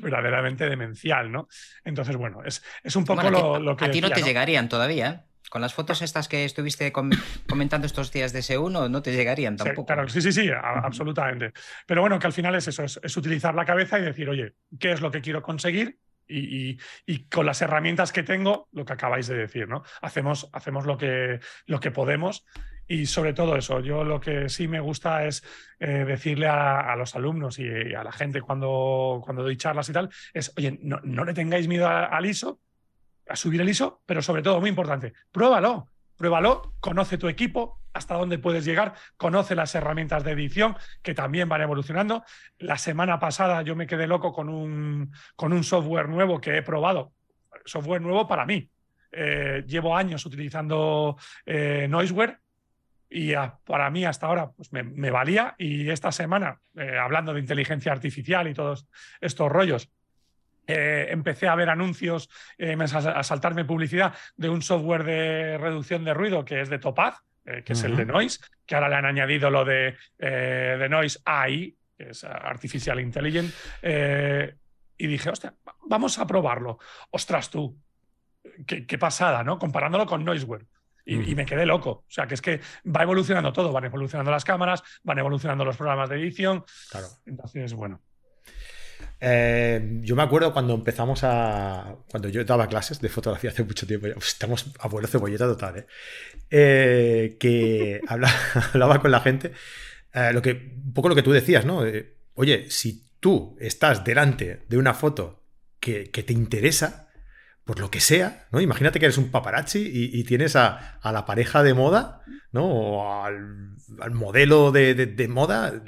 verdaderamente 0.01 0.67
demencial, 0.67 1.31
¿no? 1.31 1.47
Entonces, 1.83 2.15
bueno, 2.15 2.43
es, 2.43 2.63
es 2.83 2.95
un 2.95 3.05
poco 3.05 3.29
lo, 3.29 3.75
que. 3.75 3.85
A 3.85 3.91
ti 3.91 4.01
no 4.01 4.09
te 4.09 4.23
llegarían 4.23 4.67
todavía, 4.69 5.09
¿eh? 5.09 5.35
Con 5.49 5.61
las 5.61 5.73
fotos 5.73 6.01
estas 6.01 6.27
que 6.27 6.43
estuviste 6.43 6.91
comentando 6.91 7.85
estos 7.85 8.11
días 8.11 8.33
de 8.33 8.39
ese 8.39 8.57
1 8.57 8.89
no 8.89 9.01
te 9.01 9.13
llegarían 9.13 9.55
tampoco. 9.55 9.83
Sí, 9.83 9.93
claro, 9.93 10.09
sí, 10.09 10.21
sí, 10.21 10.31
sí, 10.31 10.49
absolutamente. 10.51 11.53
Pero 11.85 12.01
bueno, 12.01 12.17
que 12.19 12.27
al 12.27 12.33
final 12.33 12.55
es 12.55 12.67
eso, 12.67 12.83
es, 12.83 13.17
utilizar 13.17 13.53
la 13.53 13.63
cabeza 13.63 13.99
y 13.99 14.01
decir, 14.01 14.27
oye, 14.27 14.55
¿qué 14.79 14.91
es 14.91 15.01
lo 15.01 15.11
que 15.11 15.21
quiero 15.21 15.41
conseguir? 15.41 15.99
Y, 16.27 16.77
con 17.29 17.45
las 17.45 17.61
herramientas 17.61 18.11
que 18.11 18.23
tengo, 18.23 18.67
lo 18.71 18.85
que 18.85 18.93
acabáis 18.93 19.27
de 19.27 19.35
decir, 19.35 19.67
¿no? 19.67 19.83
Hacemos, 20.01 20.49
hacemos 20.53 20.85
lo, 20.85 20.97
que, 20.97 21.39
lo 21.65 21.79
que 21.79 21.91
podemos 21.91 22.45
y 22.87 23.05
sobre 23.05 23.33
todo 23.33 23.55
eso, 23.55 23.79
yo 23.79 24.03
lo 24.03 24.19
que 24.19 24.47
sí 24.49 24.67
me 24.67 24.79
gusta 24.79 25.25
es 25.25 25.43
eh, 25.79 26.05
decirle 26.05 26.47
a, 26.47 26.95
los 26.95 27.15
alumnos 27.15 27.57
y 27.59 27.67
a 27.95 28.03
la 28.03 28.11
gente 28.11 28.41
cuando, 28.41 29.21
cuando 29.23 29.43
doy 29.43 29.57
charlas 29.57 29.89
y 29.89 29.93
tal, 29.93 30.09
es, 30.33 30.53
oye, 30.57 30.77
no, 30.81 30.99
no 31.03 31.25
le 31.25 31.33
tengáis 31.33 31.67
miedo 31.67 31.87
al 31.87 32.25
ISO, 32.25 32.59
a 33.27 33.35
subir 33.35 33.61
el 33.61 33.69
ISO, 33.69 34.01
pero 34.05 34.21
sobre 34.21 34.43
todo, 34.43 34.59
muy 34.59 34.69
importante, 34.69 35.13
pruébalo, 35.31 35.89
Pruébalo, 36.17 36.75
conoce 36.79 37.17
tu 37.17 37.27
equipo, 37.27 37.81
hasta 37.95 38.15
dónde 38.15 38.37
puedes 38.37 38.65
llegar, 38.65 38.93
conoce 39.15 39.55
las 39.55 39.73
herramientas 39.73 40.23
de 40.25 40.33
edición 40.33 40.75
que 41.01 41.13
también 41.13 41.47
van 41.47 41.61
evolucionando. 41.61 42.23
La 42.59 42.77
semana 42.77 43.19
pasada 43.19 43.61
yo 43.61 43.75
me 43.75 43.87
quedé 43.87 44.05
loco 44.05 44.33
con 44.33 44.49
un, 44.49 45.13
con 45.35 45.53
un 45.53 45.63
software 45.63 46.09
nuevo 46.09 46.41
que 46.41 46.57
he 46.57 46.61
probado, 46.61 47.13
software 47.63 48.01
nuevo 48.01 48.27
para 48.27 48.45
mí. 48.45 48.69
Eh, 49.13 49.63
llevo 49.65 49.95
años 49.95 50.25
utilizando 50.25 51.15
eh, 51.45 51.87
Noiseware 51.89 52.39
y 53.09 53.31
para 53.63 53.89
mí 53.89 54.03
hasta 54.03 54.27
ahora 54.27 54.51
pues 54.51 54.73
me, 54.73 55.09
valía 55.09 55.55
y 55.57 55.89
esta 55.89 56.11
semana, 56.11 56.59
eh, 56.75 56.97
hablando 56.97 57.33
de 57.33 57.39
inteligencia 57.39 57.93
artificial 57.93 58.49
y 58.49 58.53
todos 58.53 58.89
estos 59.21 59.49
rollos, 59.49 59.89
empecé 60.67 61.47
a 61.47 61.53
ver 61.53 61.69
anuncios, 61.69 62.27
a 62.57 63.23
saltarme 63.23 63.65
publicidad 63.65 64.15
de 64.35 64.49
un 64.49 64.63
software 64.63 65.03
de 65.03 65.57
reducción 65.59 66.03
de 66.03 66.15
ruido 66.15 66.43
que 66.43 66.59
es 66.59 66.69
de 66.69 66.79
Topaz, 66.79 67.21
que 67.63 67.73
es 67.73 67.83
el 67.83 67.95
de 67.95 68.05
Noise, 68.05 68.39
que 68.65 68.75
ahora 68.75 68.89
le 68.89 68.95
han 68.95 69.05
añadido 69.05 69.49
lo 69.49 69.63
de, 69.63 69.95
de 70.17 70.89
Noise 70.89 71.19
AI, 71.25 71.75
que 71.97 72.09
es 72.09 72.23
Artificial 72.23 72.99
Intelligence, 72.99 73.53
y 74.97 75.07
dije, 75.07 75.29
hostia, 75.29 75.53
vamos 75.87 76.17
a 76.19 76.27
probarlo. 76.27 76.79
Ostras, 77.11 77.49
tú, 77.49 77.77
qué, 78.65 78.97
pasada, 78.97 79.43
¿no? 79.43 79.59
Comparándolo 79.59 80.05
con 80.05 80.23
Noiseware. 80.23 80.65
Y, 81.07 81.35
me 81.35 81.45
quedé 81.45 81.67
loco. 81.67 81.89
O 81.89 82.05
sea, 82.07 82.25
que 82.25 82.33
es 82.33 82.41
que 82.41 82.61
va 82.85 83.03
evolucionando 83.03 83.53
todo. 83.53 83.71
Van 83.71 83.85
evolucionando 83.85 84.31
las 84.31 84.43
cámaras, 84.43 84.81
van 85.03 85.19
evolucionando 85.19 85.63
los 85.63 85.77
programas 85.77 86.09
de 86.09 86.15
edición. 86.15 86.63
Claro. 86.89 87.07
Entonces, 87.25 87.73
bueno. 87.73 88.01
Eh, 89.27 90.01
yo 90.03 90.15
me 90.15 90.21
acuerdo 90.21 90.53
cuando 90.53 90.75
empezamos 90.75 91.23
a. 91.23 91.95
Cuando 92.11 92.29
yo 92.29 92.43
daba 92.45 92.67
clases 92.67 93.01
de 93.01 93.09
fotografía 93.09 93.49
hace 93.49 93.63
mucho 93.63 93.87
tiempo, 93.87 94.05
estamos 94.05 94.71
abuelo 94.79 95.07
cebolleta 95.07 95.45
total, 95.45 95.79
¿eh? 95.79 95.87
eh 96.51 97.37
que 97.39 98.01
hablaba, 98.07 99.01
con 99.01 99.09
la 99.09 99.21
gente. 99.21 99.51
Eh, 100.13 100.31
lo 100.31 100.43
que, 100.43 100.51
un 100.51 100.93
poco 100.93 101.09
lo 101.09 101.15
que 101.15 101.23
tú 101.23 101.31
decías, 101.31 101.65
¿no? 101.65 101.81
oye, 102.35 102.69
si 102.69 103.07
tú 103.19 103.57
estás 103.59 104.03
delante 104.03 104.61
de 104.69 104.77
una 104.77 104.93
foto 104.93 105.41
que, 105.79 106.05
te 106.05 106.33
interesa, 106.33 107.04
por 107.65 107.79
lo 107.79 107.89
que 107.89 107.99
sea, 107.99 108.45
¿no? 108.51 108.61
Imagínate 108.61 108.99
que 108.99 109.05
eres 109.05 109.17
un 109.17 109.31
paparazzi 109.31 109.89
y, 109.91 110.23
tienes 110.23 110.55
a, 110.55 110.99
la 111.03 111.25
pareja 111.25 111.63
de 111.63 111.73
moda, 111.73 112.21
¿no? 112.51 112.65
O 112.65 113.23
al, 113.23 113.75
modelo 114.11 114.71
de, 114.71 115.27
moda 115.29 115.81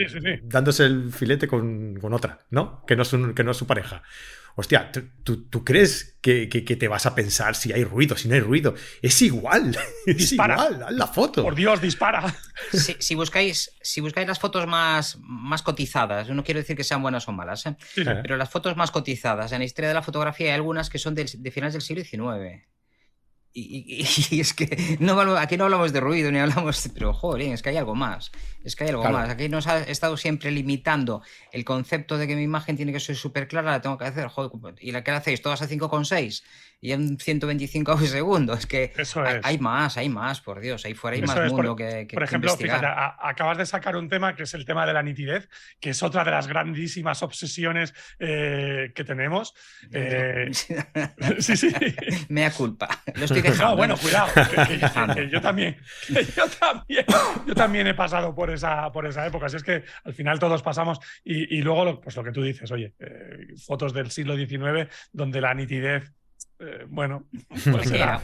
dándose 0.44 0.86
el 0.86 1.12
filete 1.12 1.48
con, 1.48 2.00
otra, 2.14 2.40
¿no? 2.50 2.84
Que 2.86 2.96
no, 2.96 3.04
que 3.36 3.44
no 3.44 3.52
es 3.52 3.58
su 3.58 3.68
pareja 3.68 4.04
hostia, 4.60 4.92
¿tú, 5.24 5.64
crees 5.64 6.18
que, 6.20 6.48
te 6.48 6.88
vas 6.88 7.06
a 7.06 7.14
pensar 7.14 7.56
si 7.56 7.72
hay 7.72 7.84
ruido, 7.84 8.18
si 8.18 8.28
no 8.28 8.34
hay 8.34 8.42
ruido? 8.42 8.74
Es 9.04 9.22
igual, 9.22 9.78
es 10.08 10.32
igual, 10.32 10.52
haz 10.52 10.92
la 10.92 11.06
foto. 11.06 11.44
Por 11.44 11.54
Dios, 11.54 11.80
dispara. 11.80 12.36
Si, 12.74 13.14
buscáis, 13.14 13.72
si 13.82 14.02
buscáis 14.02 14.28
las 14.28 14.40
fotos 14.40 14.66
más, 14.66 15.20
más 15.22 15.62
cotizadas, 15.62 16.30
no 16.30 16.44
quiero 16.44 16.60
decir 16.60 16.76
que 16.76 16.84
sean 16.84 17.04
buenas 17.04 17.28
o 17.28 17.32
malas, 17.32 17.68
¿eh? 17.68 17.78
pero 17.96 18.36
las 18.36 18.50
fotos 18.50 18.76
más 18.76 18.90
cotizadas 18.90 19.52
en 19.52 19.60
la 19.60 19.66
historia 19.66 19.90
de 19.90 19.94
la 19.94 20.02
fotografía 20.02 20.48
hay 20.48 20.54
algunas 20.54 20.90
que 20.90 20.98
son 20.98 21.14
de 21.14 21.52
finales 21.52 21.74
del 21.74 21.84
siglo 21.84 22.04
XIX. 22.04 22.68
Y, 24.30 24.40
es 24.40 24.54
que 24.54 24.98
no, 25.00 25.20
aquí 25.36 25.58
no 25.58 25.64
hablamos 25.64 25.92
de 25.92 26.00
ruido 26.00 26.32
ni 26.32 26.38
hablamos, 26.38 26.90
pero 26.94 27.12
joder, 27.12 27.54
es 27.54 27.64
que 27.64 27.70
hay 27.70 27.78
algo 27.78 27.96
más. 27.96 28.32
Es 28.64 28.76
que 28.76 28.84
hay 28.84 28.92
algo 28.92 29.04
más. 29.04 29.30
Aquí 29.30 29.50
nos 29.50 29.66
ha 29.66 29.80
estado 29.80 30.16
siempre 30.16 30.52
limitando 30.52 31.24
el 31.52 31.66
concepto 31.66 32.20
de 32.20 32.28
que 32.28 32.36
mi 32.36 32.44
imagen 32.44 32.76
tiene 32.76 32.94
que 32.94 33.00
ser 33.00 33.16
súper 33.16 33.48
clara, 33.48 33.72
la 33.72 33.82
tengo 33.82 33.98
que 33.98 34.06
hacer, 34.06 34.28
joder, 34.28 34.76
y 34.80 34.92
la 34.92 35.04
que 35.04 35.10
la 35.12 35.18
hacéis 35.18 35.42
todas 35.42 35.64
a 35.64 35.68
5,6 35.68 36.44
y 36.80 36.92
en 36.92 37.18
125 37.18 37.98
segundos. 38.08 38.60
Es 38.60 38.66
que 38.68 38.94
hay, 39.44 39.58
más, 39.58 39.98
hay 39.98 40.10
más, 40.10 40.42
por 40.42 40.60
Dios. 40.60 40.86
Ahí 40.86 40.94
fuera 40.94 41.16
hay 41.16 41.24
más 41.24 41.52
mundo 41.52 41.76
que, 41.76 42.08
Por 42.12 42.24
ejemplo, 42.24 42.56
fíjate, 42.56 42.86
acabas 42.88 43.58
de 43.58 43.66
sacar 43.66 43.96
un 43.96 44.10
tema 44.10 44.36
que 44.36 44.44
es 44.44 44.54
el 44.54 44.66
tema 44.66 44.86
de 44.86 44.94
la 44.94 45.04
nitidez, 45.04 45.50
que 45.80 45.92
es 45.92 46.04
otra 46.04 46.24
de 46.24 46.32
las 46.32 46.48
grandísimas 46.48 47.24
obsesiones 47.24 47.94
eh, 48.20 48.92
que 48.94 49.04
tenemos. 49.04 49.54
Eh, 49.92 50.50
sí, 51.40 51.58
sí. 51.58 51.74
Mea 52.30 52.52
culpa. 52.52 52.88
Lo 53.16 53.26
estoy 53.26 53.42
dejando. 53.42 53.72
No, 53.72 53.78
bueno, 53.78 53.98
cuidado. 53.98 54.30
yo, 55.32 55.42
también, 55.42 55.78
yo 56.36 56.48
también. 56.48 57.06
Yo 57.46 57.56
también 57.56 57.88
he 57.88 57.94
pasado 57.94 58.36
por 58.36 58.52
esa, 58.52 58.92
por 58.92 59.06
esa 59.08 59.26
época. 59.26 59.48
Así 59.48 59.58
es 59.58 59.64
que 59.64 59.84
al 60.04 60.14
final 60.14 60.40
todos 60.40 60.62
pasamos. 60.62 61.00
Y, 61.24 61.62
luego, 61.62 61.86
lo, 61.86 62.02
pues 62.02 62.16
lo 62.16 62.24
que 62.24 62.32
tú 62.32 62.44
dices, 62.44 62.72
oye, 62.72 62.94
eh, 63.00 63.48
fotos 63.66 63.94
del 63.94 64.12
siglo 64.12 64.36
XIX 64.36 64.90
donde 65.12 65.42
la 65.42 65.54
nitidez 65.54 66.14
eh, 66.60 66.86
bueno, 66.88 67.26
pues 67.72 67.92
era, 67.92 68.22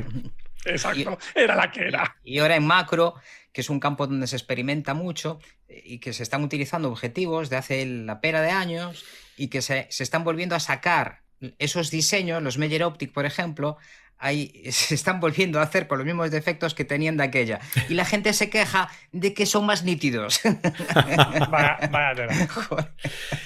exacto, 0.65 1.17
era 1.36 1.56
la 1.56 1.71
que 1.71 1.88
era. 1.88 2.15
Y, 2.23 2.39
ahora 2.39 2.56
en 2.56 2.65
macro, 2.65 3.15
que 3.52 3.62
es 3.62 3.69
un 3.69 3.80
campo 3.80 4.08
donde 4.08 4.28
se 4.28 4.36
experimenta 4.36 4.93
mucho 4.93 5.39
eh, 5.67 5.82
y 5.86 5.99
que 5.99 6.13
se 6.13 6.23
están 6.23 6.43
utilizando 6.43 6.89
objetivos 6.89 7.49
de 7.49 7.58
hace 7.58 7.86
la 7.86 8.21
pera 8.21 8.41
de 8.41 8.52
años 8.52 9.06
y 9.38 9.47
que 9.47 9.62
se, 9.62 9.88
están 9.89 10.23
volviendo 10.23 10.56
a 10.56 10.60
sacar 10.60 11.21
esos 11.60 11.91
diseños, 11.91 12.41
los 12.41 12.58
Meyer 12.58 12.84
Optic, 12.84 13.12
por 13.12 13.26
ejemplo, 13.26 13.78
ahí 14.17 14.63
se 14.71 14.95
están 14.95 15.19
volviendo 15.19 15.60
a 15.60 15.63
hacer 15.63 15.88
con 15.88 15.99
los 15.99 16.06
mismos 16.06 16.32
defectos 16.32 16.73
que 16.73 16.86
tenían 16.86 17.17
de 17.17 17.26
aquella. 17.26 17.60
Y 17.88 17.93
la 17.93 18.06
gente 18.06 18.34
se 18.34 18.49
queja 18.49 18.89
de 19.12 19.36
que 19.36 19.45
son 19.45 19.65
más 19.67 19.84
nítidos. 19.84 20.41
vaya, 21.52 21.78
vaya 21.91 22.28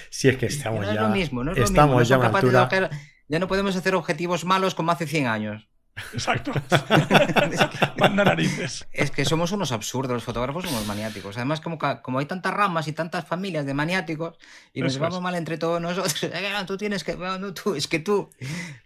Si 0.10 0.30
es 0.30 0.38
que 0.38 0.46
estamos 0.46 0.86
ya. 0.86 0.94
Es 0.94 1.02
lo 1.02 1.10
mismo, 1.10 1.44
no 1.44 1.52
es 1.52 1.58
estamos 1.58 2.10
lo 2.10 2.18
mismo. 2.18 2.70
ya 2.70 2.90
ya 3.28 3.40
no 3.40 3.48
podemos 3.48 3.76
hacer 3.76 3.96
objetivos 3.96 4.46
malos 4.46 4.76
como 4.76 4.92
hace 4.92 5.08
100 5.08 5.28
años. 5.28 5.68
Exacto. 6.14 6.52
Manda 7.98 8.24
narices. 8.24 8.88
Es 8.92 9.12
que 9.12 9.26
somos 9.26 9.52
unos 9.52 9.72
absurdos, 9.72 10.14
los 10.14 10.24
fotógrafos 10.24 10.66
somos 10.66 10.86
maniáticos. 10.86 11.38
Además, 11.38 11.62
como, 11.62 11.78
como 12.02 12.20
hay 12.20 12.26
tantas 12.26 12.54
ramas 12.54 12.88
y 12.88 12.94
tantas 12.94 13.26
familias 13.26 13.66
de 13.66 13.74
maniáticos 13.74 14.38
y 14.74 14.82
nos 14.82 14.94
llevamos 14.94 15.22
mal 15.22 15.36
entre 15.36 15.58
todos 15.58 15.82
nosotros, 15.82 16.16
tú 16.68 16.78
tienes 16.78 17.04
que, 17.04 17.18
tú, 17.64 17.76
es 17.76 17.88
que 17.88 18.00
tú. 18.00 18.30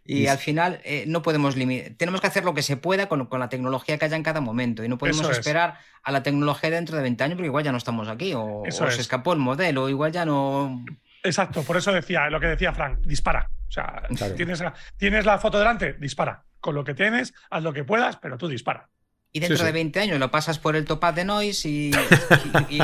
Y 0.06 0.28
al 0.28 0.38
final 0.38 0.82
eh, 0.84 1.06
no 1.08 1.22
podemos 1.22 1.56
limitar. 1.56 1.94
Tenemos 1.98 2.22
que 2.22 2.28
hacer 2.28 2.44
lo 2.44 2.54
que 2.54 2.64
se 2.64 2.78
pueda 2.78 3.08
con, 3.08 3.28
la 3.32 3.50
tecnología 3.50 3.98
que 3.98 4.06
haya 4.06 4.16
en 4.16 4.24
cada 4.24 4.42
momento 4.42 4.84
y 4.84 4.90
no 4.90 4.98
podemos 4.98 5.30
esperar 5.30 5.80
a 6.04 6.12
la 6.12 6.24
tecnología 6.24 6.70
dentro 6.70 6.96
de 6.96 7.04
20 7.04 7.24
años 7.24 7.36
porque 7.36 7.48
igual 7.48 7.64
ya 7.64 7.72
no 7.72 7.78
estamos 7.78 8.08
aquí 8.08 8.34
o, 8.36 8.64
se 8.70 9.02
escapó 9.02 9.34
el 9.34 9.40
modelo, 9.40 9.90
igual 9.90 10.12
ya 10.12 10.26
no. 10.26 10.84
Exacto, 11.24 11.64
por 11.64 11.78
eso 11.78 11.92
decía 11.92 12.30
lo 12.30 12.40
que 12.40 12.48
decía 12.48 12.74
Frank, 12.74 13.00
dispara. 13.02 13.50
O 13.68 13.72
sea, 13.72 14.04
tienes, 14.36 14.62
tienes 14.98 15.26
la 15.26 15.38
foto 15.38 15.58
delante, 15.58 15.94
dispara. 15.94 16.44
Con 16.60 16.76
lo 16.76 16.84
que 16.84 16.94
tienes, 16.94 17.34
haz 17.50 17.64
lo 17.64 17.74
que 17.74 17.84
puedas, 17.84 18.18
pero 18.18 18.38
tú 18.38 18.48
dispara. 18.48 18.90
Y 19.32 19.40
dentro 19.40 19.64
de 19.64 19.72
20 19.72 20.00
años 20.00 20.20
lo 20.20 20.30
pasas 20.30 20.60
por 20.60 20.76
el 20.76 20.86
topaz 20.86 21.16
de 21.16 21.24
noise 21.24 21.70
y, 21.70 21.92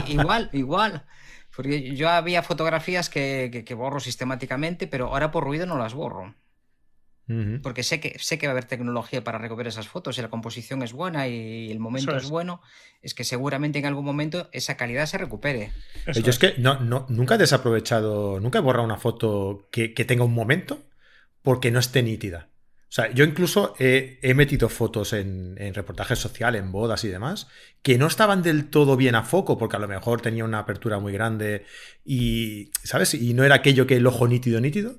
igual, 0.07 0.49
igual. 0.53 1.03
Porque 1.55 1.95
yo 1.95 2.09
había 2.09 2.41
fotografías 2.41 3.09
que, 3.09 3.75
borro 3.75 3.99
sistemáticamente, 3.99 4.87
pero 4.87 5.07
ahora 5.07 5.31
por 5.31 5.43
ruido 5.43 5.65
no 5.65 5.77
las 5.77 5.93
borro. 5.93 6.35
Porque 7.61 7.83
sé 7.83 7.99
que, 7.99 8.17
sé 8.19 8.37
que 8.39 8.47
va 8.47 8.51
a 8.51 8.53
haber 8.53 8.65
tecnología 8.65 9.21
para 9.21 9.37
recoger 9.37 9.67
esas 9.67 9.87
fotos. 9.87 10.17
y 10.17 10.21
la 10.21 10.29
composición 10.29 10.81
es 10.81 10.93
buena 10.93 11.27
y 11.27 11.69
el 11.69 11.79
momento 11.79 12.15
es. 12.15 12.29
bueno, 12.29 12.61
es 13.01 13.13
que 13.13 13.25
seguramente 13.25 13.79
en 13.79 13.85
algún 13.85 14.05
momento 14.05 14.49
esa 14.53 14.77
calidad 14.77 15.05
se 15.07 15.17
recupere. 15.17 15.73
Yo 16.13 16.29
es 16.29 16.39
que 16.39 16.55
no, 16.57 17.05
nunca 17.09 17.35
he 17.35 17.37
desaprovechado, 17.37 18.39
nunca 18.39 18.59
he 18.59 18.61
borrado 18.61 18.85
una 18.85 18.97
foto 18.97 19.67
que, 19.71 19.89
tenga 19.89 20.23
un 20.23 20.33
momento 20.33 20.85
porque 21.41 21.69
no 21.69 21.79
esté 21.79 22.01
nítida. 22.01 22.47
O 22.89 22.93
sea, 22.97 23.11
yo 23.11 23.25
incluso 23.25 23.75
he, 23.77 24.33
metido 24.33 24.69
fotos 24.69 25.11
en, 25.11 25.55
en, 25.57 25.73
reportajes 25.73 26.19
sociales, 26.19 26.61
en 26.61 26.71
bodas 26.71 27.03
y 27.03 27.09
demás, 27.09 27.49
que 27.81 27.97
no 27.97 28.07
estaban 28.07 28.41
del 28.41 28.69
todo 28.69 28.95
bien 28.95 29.15
a 29.15 29.23
foco, 29.23 29.57
porque 29.57 29.75
a 29.75 29.79
lo 29.79 29.89
mejor 29.89 30.21
tenía 30.21 30.45
una 30.45 30.59
apertura 30.59 30.97
muy 30.97 31.11
grande 31.11 31.65
y, 32.05 32.71
¿sabes? 32.83 33.13
Y 33.13 33.33
no 33.33 33.43
era 33.43 33.55
aquello 33.55 33.85
que 33.85 33.97
el 33.97 34.07
ojo 34.07 34.29
nítido, 34.29 34.61
nítido 34.61 34.97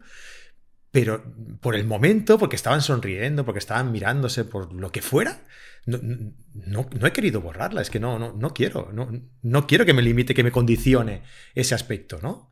pero 1.00 1.22
por 1.60 1.76
el 1.76 1.86
momento, 1.86 2.38
porque 2.38 2.56
estaban 2.56 2.82
sonriendo, 2.82 3.44
porque 3.44 3.60
estaban 3.60 3.92
mirándose, 3.92 4.44
por 4.44 4.72
lo 4.72 4.90
que 4.90 5.00
fuera, 5.00 5.42
no, 5.86 6.00
no, 6.02 7.06
he 7.06 7.12
querido 7.12 7.40
borrarla, 7.40 7.82
es 7.82 7.88
que 7.88 8.00
no, 8.00 8.18
no, 8.18 8.32
no 8.32 8.52
quiero, 8.52 8.90
no, 8.92 9.08
no 9.42 9.66
quiero 9.68 9.86
que 9.86 9.94
me 9.94 10.02
limite, 10.02 10.34
que 10.34 10.42
me 10.42 10.50
condicione 10.50 11.22
ese 11.54 11.76
aspecto, 11.76 12.18
¿no? 12.20 12.50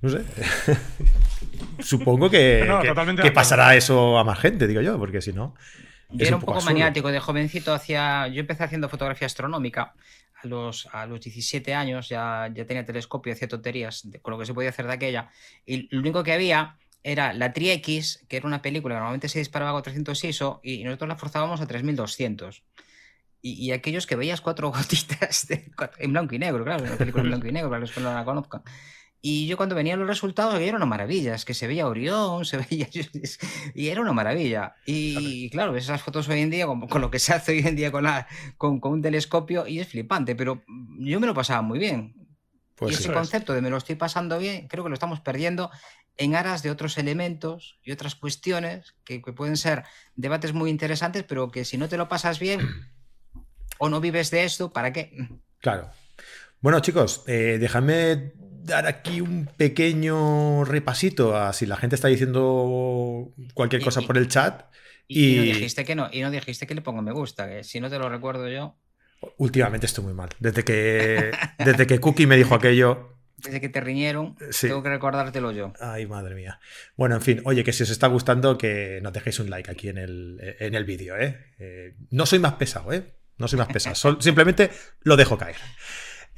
No 0.00 0.10
sé. 0.10 0.24
Supongo 1.80 2.30
que, 2.30 2.64
que, 3.22 3.32
pasará 3.32 3.74
eso 3.74 4.16
a 4.16 4.22
más 4.22 4.38
gente, 4.38 4.68
digo 4.68 4.80
yo, 4.80 4.96
porque 4.96 5.20
si 5.20 5.32
no. 5.32 5.56
Yo 6.10 6.24
era 6.24 6.36
un, 6.36 6.42
poco 6.42 6.60
maniático 6.60 7.10
de 7.10 7.18
jovencito, 7.18 7.74
hacia, 7.74 8.28
yo 8.28 8.38
empecé 8.38 8.62
haciendo 8.62 8.88
fotografía 8.88 9.26
astronómica 9.26 9.94
a 10.40 10.46
los, 10.46 10.88
a 10.92 11.04
los 11.04 11.20
17 11.20 11.74
años, 11.74 12.08
ya, 12.08 12.48
ya 12.54 12.64
tenía 12.64 12.86
telescopio, 12.86 13.32
hacía 13.32 13.48
tonterías 13.48 14.08
con 14.22 14.30
lo 14.30 14.38
que 14.38 14.46
se 14.46 14.54
podía 14.54 14.70
hacer 14.70 14.86
de 14.86 14.92
aquella. 14.92 15.30
Y 15.66 15.92
lo 15.92 16.00
único 16.00 16.22
que 16.22 16.32
había 16.32 16.78
era 17.02 17.32
la 17.32 17.52
Tri 17.52 17.70
X, 17.70 18.24
que 18.28 18.36
era 18.36 18.46
una 18.46 18.62
película 18.62 18.94
que 18.94 18.98
normalmente 18.98 19.28
se 19.28 19.38
disparaba 19.38 19.72
con 19.72 19.82
300 19.82 20.24
ISO 20.24 20.60
y 20.62 20.84
nosotros 20.84 21.08
la 21.08 21.16
forzábamos 21.16 21.60
a 21.60 21.66
3200. 21.66 22.62
Y, 23.40 23.52
y 23.52 23.72
aquellos 23.72 24.06
que 24.06 24.16
veías 24.16 24.40
cuatro 24.40 24.70
gotitas 24.72 25.46
en 25.98 26.12
blanco 26.12 26.34
y 26.34 26.38
negro, 26.38 26.64
claro, 26.64 26.84
una 26.84 26.96
película 26.96 27.22
en 27.22 27.30
blanco 27.30 27.46
y 27.46 27.52
negro 27.52 27.70
para 27.70 27.80
los 27.80 27.92
que 27.92 28.00
no 28.00 28.12
la 28.12 28.24
conozcan. 28.24 28.62
Y 29.20 29.48
yo 29.48 29.56
cuando 29.56 29.74
venían 29.74 29.98
los 29.98 30.06
resultados, 30.06 30.60
era 30.60 30.76
una 30.76 30.86
maravilla, 30.86 31.34
es 31.34 31.44
que 31.44 31.54
se 31.54 31.66
veía 31.66 31.88
Orión, 31.88 32.44
se 32.44 32.58
veía... 32.58 32.88
Y 33.74 33.88
era 33.88 34.00
una 34.00 34.12
maravilla. 34.12 34.76
Y 34.86 35.50
claro, 35.50 35.72
ves 35.72 35.84
esas 35.84 36.02
fotos 36.02 36.28
hoy 36.28 36.40
en 36.40 36.50
día, 36.50 36.66
con, 36.66 36.86
con, 36.86 37.00
lo 37.00 37.10
que 37.10 37.18
se 37.18 37.34
hace 37.34 37.52
hoy 37.52 37.66
en 37.66 37.74
día 37.74 37.90
con, 37.90 38.04
la, 38.04 38.28
con, 38.56 38.78
con, 38.78 38.92
un 38.92 39.02
telescopio, 39.02 39.66
y 39.66 39.80
es 39.80 39.88
flipante, 39.88 40.36
pero 40.36 40.62
yo 41.00 41.18
me 41.18 41.26
lo 41.26 41.34
pasaba 41.34 41.62
muy 41.62 41.80
bien. 41.80 42.14
Pues 42.78 42.92
y 42.92 42.94
ese 42.94 43.12
concepto 43.12 43.54
de 43.54 43.60
me 43.60 43.70
lo 43.70 43.76
estoy 43.76 43.96
pasando 43.96 44.38
bien, 44.38 44.68
creo 44.68 44.84
que 44.84 44.90
lo 44.90 44.94
estamos 44.94 45.20
perdiendo 45.20 45.70
en 46.16 46.34
aras 46.34 46.62
de 46.62 46.70
otros 46.70 46.96
elementos 46.98 47.78
y 47.82 47.92
otras 47.92 48.14
cuestiones 48.14 48.94
que, 49.04 49.20
pueden 49.20 49.56
ser 49.56 49.84
debates 50.14 50.52
muy 50.52 50.70
interesantes, 50.70 51.24
pero 51.24 51.50
que 51.50 51.64
si 51.64 51.76
no 51.76 51.88
te 51.88 51.96
lo 51.96 52.08
pasas 52.08 52.38
bien, 52.38 52.60
o 53.78 53.88
no 53.88 54.00
vives 54.00 54.30
de 54.30 54.44
esto, 54.44 54.72
¿para 54.72 54.92
qué? 54.92 55.12
Claro. 55.60 55.90
Bueno, 56.60 56.80
chicos, 56.80 57.24
eh, 57.26 57.58
déjame 57.60 58.32
dar 58.62 58.86
aquí 58.86 59.20
un 59.20 59.46
pequeño 59.46 60.64
repasito 60.64 61.36
a 61.36 61.52
si 61.52 61.66
la 61.66 61.76
gente 61.76 61.96
está 61.96 62.08
diciendo 62.08 63.32
cualquier 63.54 63.82
cosa 63.82 64.02
por 64.02 64.18
el 64.18 64.28
chat. 64.28 64.66
Y, 65.06 65.36
no 65.36 65.42
dijiste 65.42 65.84
que 65.84 65.94
no, 65.94 66.08
y 66.12 66.20
no 66.20 66.30
dijiste 66.30 66.66
que 66.66 66.74
le 66.74 66.82
pongo 66.82 67.00
me 67.00 67.12
gusta, 67.12 67.48
que 67.48 67.64
si 67.64 67.80
no 67.80 67.88
te 67.88 67.98
lo 67.98 68.08
recuerdo 68.08 68.48
yo. 68.48 68.76
Últimamente 69.36 69.86
estoy 69.86 70.04
muy 70.04 70.14
mal. 70.14 70.30
Desde 70.38 70.64
que, 70.64 71.32
desde 71.58 71.86
que 71.86 71.98
Cookie 72.00 72.26
me 72.26 72.36
dijo 72.36 72.54
aquello. 72.54 73.16
Desde 73.36 73.60
que 73.60 73.68
te 73.68 73.80
riñeron, 73.80 74.36
tengo 74.60 74.82
que 74.82 74.88
recordártelo 74.88 75.52
yo. 75.52 75.72
Ay, 75.80 76.06
madre 76.06 76.34
mía. 76.34 76.58
Bueno, 76.96 77.14
en 77.14 77.22
fin, 77.22 77.42
oye, 77.44 77.62
que 77.62 77.72
si 77.72 77.84
os 77.84 77.90
está 77.90 78.08
gustando, 78.08 78.58
que 78.58 78.98
nos 79.00 79.12
dejéis 79.12 79.38
un 79.38 79.48
like 79.48 79.70
aquí 79.70 79.88
en 79.88 79.98
el, 79.98 80.56
en 80.58 80.74
el 80.74 80.84
vídeo, 80.84 81.16
¿eh? 81.16 81.38
¿eh? 81.58 81.94
No 82.10 82.26
soy 82.26 82.40
más 82.40 82.54
pesado, 82.54 82.92
¿eh? 82.92 83.14
No 83.38 83.46
soy 83.46 83.58
más 83.58 83.68
pesado. 83.68 84.20
simplemente 84.20 84.70
lo 85.02 85.16
dejo 85.16 85.38
caer. 85.38 85.56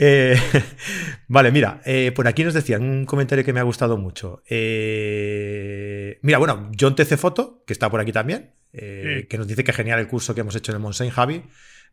Eh, 0.02 0.34
vale, 1.28 1.52
mira, 1.52 1.82
eh, 1.84 2.10
por 2.14 2.26
aquí 2.26 2.42
nos 2.42 2.54
decían 2.54 2.82
un 2.82 3.04
comentario 3.04 3.44
que 3.44 3.52
me 3.52 3.60
ha 3.60 3.64
gustado 3.64 3.98
mucho. 3.98 4.42
Eh, 4.48 6.18
mira, 6.22 6.38
bueno, 6.38 6.70
John 6.78 6.94
TC 6.94 7.18
Foto, 7.18 7.62
que 7.66 7.74
está 7.74 7.90
por 7.90 8.00
aquí 8.00 8.12
también, 8.12 8.54
que 8.72 9.36
nos 9.36 9.46
dice 9.46 9.64
que 9.64 9.72
genial 9.72 9.98
el 9.98 10.08
curso 10.08 10.34
que 10.34 10.40
hemos 10.40 10.54
hecho 10.54 10.72
en 10.72 10.76
el 10.76 10.82
Monsen 10.82 11.10
Javi. 11.10 11.42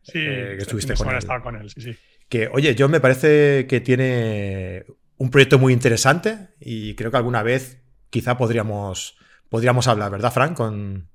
Sí, 0.02 0.12
que 0.14 0.56
estuviste 0.58 0.94
con 0.94 1.14
él. 1.14 1.42
con 1.42 1.56
él. 1.56 1.70
Sí, 1.70 1.80
sí. 1.80 1.96
Que, 2.28 2.48
oye, 2.48 2.74
John 2.78 2.90
me 2.90 3.00
parece 3.00 3.66
que 3.66 3.80
tiene 3.80 4.84
un 5.16 5.30
proyecto 5.30 5.58
muy 5.58 5.72
interesante 5.72 6.48
y 6.60 6.94
creo 6.94 7.10
que 7.10 7.16
alguna 7.16 7.42
vez 7.42 7.82
quizá 8.10 8.36
podríamos, 8.36 9.16
podríamos 9.48 9.86
hablar, 9.88 10.10
¿verdad, 10.10 10.32
Frank? 10.32 10.56
Con, 10.56 11.08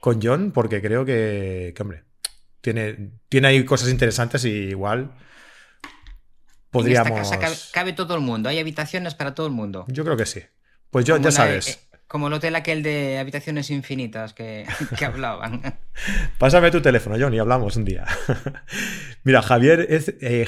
con 0.00 0.20
John, 0.22 0.52
porque 0.52 0.82
creo 0.82 1.04
que, 1.04 1.72
que 1.74 1.82
hombre, 1.82 2.04
tiene, 2.60 3.12
tiene 3.28 3.48
ahí 3.48 3.64
cosas 3.64 3.90
interesantes 3.90 4.44
y 4.44 4.50
igual 4.50 5.14
podríamos... 6.70 7.12
En 7.12 7.22
esta 7.22 7.38
casa 7.38 7.70
cabe, 7.72 7.92
todo 7.92 8.14
el 8.14 8.20
mundo, 8.20 8.48
hay 8.48 8.58
habitaciones 8.58 9.14
para 9.14 9.34
todo 9.34 9.46
el 9.46 9.52
mundo. 9.52 9.84
Yo 9.88 10.04
creo 10.04 10.16
que 10.16 10.26
sí. 10.26 10.42
Pues 10.90 11.04
yo, 11.04 11.16
ya 11.18 11.30
sabes. 11.30 11.85
Como 12.08 12.28
el 12.28 12.34
hotel 12.34 12.54
aquel 12.54 12.82
de 12.82 13.18
habitaciones 13.18 13.70
infinitas 13.70 14.32
que, 14.32 14.66
hablaban. 15.04 15.78
Pásame 16.38 16.70
tu 16.70 16.80
teléfono, 16.80 17.16
John, 17.18 17.34
y 17.34 17.38
hablamos 17.38 17.76
un 17.76 17.84
día. 17.84 18.04
Mira, 19.24 19.42
Javier 19.42 19.86
es, 19.88 20.14
eh, 20.20 20.46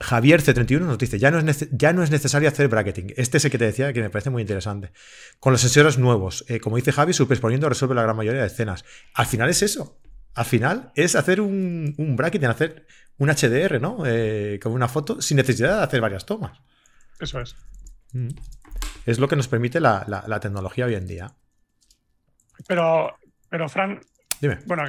Javier 0.00 0.42
C31 0.42 0.80
nos 0.80 0.98
dice, 0.98 1.18
ya 1.18 1.30
no, 1.30 1.38
es 1.38 1.68
ya 1.70 1.92
no 1.92 2.02
es 2.02 2.10
necesario 2.10 2.48
hacer 2.48 2.68
bracketing. 2.68 3.12
Este 3.16 3.36
es 3.36 3.44
el 3.44 3.50
que 3.50 3.58
te 3.58 3.66
decía 3.66 3.92
que 3.92 4.00
me 4.00 4.10
parece 4.10 4.30
muy 4.30 4.42
interesante. 4.42 4.92
Con 5.38 5.52
los 5.52 5.60
sensores 5.60 5.98
nuevos, 5.98 6.44
eh, 6.48 6.58
como 6.58 6.76
dice 6.76 6.90
Javi, 6.90 7.12
superponiendo 7.12 7.68
resuelve 7.68 7.94
la 7.94 8.02
gran 8.02 8.16
mayoría 8.16 8.40
de 8.40 8.46
escenas. 8.46 8.84
Al 9.14 9.26
final 9.26 9.48
es 9.48 9.62
eso. 9.62 10.00
Al 10.34 10.44
final 10.44 10.92
es 10.94 11.16
hacer 11.16 11.40
un, 11.40 11.94
un 11.98 12.16
bracketing, 12.16 12.48
hacer 12.48 12.86
un 13.18 13.28
HDR, 13.28 13.80
¿no? 13.80 14.04
Eh, 14.06 14.58
como 14.62 14.74
una 14.74 14.88
foto, 14.88 15.20
sin 15.20 15.36
necesidad 15.36 15.78
de 15.78 15.84
hacer 15.84 16.00
varias 16.00 16.24
tomas. 16.24 16.58
Eso 17.20 17.40
es. 17.40 17.54
Mm. 18.12 18.28
Es 19.06 19.18
lo 19.18 19.28
que 19.28 19.36
nos 19.36 19.48
permite 19.48 19.80
la, 19.80 20.38
tecnología 20.40 20.86
hoy 20.86 20.94
en 20.94 21.06
día. 21.06 21.32
Pero, 22.66 23.16
pero 23.48 23.68
Fran, 23.68 24.00
Dime. 24.40 24.58
Bueno, 24.64 24.84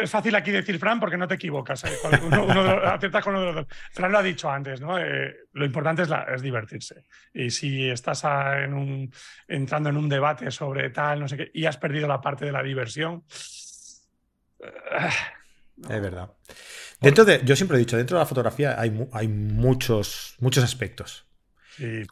es 0.00 0.10
fácil 0.10 0.34
aquí 0.34 0.50
decir 0.50 0.78
Fran 0.78 0.98
porque 0.98 1.18
no 1.18 1.28
te 1.28 1.34
equivocas. 1.34 1.84
¿eh? 1.84 1.90
aciertas 2.84 3.22
con 3.22 3.34
uno 3.34 3.40
de 3.40 3.52
los 3.52 3.54
dos. 3.56 3.66
Fran 3.92 4.10
lo 4.10 4.18
ha 4.18 4.22
dicho 4.22 4.50
antes, 4.50 4.80
¿no? 4.80 4.98
Eh, 4.98 5.34
lo 5.52 5.66
importante 5.66 6.02
es, 6.02 6.08
es, 6.34 6.40
divertirse. 6.40 7.04
Y 7.34 7.50
si 7.50 7.90
estás 7.90 8.24
en 8.24 8.72
un, 8.72 9.12
entrando 9.46 9.90
en 9.90 9.98
un 9.98 10.08
debate 10.08 10.50
sobre 10.50 10.88
tal, 10.88 11.20
no 11.20 11.28
sé 11.28 11.36
qué, 11.36 11.50
y 11.52 11.66
has 11.66 11.76
perdido 11.76 12.08
la 12.08 12.22
parte 12.22 12.46
de 12.46 12.52
la 12.52 12.62
diversión. 12.62 13.24
Es 15.82 16.00
verdad. 16.00 16.30
Dentro 17.00 17.26
de, 17.26 17.42
yo 17.44 17.56
siempre 17.56 17.76
he 17.76 17.80
dicho, 17.80 17.98
dentro 17.98 18.16
de 18.16 18.22
la 18.22 18.26
fotografía 18.26 18.80
hay, 18.80 19.06
hay 19.12 19.28
muchos, 19.28 20.36
muchos 20.40 20.64
aspectos. 20.64 21.26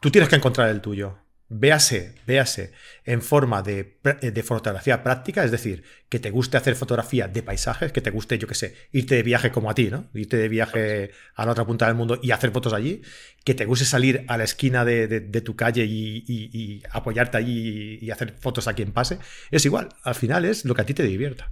Tú 0.01 0.11
tienes 0.11 0.29
que 0.29 0.35
encontrar 0.35 0.69
el 0.69 0.81
tuyo. 0.81 1.22
Véase, 1.55 2.15
véase 2.25 2.73
en 3.05 3.21
forma 3.21 3.61
de, 3.61 3.99
de, 4.01 4.43
fotografía 4.43 5.03
práctica, 5.03 5.43
es 5.43 5.51
decir, 5.51 5.83
que 6.09 6.19
te 6.19 6.31
guste 6.31 6.57
hacer 6.57 6.75
fotografía 6.75 7.27
de 7.27 7.43
paisajes, 7.43 7.91
que 7.91 8.01
te 8.01 8.09
guste, 8.09 8.39
yo 8.39 8.47
qué 8.47 8.55
sé, 8.55 8.75
irte 8.91 9.13
de 9.13 9.21
viaje 9.21 9.51
como 9.51 9.69
a 9.69 9.75
ti, 9.75 9.91
¿no? 9.91 10.09
Irte 10.15 10.37
de 10.37 10.49
viaje 10.49 11.11
a 11.35 11.45
la 11.45 11.51
otra 11.51 11.63
punta 11.63 11.85
del 11.85 11.93
mundo 11.93 12.19
y 12.23 12.31
hacer 12.31 12.49
fotos 12.51 12.73
allí, 12.73 13.03
que 13.43 13.53
te 13.53 13.65
guste 13.65 13.85
salir 13.85 14.25
a 14.29 14.37
la 14.37 14.45
esquina 14.45 14.83
de, 14.83 15.21
tu 15.45 15.55
calle 15.55 15.85
y, 15.85 16.81
apoyarte 16.89 17.37
allí 17.37 17.99
y 18.01 18.09
hacer 18.09 18.33
fotos 18.39 18.67
a 18.67 18.73
quien 18.73 18.91
pase. 18.91 19.19
Es 19.51 19.63
igual, 19.65 19.89
al 20.01 20.15
final 20.15 20.45
es 20.45 20.65
lo 20.65 20.73
que 20.73 20.81
a 20.81 20.85
ti 20.85 20.95
te 20.95 21.03
divierta. 21.03 21.51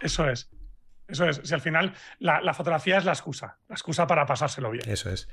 Eso 0.00 0.30
es. 0.30 0.48
Eso 1.08 1.28
es. 1.28 1.42
Si 1.44 1.52
al 1.52 1.60
final 1.60 1.92
la, 2.20 2.54
fotografía 2.54 2.96
es 2.96 3.04
la 3.04 3.12
excusa, 3.12 3.58
la 3.68 3.74
excusa 3.74 4.06
para 4.06 4.24
pasárselo 4.24 4.70
bien. 4.70 4.88
Eso 4.88 5.10
es. 5.10 5.28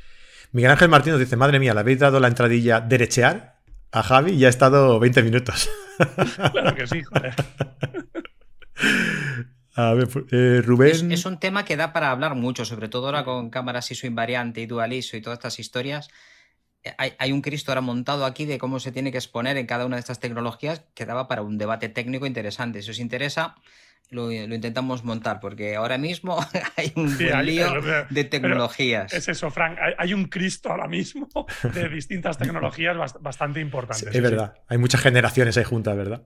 Miguel 0.52 0.72
Ángel 0.72 0.90
Martín 0.90 1.14
nos 1.14 1.22
dice: 1.22 1.38
Madre 1.38 1.58
mía, 1.58 1.74
le 1.74 1.80
habéis 1.80 2.00
dado 2.00 2.20
la 2.20 2.28
entradilla 2.28 2.82
derechear 2.82 3.59
a 3.92 4.04
Javi 4.04 4.34
y 4.34 4.46
ha 4.46 4.50
estado 4.50 5.00
20 5.00 5.24
minutos. 5.24 5.70
claro 6.52 6.76
que 6.76 6.88
sí, 6.88 7.04
joder. 7.04 7.36
A 9.76 9.94
ver, 9.94 10.10
eh, 10.32 10.62
Rubén. 10.64 11.12
Es, 11.12 11.26
un 11.26 11.40
tema 11.40 11.66
que 11.66 11.78
da 11.78 11.94
para 11.94 12.12
hablar 12.12 12.36
mucho, 12.36 12.66
sobre 12.66 12.90
todo 12.90 13.08
ahora 13.08 13.24
con 13.24 13.50
cámaras 13.50 13.90
ISO 13.92 14.08
invariante 14.08 14.62
y 14.62 14.66
dual 14.66 14.94
ISO 14.94 15.18
y 15.18 15.22
todas 15.22 15.40
estas 15.40 15.60
historias. 15.60 16.10
Hay, 16.98 17.14
hay, 17.18 17.32
un 17.32 17.42
Cristo 17.42 17.72
ahora 17.72 17.82
montado 17.82 18.26
aquí 18.26 18.46
de 18.46 18.58
cómo 18.58 18.80
se 18.80 18.92
tiene 18.92 19.12
que 19.12 19.18
exponer 19.18 19.58
en 19.58 19.66
cada 19.66 19.86
una 19.86 19.98
de 19.98 20.02
estas 20.02 20.20
tecnologías 20.20 20.84
que 20.96 21.06
daba 21.06 21.28
para 21.28 21.42
un 21.42 21.58
debate 21.58 21.90
técnico 21.90 22.26
interesante. 22.26 22.82
Si 22.82 22.92
os 22.92 23.00
interesa, 23.00 23.56
lo, 24.10 24.32
intentamos 24.32 25.04
montar, 25.04 25.40
porque 25.40 25.76
ahora 25.76 25.98
mismo 25.98 26.40
hay 26.78 26.92
un 26.96 27.18
lío 27.46 27.68
de 28.10 28.24
tecnologías. 28.24 29.14
Es 29.14 29.28
eso, 29.28 29.52
Frank. 29.52 29.78
Hay, 29.98 30.14
un 30.14 30.26
Cristo 30.26 30.70
ahora 30.70 30.88
mismo 30.88 31.28
de 31.74 31.90
distintas 31.90 32.38
tecnologías 32.38 32.98
bastante 33.20 33.60
importantes. 33.60 34.14
es 34.14 34.22
verdad. 34.22 34.56
Hay 34.68 34.78
muchas 34.78 35.02
generaciones 35.02 35.58
ahí 35.58 35.64
juntas, 35.64 35.96
¿verdad? 35.96 36.24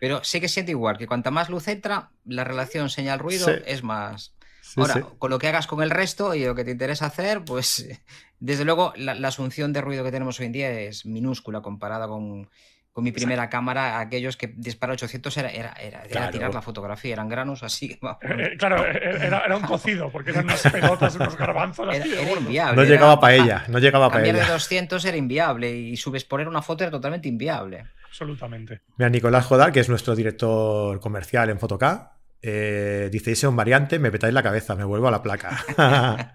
Pero 0.00 0.22
sí 0.24 0.40
que 0.40 0.48
siento 0.48 0.70
igual, 0.72 0.98
que 0.98 1.06
cuanta 1.06 1.30
más 1.30 1.48
luz 1.48 1.68
entra, 1.68 2.10
la 2.24 2.44
relación 2.44 2.90
señal-ruido 2.90 3.48
es 3.48 3.82
más. 3.82 4.34
Ahora, 4.76 5.02
con 5.18 5.30
lo 5.30 5.38
que 5.38 5.46
hagas 5.46 5.68
con 5.68 5.82
el 5.82 5.90
resto 5.90 6.34
y 6.34 6.44
lo 6.44 6.54
que 6.56 6.64
te 6.64 6.72
interesa 6.72 7.06
hacer, 7.06 7.44
pues 7.44 7.86
desde 8.40 8.64
luego 8.64 8.92
la 8.96 9.28
asunción 9.28 9.72
de 9.72 9.80
ruido 9.80 10.02
que 10.04 10.10
tenemos 10.10 10.40
hoy 10.40 10.46
en 10.46 10.52
día 10.52 10.80
es 10.80 11.06
minúscula 11.06 11.62
comparada 11.62 12.08
con, 12.08 12.50
con 12.94 13.02
mi 13.02 13.10
primera 13.10 13.50
cámara, 13.50 13.98
aquellos 13.98 14.36
que 14.36 14.54
dispara 14.56 14.92
800 14.92 15.36
era, 15.36 15.50
era, 15.50 15.72
era, 15.72 16.30
tirar 16.30 16.54
la 16.54 16.62
fotografía, 16.62 17.14
eran 17.14 17.28
granos 17.28 17.64
así. 17.64 17.90
Eh, 17.90 17.98
eh, 18.22 18.56
claro, 18.56 18.86
eh, 18.86 19.18
era, 19.20 19.56
un 19.56 19.64
cocido, 19.64 20.10
porque 20.10 20.30
eran 20.30 20.44
unas 20.44 20.62
pelotas, 20.62 21.16
unos 21.16 21.36
garbanzos. 21.36 21.92
Era, 21.92 22.06
inviable. 22.06 22.76
No 22.76 22.84
llegaba 22.84 23.18
para 23.18 23.34
ella, 23.34 23.64
no 23.66 23.80
llegaba 23.80 24.10
para 24.10 24.24
ella. 24.24 24.44
de 24.44 24.52
200 24.52 25.04
era 25.06 25.16
inviable 25.16 25.72
y 25.72 25.96
subexponer 25.96 26.46
una 26.46 26.62
foto 26.62 26.84
era 26.84 26.92
totalmente 26.92 27.26
inviable. 27.26 27.84
Absolutamente. 28.06 28.82
Mira, 28.96 29.10
Nicolás 29.10 29.44
Jodar, 29.46 29.72
que 29.72 29.80
es 29.80 29.88
nuestro 29.88 30.14
director 30.14 31.00
comercial 31.00 31.50
en 31.50 31.58
Fotoca, 31.58 32.13
eh, 32.46 33.08
dice, 33.10 33.48
un 33.48 33.56
variante, 33.56 33.98
me 33.98 34.10
petáis 34.10 34.34
la 34.34 34.42
cabeza, 34.42 34.74
me 34.74 34.84
vuelvo 34.84 35.08
a 35.08 35.10
la 35.10 35.22
placa. 35.22 35.64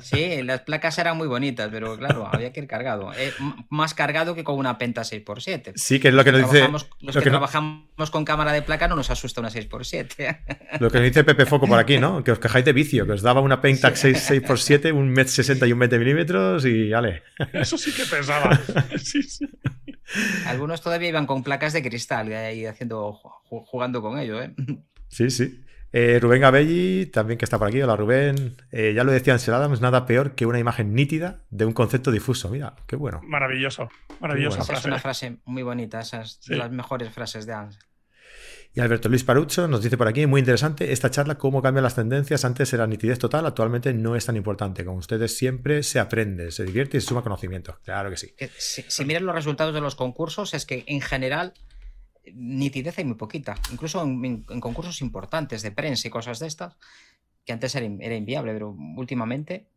sí, 0.00 0.40
las 0.44 0.60
placas 0.60 0.96
eran 0.98 1.16
muy 1.16 1.26
bonitas, 1.26 1.68
pero 1.72 1.98
claro, 1.98 2.28
había 2.30 2.52
que 2.52 2.60
ir 2.60 2.68
cargado. 2.68 3.12
Eh, 3.12 3.32
más 3.70 3.92
cargado 3.92 4.36
que 4.36 4.44
con 4.44 4.56
una 4.56 4.78
Penta 4.78 5.02
6x7. 5.02 5.72
Sí, 5.74 5.98
que 5.98 6.08
es 6.08 6.14
lo 6.14 6.22
que 6.22 6.30
nos 6.30 6.42
dice... 6.42 6.68
Los 7.00 7.16
que, 7.16 7.28
trabajamos 7.28 8.12
con 8.12 8.24
cámara 8.24 8.52
de 8.52 8.62
placa 8.62 8.86
no 8.86 8.94
nos 8.94 9.10
asusta 9.10 9.40
una 9.40 9.50
6x7. 9.50 10.78
lo 10.78 10.88
que 10.92 10.98
nos 10.98 11.06
dice 11.08 11.24
Pepe 11.24 11.44
Foco 11.44 11.66
por 11.66 11.80
aquí, 11.80 11.98
¿no? 11.98 12.22
Que 12.22 12.30
os 12.30 12.38
quejáis 12.38 12.64
de 12.64 12.72
vicio, 12.72 13.04
que 13.04 13.14
os 13.14 13.22
daba 13.22 13.40
una 13.40 13.60
Pentax 13.60 13.98
6, 13.98 14.30
x 14.30 14.60
7 14.62 14.92
un 14.92 15.08
m 15.08 15.24
60 15.24 15.66
y 15.66 15.72
un 15.72 15.78
20 15.80 15.98
milímetros 15.98 16.64
y 16.66 16.90
vale. 16.90 17.24
Eso 17.52 17.76
sí 17.76 17.92
que 17.92 18.04
pesaba. 18.04 18.60
Sí, 18.96 19.22
sí. 19.24 19.48
Algunos 20.46 20.80
todavía 20.80 21.08
iban 21.08 21.26
con 21.26 21.42
placas 21.42 21.72
de 21.72 21.82
cristal 21.82 22.28
y 22.54 22.66
haciendo, 22.66 23.18
jugando 23.62 24.02
con 24.02 24.18
ello, 24.18 24.42
¿eh? 24.42 24.54
Sí, 25.08 25.30
sí. 25.30 25.64
Eh, 25.96 26.18
Rubén 26.20 26.40
Gabelli, 26.40 27.06
también 27.06 27.38
que 27.38 27.44
está 27.44 27.56
por 27.56 27.68
aquí. 27.68 27.80
Hola 27.80 27.94
Rubén. 27.94 28.56
Eh, 28.72 28.94
ya 28.96 29.04
lo 29.04 29.12
decía 29.12 29.32
Ansel 29.32 29.54
Adams, 29.54 29.80
nada 29.80 30.06
peor 30.06 30.34
que 30.34 30.44
una 30.44 30.58
imagen 30.58 30.92
nítida 30.92 31.44
de 31.50 31.66
un 31.66 31.72
concepto 31.72 32.10
difuso. 32.10 32.50
Mira, 32.50 32.74
qué 32.88 32.96
bueno. 32.96 33.20
Maravilloso, 33.22 33.88
maravillosa 34.18 34.62
Esa 34.62 34.72
es 34.72 34.84
una 34.86 34.98
frase 34.98 35.36
muy 35.44 35.62
bonita, 35.62 36.00
esas 36.00 36.40
de 36.48 36.56
las 36.56 36.72
mejores 36.72 37.10
frases 37.10 37.46
de 37.46 37.52
Ansel. 37.52 37.80
Y 38.76 38.80
Alberto 38.80 39.08
Luis 39.08 39.22
Parucho 39.22 39.68
nos 39.68 39.84
dice 39.84 39.96
por 39.96 40.08
aquí, 40.08 40.26
muy 40.26 40.40
interesante 40.40 40.90
esta 40.90 41.12
charla, 41.12 41.38
cómo 41.38 41.62
cambian 41.62 41.84
las 41.84 41.94
tendencias. 41.94 42.44
Antes 42.44 42.72
era 42.72 42.88
nitidez 42.88 43.20
total, 43.20 43.46
actualmente 43.46 43.94
no 43.94 44.16
es 44.16 44.26
tan 44.26 44.34
importante. 44.34 44.84
Con 44.84 44.96
ustedes 44.96 45.36
siempre 45.36 45.84
se 45.84 46.00
aprende, 46.00 46.50
se 46.50 46.64
divierte 46.64 46.96
y 46.96 47.00
se 47.00 47.06
suma 47.06 47.22
conocimiento. 47.22 47.78
Claro 47.84 48.10
que 48.10 48.16
sí. 48.16 48.34
Si, 48.58 48.82
si 48.88 49.04
miras 49.04 49.22
los 49.22 49.32
resultados 49.32 49.72
de 49.72 49.80
los 49.80 49.94
concursos, 49.94 50.54
es 50.54 50.66
que 50.66 50.82
en 50.88 51.00
general 51.00 51.54
nitidez 52.32 52.98
hay 52.98 53.04
muy 53.04 53.16
poquita. 53.16 53.54
Incluso 53.72 54.02
en, 54.02 54.42
concursos 54.60 55.00
importantes 55.00 55.62
de 55.62 55.72
prensa 55.72 56.08
y 56.08 56.10
cosas 56.10 56.38
de 56.38 56.46
estas, 56.46 56.76
que 57.44 57.52
antes 57.52 57.74
era, 57.74 57.86
inviable, 57.86 58.52
pero 58.52 58.74
últimamente 58.96 59.68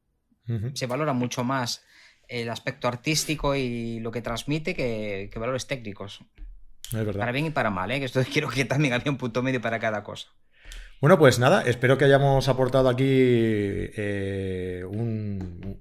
se 0.74 0.88
valora 0.88 1.12
mucho 1.12 1.44
más 1.44 1.84
el 2.30 2.50
aspecto 2.50 2.88
artístico 2.88 3.54
y 3.56 4.00
lo 4.00 4.12
que 4.12 4.22
transmite 4.22 4.74
que, 4.74 5.30
que 5.32 5.40
valores 5.40 5.68
técnicos. 5.68 6.22
Es 6.94 7.06
verdad. 7.06 7.20
Para 7.20 7.32
bien 7.32 7.48
y 7.48 7.50
para 7.50 7.70
mal, 7.70 7.92
¿eh? 7.92 8.00
que 8.00 8.06
esto 8.06 8.22
quiero 8.32 8.50
que 8.50 8.66
también 8.66 8.94
había 8.94 9.12
un 9.12 9.18
punto 9.18 9.44
medio 9.44 9.62
para 9.62 9.80
cada 9.80 10.04
cosa. 10.04 10.30
Bueno, 11.00 11.20
pues 11.20 11.38
nada, 11.38 11.62
espero 11.62 11.98
que 11.98 12.06
hayamos 12.06 12.48
aportado 12.48 12.90
aquí 12.90 13.06
eh, 13.06 14.84
un, 14.88 15.80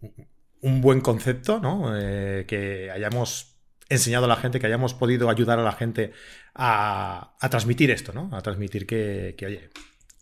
buen 0.60 1.00
concepto, 1.00 1.58
¿no? 1.58 1.96
Eh, 1.96 2.44
que 2.46 2.90
hayamos 2.90 3.55
enseñado 3.88 4.24
a 4.24 4.28
la 4.28 4.36
gente, 4.36 4.60
que 4.60 4.66
hayamos 4.66 4.94
podido 4.94 5.30
ayudar 5.30 5.58
a 5.58 5.62
la 5.62 5.72
gente 5.72 6.12
a, 6.54 7.36
transmitir 7.50 7.90
esto, 7.90 8.12
¿no? 8.12 8.34
A 8.36 8.40
transmitir 8.42 8.86
que, 8.86 9.34
oye, 9.44 9.70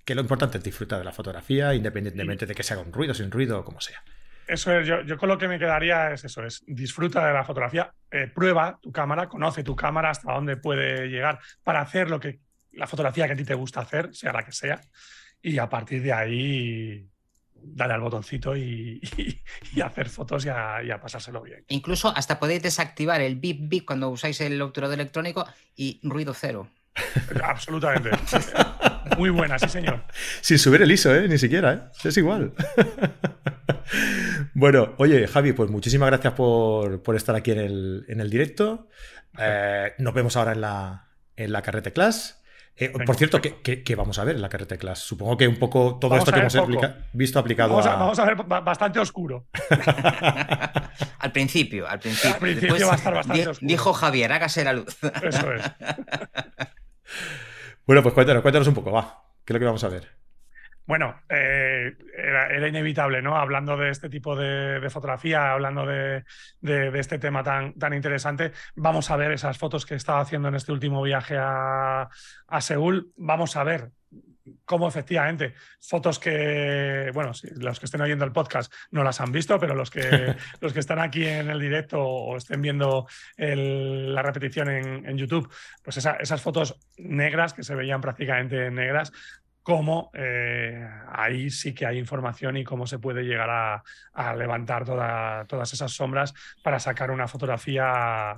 que 0.05 0.15
lo 0.15 0.21
importante 0.21 0.59
es 0.59 0.65
disfrutar 0.65 0.99
de 0.99 1.05
la 1.05 1.13
fotografía, 1.13 1.75
independientemente 1.75 2.47
de 2.47 2.55
que 2.55 2.63
se 2.63 2.75
haga 2.75 2.83
un 2.83 2.93
ruido, 2.93 3.15
sin 3.15 3.31
ruido, 3.31 3.61
o 3.61 3.65
como 3.65 3.81
sea. 3.81 4.03
Eso 4.47 4.79
es, 4.79 4.87
yo, 4.87 5.17
con 5.17 5.31
lo 5.31 5.39
que 5.39 5.49
me 5.49 5.59
quedaría 5.59 6.13
es 6.13 6.25
eso, 6.25 6.45
es 6.45 6.63
disfruta 6.67 7.27
de 7.27 7.33
la 7.33 7.45
fotografía, 7.45 7.91
eh, 8.11 8.31
prueba 8.33 8.79
tu 8.83 8.93
cámara, 8.93 9.27
conoce 9.27 9.65
tu 9.65 9.75
cámara 9.75 10.11
hasta 10.11 10.33
dónde 10.33 10.59
puede 10.59 11.09
llegar 11.09 11.39
para 11.63 11.81
hacer 11.81 12.11
lo 12.11 12.21
que 12.21 12.41
la 12.73 12.87
fotografía 12.87 13.27
que 13.27 13.33
a 13.33 13.37
ti 13.37 13.45
te 13.45 13.55
gusta 13.55 13.81
hacer, 13.81 14.15
sea 14.15 14.33
la 14.33 14.45
que 14.45 14.53
sea, 14.53 14.83
y 15.41 15.57
a 15.59 15.69
partir 15.71 16.03
de 16.03 16.13
ahí 16.13 17.09
dale 17.55 17.95
al 17.95 18.01
botoncito 18.01 18.57
y, 18.57 19.01
hacer 19.83 20.09
fotos 20.09 20.45
y 20.47 20.49
a, 20.49 20.99
pasárselo 21.01 21.43
bien. 21.43 21.65
Incluso 21.69 22.13
hasta 22.15 22.39
podéis 22.39 22.63
desactivar 22.63 23.21
el 23.21 23.37
bip 23.37 23.69
bip 23.69 23.87
cuando 23.87 24.11
usáis 24.11 24.41
el 24.41 24.61
obturador 24.61 24.95
electrónico 24.95 25.47
y 25.75 26.01
ruido 26.03 26.35
cero. 26.35 26.69
Absolutamente. 27.43 28.11
Muy 29.19 29.31
buena, 29.31 29.59
sí, 29.59 29.69
señor. 29.69 30.05
Sin 30.41 30.59
subir 30.59 30.83
el 30.83 30.91
ISO, 30.91 31.15
¿eh? 31.15 31.29
Ni 31.29 31.39
siquiera, 31.39 31.73
¿eh? 31.73 31.81
Es 32.09 32.17
igual. 32.17 32.53
bueno, 34.55 34.95
oye, 34.99 35.27
Javi, 35.27 35.53
pues 35.53 35.71
muchísimas 35.71 36.09
gracias 36.09 36.35
por, 36.35 37.03
estar 37.15 37.35
aquí 37.35 37.51
en 37.51 37.59
el, 37.59 38.31
directo. 38.31 38.89
Eh, 39.39 39.93
nos 39.99 40.15
vemos 40.15 40.37
ahora 40.37 40.53
en 40.53 40.61
la, 40.61 41.09
en 41.37 41.53
la 41.53 41.63
Carrete 41.63 41.93
Class. 41.93 42.44
Eh, 42.77 42.93
por 43.07 43.15
cierto, 43.15 43.41
¿qué, 43.41 43.95
vamos 43.97 44.19
a 44.19 44.25
ver 44.25 44.35
en 44.35 44.43
la 44.43 44.49
Carrete 44.49 44.77
Class? 44.79 44.99
Supongo 44.99 45.37
que 45.37 45.47
un 45.47 45.59
poco 45.59 45.97
todo 46.01 46.17
esto 46.17 46.33
que 46.33 46.41
hemos 46.41 46.57
visto 47.13 47.39
aplicado 47.39 47.71
vamos 47.71 47.87
a, 47.87 47.95
Vamos 47.95 48.19
a 48.19 48.25
ver 48.25 48.37
bastante 48.37 48.99
oscuro. 48.99 49.47
al 51.19 51.33
principio, 51.33 51.89
al 51.89 52.01
principio. 52.01 52.35
Al 52.35 52.41
principio 52.41 52.87
va 52.87 52.95
a 52.95 52.97
estar 52.97 53.15
bastante 53.15 53.49
oscuro. 53.49 53.69
Dijo 53.69 53.93
Javier, 53.93 54.33
hágase 54.33 54.65
la 54.65 54.73
luz. 54.73 54.97
Eso 55.23 55.53
es. 55.53 55.63
Bueno, 57.87 58.03
pues 58.03 58.15
cuéntanos, 58.15 58.41
cuéntanos 58.41 58.67
un 58.67 58.73
poco, 58.73 58.93
va. 58.93 59.25
¿Qué 59.45 59.53
es 59.53 59.55
lo 59.55 59.59
que 59.59 59.67
vamos 59.67 59.85
a 59.85 59.89
ver? 59.89 60.09
Bueno, 60.87 61.23
eh, 61.31 61.97
era, 62.17 62.69
inevitable, 62.69 63.23
¿no? 63.23 63.37
Hablando 63.37 63.77
de 63.77 63.91
este 63.91 64.11
tipo 64.11 64.37
de, 64.37 64.87
fotografía, 64.91 65.53
hablando 65.53 65.87
de, 65.87 66.25
este 66.99 67.19
tema 67.19 67.43
tan, 67.43 67.73
tan, 67.75 67.95
interesante, 67.95 68.53
vamos 68.75 69.11
a 69.11 69.17
ver 69.17 69.33
esas 69.33 69.57
fotos 69.57 69.87
que 69.87 69.95
he 69.95 69.97
estado 69.97 70.19
haciendo 70.19 70.49
en 70.49 70.57
este 70.57 70.73
último 70.73 71.03
viaje 71.03 71.37
a, 71.39 72.09
a 72.49 72.61
Seúl. 72.61 73.13
Vamos 73.17 73.57
a 73.57 73.65
ver 73.65 73.91
cómo 74.65 74.89
efectivamente 74.89 75.55
fotos 75.81 76.19
que, 76.19 77.11
bueno, 77.15 77.33
los 77.57 77.79
que 77.79 77.87
estén 77.87 78.01
oyendo 78.01 78.25
el 78.25 78.33
podcast 78.33 78.73
no 78.91 79.03
las 79.03 79.21
han 79.21 79.33
visto, 79.33 79.59
pero 79.59 79.75
los 79.75 79.91
que, 79.91 80.35
los 80.61 80.73
que 80.73 80.81
están 80.81 80.99
aquí 80.99 81.25
en 81.25 81.51
el 81.51 81.61
directo 81.61 82.01
o 82.01 82.37
estén 82.37 82.61
viendo 82.61 83.07
la 83.37 84.23
repetición 84.23 84.69
en, 84.69 85.15
YouTube, 85.15 85.51
pues 85.83 85.97
esas 85.97 86.43
fotos 86.43 86.77
negras 86.97 87.55
que 87.55 87.63
se 87.63 87.75
veían 87.75 88.01
prácticamente 88.01 88.71
negras, 88.71 89.13
cómo 89.65 90.13
eh, 90.15 90.87
ahí 91.11 91.51
sí 91.51 91.75
que 91.75 91.87
hay 91.87 91.99
información 91.99 92.57
y 92.57 92.63
cómo 92.63 92.87
se 92.87 93.01
puede 93.01 93.25
llegar 93.25 93.51
a, 93.51 94.35
levantar 94.37 94.85
todas 94.85 95.73
esas 95.73 95.91
sombras 95.91 96.33
para 96.63 96.79
sacar 96.79 97.11
una 97.11 97.27
fotografía, 97.27 98.37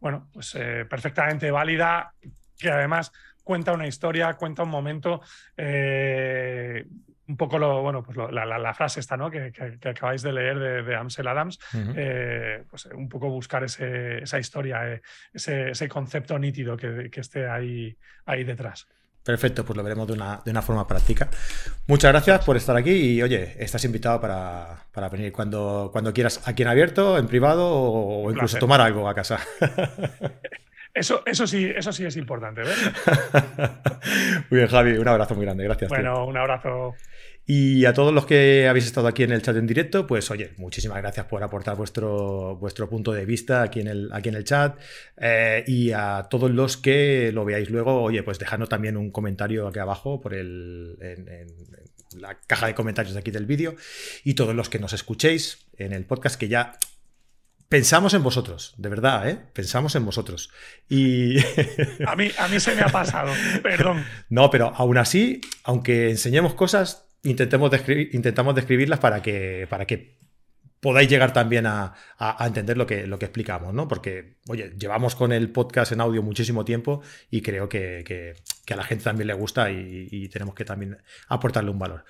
bueno, 0.00 0.30
pues 0.32 0.54
eh, 0.54 0.86
perfectamente 0.88 1.50
válida, 1.50 2.14
que 2.58 2.70
además 2.70 3.12
cuenta 3.44 3.72
una 3.72 3.86
historia, 3.86 4.34
cuenta 4.34 4.62
un 4.62 4.70
momento. 4.70 5.20
Eh, 5.56 6.86
un 7.30 7.36
poco 7.36 7.58
lo, 7.58 7.80
bueno, 7.80 8.02
pues 8.02 8.16
la, 8.16 8.74
frase 8.74 8.98
esta, 8.98 9.16
¿no? 9.16 9.30
Que, 9.30 9.52
acabáis 9.84 10.22
de 10.22 10.32
leer 10.32 10.84
de, 10.84 10.96
Amsel 10.96 11.28
Adams, 11.28 11.60
eh, 11.96 12.64
pues 12.68 12.86
un 12.86 13.08
poco 13.08 13.30
buscar 13.30 13.62
esa 13.62 14.38
historia, 14.38 14.94
eh, 14.94 15.02
ese, 15.32 15.88
concepto 15.88 16.36
nítido 16.38 16.76
que, 16.76 17.08
esté 17.14 17.48
ahí, 17.48 17.96
ahí 18.26 18.42
detrás. 18.42 18.88
Perfecto, 19.30 19.64
pues 19.64 19.76
lo 19.76 19.84
veremos 19.84 20.08
de 20.08 20.14
una, 20.14 20.60
forma 20.60 20.88
práctica. 20.88 21.28
Muchas 21.86 22.10
gracias 22.10 22.44
por 22.44 22.56
estar 22.56 22.76
aquí 22.76 22.90
y 22.90 23.22
oye, 23.22 23.54
estás 23.60 23.84
invitado 23.84 24.20
para, 24.20 25.08
venir 25.08 25.30
cuando, 25.30 25.90
cuando 25.92 26.12
quieras 26.12 26.42
aquí 26.48 26.62
en 26.62 26.68
abierto, 26.68 27.16
en 27.16 27.28
privado 27.28 27.70
o, 27.70 28.28
incluso 28.28 28.58
tomar 28.58 28.80
algo 28.80 29.08
a 29.08 29.14
casa. 29.14 29.38
Eso, 30.92 31.22
eso, 31.24 31.46
sí, 31.46 31.70
eso 31.72 31.92
sí 31.92 32.04
es 32.04 32.16
importante, 32.16 32.62
muy 34.50 34.58
bien, 34.58 34.66
Javi, 34.66 34.98
un 34.98 35.06
abrazo 35.06 35.36
muy 35.36 35.44
grande, 35.44 35.62
gracias. 35.62 35.88
Bueno, 35.88 36.26
un 36.26 36.36
abrazo. 36.36 36.96
Y 37.52 37.84
a 37.84 37.92
todos 37.92 38.14
los 38.14 38.26
que 38.26 38.68
habéis 38.68 38.86
estado 38.86 39.08
aquí 39.08 39.24
en 39.24 39.32
el 39.32 39.42
chat 39.42 39.56
en 39.56 39.66
directo, 39.66 40.06
pues 40.06 40.30
oye, 40.30 40.52
muchísimas 40.56 40.98
gracias 40.98 41.26
por 41.26 41.42
aportar 41.42 41.76
vuestro, 41.76 42.54
vuestro 42.54 42.88
punto 42.88 43.10
de 43.10 43.24
vista 43.24 43.62
aquí 43.62 43.80
en 43.80 43.88
el, 43.88 44.08
aquí 44.12 44.28
en 44.28 44.36
el 44.36 44.44
chat. 44.44 44.78
Eh, 45.16 45.64
y 45.66 45.90
a 45.90 46.28
todos 46.30 46.52
los 46.52 46.76
que 46.76 47.32
lo 47.32 47.44
veáis 47.44 47.68
luego, 47.68 48.02
oye, 48.02 48.22
pues 48.22 48.38
dejadnos 48.38 48.68
también 48.68 48.96
un 48.96 49.10
comentario 49.10 49.66
aquí 49.66 49.80
abajo 49.80 50.20
por 50.20 50.34
el, 50.34 50.96
en, 51.00 51.48
la 52.20 52.38
caja 52.46 52.68
de 52.68 52.76
comentarios 52.76 53.14
de 53.14 53.18
aquí 53.18 53.32
del 53.32 53.46
vídeo. 53.46 53.74
Y 54.22 54.34
todos 54.34 54.54
los 54.54 54.68
que 54.68 54.78
nos 54.78 54.92
escuchéis 54.92 55.66
en 55.76 55.92
el 55.92 56.04
podcast, 56.04 56.38
que 56.38 56.46
ya 56.46 56.78
Pensamos 57.68 58.14
en 58.14 58.24
vosotros, 58.24 58.74
de 58.78 58.88
verdad, 58.88 59.28
¿eh? 59.28 59.38
Pensamos 59.52 59.94
en 59.94 60.04
vosotros. 60.04 60.50
Y. 60.88 61.38
a, 62.04 62.16
mí, 62.16 62.28
a 62.36 62.48
mí 62.48 62.58
se 62.58 62.74
me 62.74 62.82
ha 62.82 62.88
pasado, 62.88 63.32
perdón. 63.62 64.04
No, 64.28 64.50
pero 64.50 64.72
aún 64.74 64.98
así, 64.98 65.40
aunque 65.62 66.10
enseñemos 66.10 66.54
cosas, 66.54 67.09
intentemos 67.22 67.70
intentamos 68.12 68.54
describirlas 68.54 68.98
para 68.98 69.22
que, 69.22 69.66
para 69.68 69.86
que 69.86 70.18
podáis 70.80 71.08
llegar 71.08 71.32
también 71.32 71.66
a, 71.66 71.94
entender 72.40 72.76
lo 72.76 72.86
que, 72.86 73.06
lo 73.06 73.18
que 73.18 73.26
explicamos, 73.26 73.74
¿no? 73.74 73.86
Porque, 73.86 74.36
oye, 74.48 74.72
llevamos 74.78 75.14
con 75.14 75.32
el 75.32 75.50
podcast 75.50 75.92
en 75.92 76.00
audio 76.00 76.22
muchísimo 76.22 76.64
tiempo 76.64 77.02
y 77.30 77.42
creo 77.42 77.68
que, 77.68 78.34
a 78.70 78.76
la 78.76 78.84
gente 78.84 79.04
también 79.04 79.26
le 79.26 79.34
gusta 79.34 79.70
y, 79.70 80.28
tenemos 80.28 80.54
que 80.54 80.64
también 80.64 80.98
aportarle 81.28 81.70
un 81.70 81.78
valor. 81.78 82.04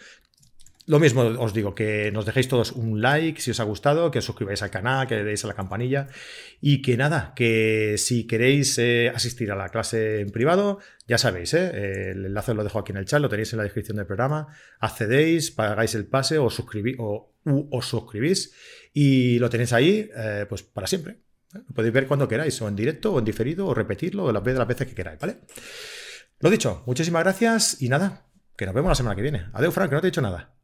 Lo 0.90 0.98
mismo 0.98 1.22
os 1.22 1.54
digo, 1.54 1.72
que 1.72 2.10
nos 2.10 2.26
dejéis 2.26 2.48
todos 2.48 2.72
un 2.72 3.00
like 3.00 3.40
si 3.40 3.52
os 3.52 3.60
ha 3.60 3.62
gustado, 3.62 4.10
que 4.10 4.18
os 4.18 4.24
suscribáis 4.24 4.60
al 4.64 4.72
canal, 4.72 5.06
que 5.06 5.14
le 5.14 5.22
deis 5.22 5.44
a 5.44 5.46
la 5.46 5.54
campanilla 5.54 6.08
y 6.60 6.82
que 6.82 6.96
nada, 6.96 7.32
que 7.36 7.94
si 7.96 8.26
queréis 8.26 8.76
eh, 8.78 9.08
asistir 9.14 9.52
a 9.52 9.54
la 9.54 9.68
clase 9.68 10.18
en 10.18 10.30
privado, 10.30 10.80
ya 11.06 11.16
sabéis, 11.16 11.54
eh, 11.54 12.10
el 12.10 12.26
enlace 12.26 12.54
lo 12.54 12.64
dejo 12.64 12.80
aquí 12.80 12.90
en 12.90 12.98
el 12.98 13.04
chat, 13.04 13.20
lo 13.20 13.28
tenéis 13.28 13.52
en 13.52 13.58
la 13.58 13.62
descripción 13.62 13.98
del 13.98 14.06
programa, 14.06 14.48
accedéis, 14.80 15.52
pagáis 15.52 15.94
el 15.94 16.06
pase 16.06 16.38
o, 16.38 16.50
suscribí, 16.50 16.96
o 16.98 17.34
os 17.70 17.86
suscribís 17.86 18.52
y 18.92 19.38
lo 19.38 19.48
tenéis 19.48 19.72
ahí 19.72 20.10
eh, 20.12 20.46
pues 20.48 20.64
para 20.64 20.88
siempre. 20.88 21.18
Lo 21.52 21.72
podéis 21.72 21.94
ver 21.94 22.08
cuando 22.08 22.26
queráis, 22.26 22.60
o 22.62 22.66
en 22.66 22.74
directo, 22.74 23.14
o 23.14 23.20
en 23.20 23.24
diferido, 23.24 23.68
o 23.68 23.74
repetirlo, 23.74 24.24
o 24.24 24.32
las 24.32 24.42
veces, 24.42 24.88
que 24.88 24.94
queráis, 24.96 25.20
¿vale? 25.20 25.36
Lo 26.40 26.50
dicho, 26.50 26.82
muchísimas 26.84 27.22
gracias 27.22 27.80
y 27.80 27.88
nada, 27.88 28.26
que 28.56 28.66
nos 28.66 28.74
vemos 28.74 28.88
la 28.88 28.96
semana 28.96 29.14
que 29.14 29.22
viene. 29.22 29.46
Adiós, 29.52 29.72
Frank, 29.72 29.90
que 29.90 29.94
no 29.94 30.00
te 30.00 30.08
he 30.08 30.10
dicho 30.10 30.20
nada. 30.20 30.59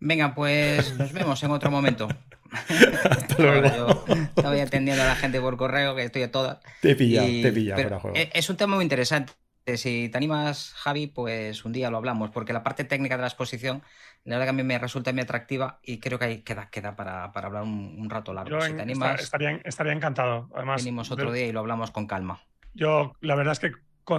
Venga, 0.00 0.34
pues 0.34 0.96
nos 0.98 1.12
vemos 1.12 1.42
en 1.42 1.50
otro 1.50 1.70
momento. 1.70 2.08
Yo 3.38 4.04
estaba 4.36 4.62
atendiendo 4.62 5.02
a 5.02 5.06
la 5.06 5.16
gente 5.16 5.40
por 5.40 5.56
correo, 5.56 5.94
que 5.94 6.04
estoy 6.04 6.22
a 6.22 6.30
todas. 6.30 6.58
Te 6.80 6.94
pilla, 6.94 7.22
te 7.22 7.52
pilla 7.52 7.76
juego. 7.98 8.16
E, 8.16 8.30
es 8.32 8.48
un 8.48 8.56
tema 8.56 8.76
muy 8.76 8.84
interesante. 8.84 9.32
Si 9.76 10.08
te 10.08 10.16
animas, 10.16 10.72
Javi, 10.76 11.08
pues 11.08 11.64
un 11.66 11.72
día 11.72 11.90
lo 11.90 11.98
hablamos, 11.98 12.30
porque 12.30 12.54
la 12.54 12.62
parte 12.62 12.84
técnica 12.84 13.16
de 13.16 13.22
la 13.22 13.28
exposición, 13.28 13.82
la 14.24 14.36
verdad 14.36 14.46
que 14.46 14.50
a 14.50 14.52
mí 14.54 14.62
me 14.62 14.78
resulta 14.78 15.12
muy 15.12 15.20
atractiva 15.20 15.78
y 15.82 16.00
creo 16.00 16.18
que 16.18 16.24
ahí 16.24 16.38
queda, 16.38 16.70
queda 16.70 16.96
para, 16.96 17.24
hablar 17.24 17.64
un, 17.64 18.08
rato 18.08 18.32
largo. 18.32 18.62
si 18.62 18.72
te 18.72 18.80
animas, 18.80 19.20
estaría, 19.20 19.60
estaría 19.64 19.92
encantado. 19.92 20.48
Además, 20.54 20.82
venimos 20.82 21.10
otro 21.10 21.32
día 21.32 21.46
y 21.46 21.52
lo 21.52 21.60
hablamos 21.60 21.90
con 21.90 22.06
calma. 22.06 22.40
Yo, 22.72 23.14
la 23.20 23.34
verdad 23.34 23.52
es 23.52 23.58
que 23.58 23.72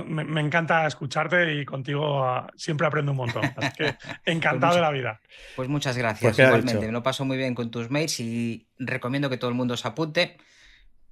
me, 0.05 0.41
encanta 0.41 0.85
escucharte 0.85 1.53
y 1.53 1.65
contigo 1.65 2.23
ah, 2.23 2.47
siempre 2.55 2.87
aprendo 2.87 3.11
un 3.11 3.17
montón. 3.17 3.43
Así 3.57 3.71
que 3.77 3.95
encantado 4.25 4.75
de 4.75 4.81
la 4.81 4.91
vida. 4.91 5.19
Pues 5.55 5.69
muchas 5.69 5.97
gracias. 5.97 6.35
Pues 6.35 6.47
Igualmente, 6.47 6.85
me 6.85 6.91
lo 6.91 7.03
paso 7.03 7.25
muy 7.25 7.37
bien 7.37 7.55
con 7.55 7.71
tus 7.71 7.89
mails 7.89 8.19
y 8.19 8.67
recomiendo 8.77 9.29
que 9.29 9.37
todo 9.37 9.49
el 9.49 9.55
mundo 9.55 9.75
se 9.77 9.87
apunte. 9.87 10.37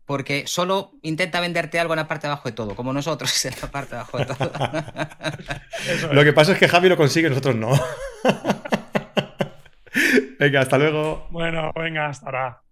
Porque 0.05 0.47
solo 0.47 0.93
intenta 1.01 1.41
venderte 1.41 1.81
algo 1.81 1.93
en 1.93 1.97
la 1.97 2.07
parte 2.07 2.27
de 2.27 2.31
abajo 2.31 2.47
de 2.47 2.55
todo, 2.55 2.75
como 2.75 2.93
nosotros 2.93 3.45
en 3.45 3.53
la 3.61 3.67
parte 3.69 3.95
de 3.95 4.01
abajo 4.01 4.17
de 4.17 4.25
todo. 4.25 4.51
Lo 6.13 6.23
que 6.23 6.31
pasa 6.31 6.53
es 6.53 6.59
que 6.59 6.69
Javi 6.69 6.87
lo 6.87 6.95
consigue, 6.95 7.27
nosotros 7.27 7.55
no. 7.55 7.71
venga, 10.39 10.61
hasta 10.61 10.77
luego. 10.77 11.27
Bueno, 11.29 11.73
venga, 11.75 12.07
hasta 12.07 12.25
ahora. 12.25 12.66